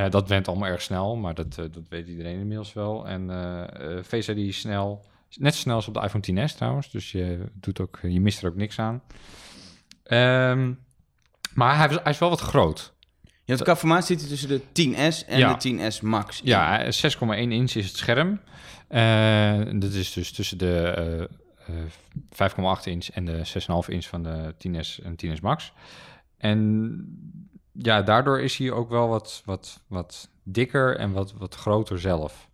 Dat 0.10 0.28
went 0.28 0.48
allemaal 0.48 0.70
erg 0.70 0.82
snel. 0.82 1.16
Maar 1.16 1.34
dat, 1.34 1.56
dat 1.56 1.88
weet 1.90 2.08
iedereen 2.08 2.40
inmiddels 2.40 2.74
wel. 2.74 3.08
En 3.08 3.30
eh, 3.30 4.04
Face 4.04 4.32
ID 4.32 4.38
is 4.38 4.60
snel. 4.60 5.06
Net 5.38 5.54
zo 5.54 5.60
snel 5.60 5.76
als 5.76 5.88
op 5.88 5.94
de 5.94 6.02
iPhone 6.02 6.48
10s 6.48 6.56
trouwens. 6.56 6.92
Dus 6.92 7.12
je, 7.12 7.46
doet 7.54 7.80
ook, 7.80 8.00
je 8.02 8.22
mist 8.22 8.44
er 8.44 8.50
ook 8.50 8.56
niks 8.56 8.80
aan. 8.80 9.02
Ehm, 10.06 10.74
maar 11.54 11.78
hij 11.78 11.88
is, 11.90 11.98
hij 12.04 12.12
is 12.12 12.20
wel 12.20 12.30
wat 12.30 12.40
groot. 12.42 12.94
Je 13.24 13.52
hebt 13.52 13.64
qua 13.64 13.76
formaat 13.76 14.06
zit 14.06 14.28
tussen 14.28 14.48
de 14.50 14.62
10S 14.72 15.26
en 15.28 15.38
Ja. 15.40 15.54
de 15.54 15.58
10S 15.58 16.02
Max. 16.02 16.42
in. 16.42 16.48
Ja, 16.48 16.80
eh, 16.82 16.92
6,1 16.92 17.52
inch 17.52 17.72
is 17.76 17.86
het 17.88 17.96
scherm. 17.98 18.40
Eh, 18.88 19.60
dat 19.76 19.92
is 19.94 20.14
dus 20.14 20.32
tussen 20.32 20.58
de 20.58 20.78
eh, 20.88 21.22
eh, 21.22 21.86
5,8 22.30 22.86
inch 22.86 23.08
en 23.08 23.26
de 23.26 23.42
6,5 23.44 23.88
inch 23.90 24.06
van 24.06 24.24
de 24.24 24.54
10S 24.58 25.00
en 25.04 25.16
10S 25.16 25.42
Max. 25.42 25.74
En 26.38 27.40
ja, 27.72 28.02
daardoor 28.02 28.42
is 28.42 28.58
hij 28.58 28.72
ook 28.72 28.90
wel 28.90 29.08
wat, 29.08 29.42
wat, 29.46 29.82
wat 29.88 30.30
dikker 30.44 30.98
en 30.98 31.12
wat, 31.12 31.34
wat 31.38 31.56
groter 31.56 32.00
zelf. 32.00 32.50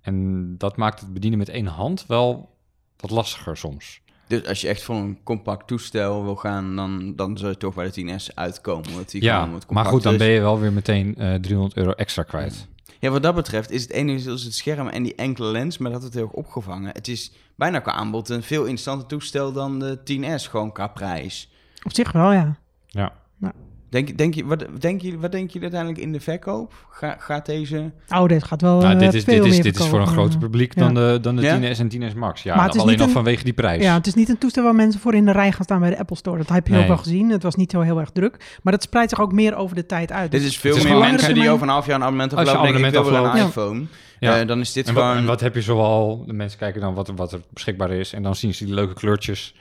En 0.00 0.54
dat 0.58 0.76
maakt 0.76 1.00
het 1.00 1.12
bedienen 1.12 1.38
met 1.38 1.48
één 1.48 1.66
hand 1.66 2.06
wel 2.06 2.56
wat 2.96 3.10
lastiger 3.10 3.56
soms. 3.56 4.00
Dus 4.32 4.46
als 4.46 4.60
je 4.60 4.68
echt 4.68 4.82
voor 4.82 4.96
een 4.96 5.18
compact 5.24 5.66
toestel 5.66 6.24
wil 6.24 6.36
gaan, 6.36 6.76
dan, 6.76 7.12
dan 7.16 7.38
zou 7.38 7.50
je 7.50 7.56
toch 7.56 7.74
bij 7.74 7.90
de 7.90 8.18
10S 8.18 8.34
uitkomen. 8.34 8.88
omdat 8.88 9.10
die 9.10 9.22
Ja, 9.22 9.48
maar 9.68 9.84
goed, 9.84 10.02
dan 10.02 10.12
is. 10.12 10.18
ben 10.18 10.28
je 10.28 10.40
wel 10.40 10.60
weer 10.60 10.72
meteen 10.72 11.16
eh 11.16 11.34
300 11.34 11.76
euro 11.76 11.90
extra 11.90 12.22
kwijt. 12.22 12.68
Ja, 12.98 13.10
wat 13.10 13.22
dat 13.22 13.34
betreft 13.34 13.70
is 13.70 13.82
het 13.82 13.90
enige 13.90 14.32
is 14.32 14.44
het 14.44 14.54
scherm 14.54 14.88
en 14.88 15.02
die 15.02 15.14
enkele 15.14 15.50
lens, 15.50 15.78
maar 15.78 15.90
dat 15.90 16.02
het 16.02 16.14
heel 16.14 16.22
erg 16.22 16.32
opgevangen. 16.32 16.92
Het 16.92 17.08
is 17.08 17.32
bijna 17.56 17.78
qua 17.78 17.92
aanbod 17.92 18.28
een 18.28 18.42
veel 18.42 18.62
interessanter 18.62 19.08
toestel 19.08 19.52
dan 19.52 19.78
de 19.78 19.98
10S, 19.98 20.50
gewoon 20.50 20.72
qua 20.72 20.86
prijs. 20.86 21.50
Op 21.82 21.92
zich 21.92 22.12
wel, 22.12 22.32
ja. 22.32 22.56
Ja. 22.86 23.12
Denk, 23.92 24.18
denk 24.18 24.34
je, 24.34 24.44
wat, 24.44 24.64
denk 24.78 25.00
je, 25.00 25.18
wat 25.18 25.32
denk 25.32 25.50
je 25.50 25.60
uiteindelijk 25.60 26.00
in 26.00 26.12
de 26.12 26.20
verkoop? 26.20 26.72
Ga, 26.90 27.16
gaat 27.18 27.46
deze... 27.46 27.90
Oh, 28.08 28.26
dit 28.26 28.44
gaat 28.44 28.60
wel 28.60 28.78
Nou, 28.78 28.92
eh, 28.94 28.98
dit 28.98 29.14
is, 29.14 29.24
veel 29.24 29.34
dit 29.36 29.44
is, 29.44 29.52
meer 29.52 29.62
dit 29.62 29.78
is 29.78 29.86
voor 29.86 30.00
een 30.00 30.06
groter 30.06 30.38
publiek 30.38 30.74
Ja. 30.74 30.80
dan 30.84 30.94
de, 30.94 31.18
dan 31.22 31.36
de 31.36 31.42
Ja? 31.42 31.58
10S 31.58 31.78
en 31.78 31.88
10S 31.88 32.14
Max. 32.16 32.42
Ja, 32.42 32.54
alleen 32.66 32.98
al 33.00 33.06
een- 33.06 33.10
vanwege 33.12 33.44
die 33.44 33.52
prijs. 33.52 33.82
Ja, 33.82 33.94
het 33.94 34.06
is 34.06 34.14
niet 34.14 34.28
een 34.28 34.38
toestel 34.38 34.62
waar 34.62 34.74
mensen 34.74 35.00
voor 35.00 35.14
in 35.14 35.24
de 35.24 35.32
rij 35.32 35.52
gaan 35.52 35.64
staan 35.64 35.80
bij 35.80 35.90
de 35.90 35.98
Apple 35.98 36.16
Store. 36.16 36.36
Dat 36.38 36.48
heb 36.48 36.66
je 36.66 36.72
Nee. 36.72 36.82
ook 36.82 36.88
wel 36.88 36.96
gezien. 36.96 37.30
Het 37.30 37.42
was 37.42 37.54
niet 37.54 37.70
zo 37.70 37.80
heel 37.80 38.00
erg 38.00 38.10
druk. 38.10 38.58
Maar 38.62 38.72
dat 38.72 38.82
spreidt 38.82 39.10
zich 39.10 39.20
ook 39.20 39.32
meer 39.32 39.54
over 39.56 39.76
de 39.76 39.86
tijd 39.86 40.12
uit. 40.12 40.30
Dit 40.30 40.40
Dus 40.40 40.50
is 40.50 40.58
veel 40.58 40.74
Het 40.74 40.84
is 40.84 40.90
meer 40.90 40.98
mensen 41.00 41.34
die 41.34 41.50
over 41.50 41.66
een 41.66 41.72
half 41.72 41.86
jaar 41.86 41.94
een 41.96 42.02
abonnement 42.02 42.30
Als 42.34 42.40
je 42.50 42.54
ik 42.54 42.60
wel 42.60 42.66
een 42.84 42.96
abonnement 42.96 43.48
iPhone. 43.48 43.82
Ja. 44.20 44.40
Eh, 44.40 44.46
dan 44.46 44.60
is 44.60 44.72
dit 44.72 44.88
En 44.88 44.94
wat, 44.94 45.02
gewoon... 45.02 45.16
en 45.18 45.24
wat 45.26 45.40
heb 45.40 45.54
je 45.54 45.62
zoal? 45.62 46.24
De 46.26 46.32
mensen 46.32 46.58
kijken 46.58 46.80
dan 46.80 46.94
wat, 46.94 47.12
wat 47.16 47.32
er 47.32 47.40
beschikbaar 47.48 47.90
is. 47.90 48.12
En 48.12 48.22
dan 48.22 48.34
zien 48.34 48.54
ze 48.54 48.64
die 48.64 48.74
leuke 48.74 48.94
kleurtjes. 48.94 49.54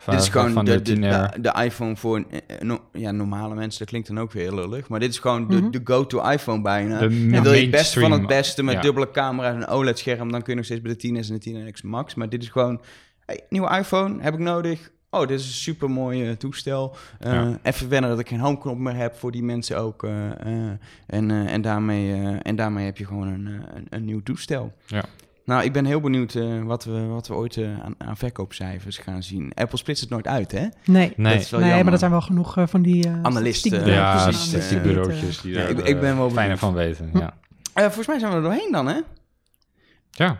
Van, 0.00 0.14
dit 0.14 0.22
is 0.22 0.28
gewoon 0.28 0.52
van 0.52 0.64
de, 0.64 0.82
de, 0.82 0.98
de, 1.00 1.06
10R. 1.30 1.34
de, 1.34 1.40
de 1.40 1.62
iPhone 1.64 1.96
voor 1.96 2.24
eh, 2.30 2.60
no- 2.60 2.80
ja, 2.92 3.10
normale 3.10 3.54
mensen. 3.54 3.78
Dat 3.78 3.88
klinkt 3.88 4.08
dan 4.08 4.18
ook 4.20 4.32
weer 4.32 4.42
heel 4.42 4.54
lullig. 4.54 4.88
Maar 4.88 5.00
dit 5.00 5.10
is 5.10 5.18
gewoon 5.18 5.48
de, 5.48 5.56
Mhm. 5.60 5.70
de 5.70 5.80
go-to 5.84 6.30
iPhone 6.30 6.62
bijna. 6.62 6.98
De 6.98 7.04
En 7.04 7.42
wil 7.42 7.52
je 7.52 7.60
het 7.60 7.70
beste 7.70 8.00
van 8.00 8.12
het 8.12 8.26
beste 8.26 8.62
met 8.62 8.74
ja. 8.74 8.80
dubbele 8.80 9.10
camera 9.10 9.48
en 9.48 9.56
een 9.56 9.66
OLED-scherm, 9.68 10.30
dan 10.32 10.40
kun 10.42 10.50
je 10.52 10.56
nog 10.56 10.64
steeds 10.64 10.80
bij 10.80 10.96
de 10.96 10.98
10S 11.22 11.30
en 11.30 11.38
de 11.38 11.72
10X 11.72 11.82
Max. 11.82 12.14
Maar 12.14 12.28
dit 12.28 12.42
is 12.42 12.48
gewoon, 12.48 12.80
hey, 13.26 13.40
nieuwe 13.48 13.76
iPhone, 13.78 14.22
heb 14.22 14.34
ik 14.34 14.40
nodig. 14.40 14.90
Oh, 15.10 15.20
dit 15.20 15.40
is 15.40 15.46
een 15.46 15.52
super 15.52 15.90
mooi 15.90 16.36
toestel. 16.36 16.96
Eh, 17.18 17.32
Ja. 17.32 17.58
Even 17.62 17.88
wennen 17.88 18.10
dat 18.10 18.18
ik 18.18 18.28
geen 18.28 18.40
homeknop 18.40 18.78
meer 18.78 18.96
heb 18.96 19.14
voor 19.16 19.32
die 19.32 19.42
mensen 19.42 19.78
ook. 19.78 20.04
eh, 20.04 20.26
eh, 20.30 20.70
en, 21.06 21.30
eh, 21.30 21.52
en, 21.52 21.60
daarmee, 21.62 22.12
eh, 22.12 22.36
en 22.42 22.56
daarmee 22.56 22.84
heb 22.84 22.96
je 22.98 23.04
gewoon 23.06 23.28
een, 23.28 23.46
eh, 23.46 23.52
een, 23.74 23.86
een 23.90 24.04
nieuw 24.04 24.22
toestel. 24.22 24.72
Ja. 24.86 25.04
Nou, 25.48 25.64
ik 25.64 25.72
ben 25.72 25.84
heel 25.84 26.00
benieuwd 26.00 26.34
eh, 26.34 26.62
wat, 26.62 26.84
we, 26.84 27.06
wat 27.06 27.28
we 27.28 27.34
ooit 27.34 27.56
eh, 27.56 27.80
aan, 27.80 27.94
aan 27.98 28.16
verkoopcijfers 28.16 28.98
gaan 28.98 29.22
zien. 29.22 29.52
Apple 29.54 29.78
splitst 29.78 30.02
het 30.02 30.10
nooit 30.12 30.26
uit, 30.26 30.52
hè? 30.52 30.66
nee, 30.84 31.12
Nee, 31.16 31.32
Dat 31.34 31.42
is 31.42 31.50
wel 31.50 31.60
nee 31.60 31.68
jammer. 31.68 31.84
maar 31.84 31.92
er 31.92 31.98
zijn 31.98 32.10
wel 32.10 32.20
genoeg 32.20 32.56
eh, 32.56 32.66
van 32.66 32.82
die... 32.82 33.06
eh, 33.08 33.12
Analisten, 33.22 33.86
ja, 33.86 34.12
precies, 34.22 34.40
aan. 34.40 34.46
statistiekbureautjes 34.46 35.40
die 35.40 35.52
ja, 35.52 35.58
daar 35.60 35.70
ik- 35.70 35.78
ik 35.86 36.00
ben 36.00 36.16
wel 36.16 36.30
fijner 36.30 36.58
van 36.58 36.74
weten. 36.74 37.10
Ja. 37.14 37.34
Eh, 37.74 37.84
volgens 37.84 38.06
mij 38.06 38.18
zijn 38.18 38.30
we 38.30 38.36
er 38.36 38.42
doorheen 38.42 38.72
dan, 38.72 38.86
hè? 38.86 39.00
ja. 40.10 40.38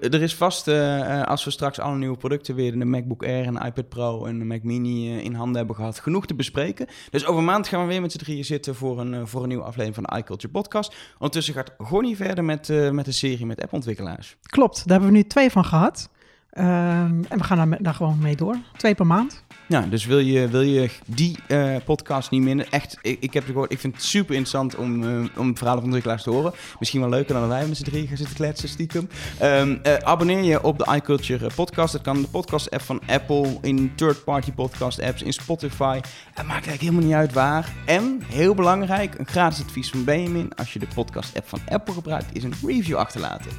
Er 0.00 0.22
is 0.22 0.34
vast, 0.34 0.68
eh, 0.68 1.20
eh, 1.20 1.26
als 1.26 1.44
we 1.44 1.50
straks 1.50 1.78
alle 1.78 1.96
nieuwe 1.96 2.16
producten 2.16 2.54
weer, 2.54 2.78
de 2.78 2.84
MacBook 2.84 3.22
Air 3.22 3.44
en 3.44 3.66
iPad 3.66 3.88
Pro 3.88 4.24
en 4.24 4.38
de 4.38 4.44
Mac 4.44 4.62
Mini 4.62 5.16
eh, 5.16 5.24
in 5.24 5.34
handen 5.34 5.56
hebben 5.56 5.76
gehad, 5.76 6.00
genoeg 6.00 6.26
te 6.26 6.34
bespreken. 6.34 6.86
Dus 7.10 7.26
over 7.26 7.38
een 7.38 7.44
maand 7.44 7.68
gaan 7.68 7.80
we 7.80 7.86
weer 7.86 8.00
met 8.00 8.12
z'n 8.12 8.18
drieën 8.18 8.44
zitten 8.44 8.74
voor 8.74 9.00
een, 9.00 9.28
voor 9.28 9.42
een 9.42 9.48
nieuwe 9.48 9.64
aflevering 9.64 9.94
van 9.94 10.04
de 10.04 10.16
iCulture 10.16 10.52
Podcast. 10.52 10.94
Ondertussen 11.14 11.54
gaat 11.54 11.74
Gonnie 11.78 12.16
verder 12.16 12.44
met, 12.44 12.68
met 12.92 13.04
de 13.04 13.12
serie 13.12 13.46
met 13.46 13.62
appontwikkelaars. 13.62 14.36
Klopt, 14.42 14.76
daar 14.76 15.00
hebben 15.00 15.08
we 15.08 15.16
nu 15.16 15.24
twee 15.24 15.50
van 15.50 15.64
gehad. 15.64 16.10
Ehm, 16.50 17.22
en 17.28 17.38
we 17.38 17.44
gaan 17.44 17.68
daar, 17.68 17.82
daar 17.82 17.94
gewoon 17.94 18.18
mee 18.18 18.36
door. 18.36 18.56
Twee 18.76 18.94
per 18.94 19.06
maand. 19.06 19.44
Ja, 19.68 19.80
dus 19.80 20.04
wil 20.04 20.18
je, 20.18 20.48
wil 20.48 20.60
je 20.60 20.90
die 21.06 21.38
eh, 21.48 21.76
podcast 21.84 22.30
niet 22.30 22.42
minder? 22.42 22.66
Echt, 22.70 22.98
ik, 23.02 23.16
ik 23.20 23.32
heb 23.32 23.42
het 23.42 23.52
gehoord, 23.52 23.72
ik 23.72 23.78
vind 23.78 23.94
het 23.94 24.04
super 24.04 24.34
interessant 24.34 24.76
om, 24.76 25.02
eh, 25.02 25.38
om 25.38 25.56
verhalen 25.56 25.82
van 25.82 25.84
ontwikkelaars 25.84 26.22
te 26.22 26.30
horen. 26.30 26.52
Misschien 26.78 27.00
wel 27.00 27.08
leuker 27.08 27.34
dan 27.34 27.48
wij 27.48 27.66
met 27.66 27.76
z'n 27.76 27.82
drieën 27.82 28.08
gaan 28.08 28.16
zitten 28.16 28.36
kletsen 28.36 28.68
stiekem. 28.68 29.08
Ehm, 29.38 29.76
eh, 29.82 29.94
abonneer 29.94 30.42
je 30.42 30.62
op 30.62 30.78
de 30.78 30.94
iCulture 30.94 31.50
podcast. 31.54 31.92
Dat 31.92 32.02
kan 32.02 32.16
in 32.16 32.22
de 32.22 32.28
podcast-app 32.28 32.82
van 32.82 33.00
Apple, 33.06 33.58
in 33.60 33.92
third-party 33.94 34.52
podcast-apps, 34.52 35.22
in 35.22 35.32
Spotify. 35.32 36.00
Het 36.34 36.46
maakt 36.46 36.66
eigenlijk 36.66 36.80
helemaal 36.80 37.04
niet 37.04 37.14
uit 37.14 37.32
waar. 37.32 37.72
En, 37.86 38.22
heel 38.26 38.54
belangrijk, 38.54 39.18
een 39.18 39.26
gratis 39.26 39.64
advies 39.64 39.90
van 39.90 40.04
Benjamin. 40.04 40.54
Als 40.54 40.72
je 40.72 40.78
de 40.78 40.88
podcast-app 40.94 41.48
van 41.48 41.60
Apple 41.68 41.94
gebruikt, 41.94 42.26
is 42.32 42.44
een 42.44 42.54
review 42.66 42.96
achterlaten. 42.96 43.50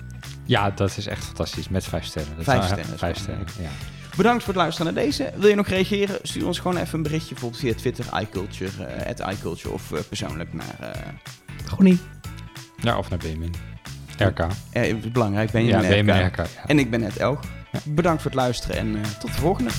ja, 0.45 0.69
dat 0.69 0.97
is 0.97 1.07
echt 1.07 1.25
fantastisch. 1.25 1.69
Met 1.69 1.83
vijf 1.83 2.05
sterren. 2.05 2.35
Dat 2.35 2.45
Vijf 2.45 2.65
sterren 2.65 2.97
Vijf 2.97 3.17
sterren, 3.17 3.45
ja. 3.59 3.69
Bedankt 4.17 4.43
voor 4.43 4.54
het 4.54 4.62
luisteren 4.62 4.93
naar 4.93 5.04
deze. 5.04 5.32
Wil 5.36 5.49
je 5.49 5.56
nog 5.56 5.67
reageren? 5.67 6.19
Stuur 6.21 6.45
ons 6.47 6.60
gewoon 6.60 6.78
even 6.78 6.97
een 6.97 7.04
berichtje, 7.04 7.30
bijvoorbeeld 7.34 7.62
via 7.62 7.73
Twitter, 7.73 8.06
iCulture, 8.21 9.06
at 9.08 9.19
iCulture, 9.34 9.73
of 9.73 9.91
eh, 9.91 9.99
persoonlijk 10.08 10.54
naar... 10.54 10.76
eh, 10.80 11.02
Gewoon 11.65 11.86
niet. 11.86 12.02
Ja, 12.82 12.97
of 12.97 13.10
naar 13.10 13.19
Benjamin. 13.19 13.54
RK. 14.17 14.39
eh, 14.71 14.88
het 14.88 15.13
belangrijk, 15.13 15.52
ben 15.52 15.63
je 15.63 15.69
Ja, 15.69 15.80
RK. 15.80 16.28
RK. 16.28 16.38
ja. 16.38 16.45
En 16.65 16.80
ik 16.80 16.89
ben 16.89 17.04
Ed 17.04 17.17
Elg. 17.17 17.39
Bedankt 17.84 18.21
voor 18.21 18.32
het 18.32 18.39
luisteren 18.39 18.78
en 18.78 18.95
eh, 18.95 19.02
tot 19.19 19.32
de 19.34 19.38
volgende. 19.39 19.69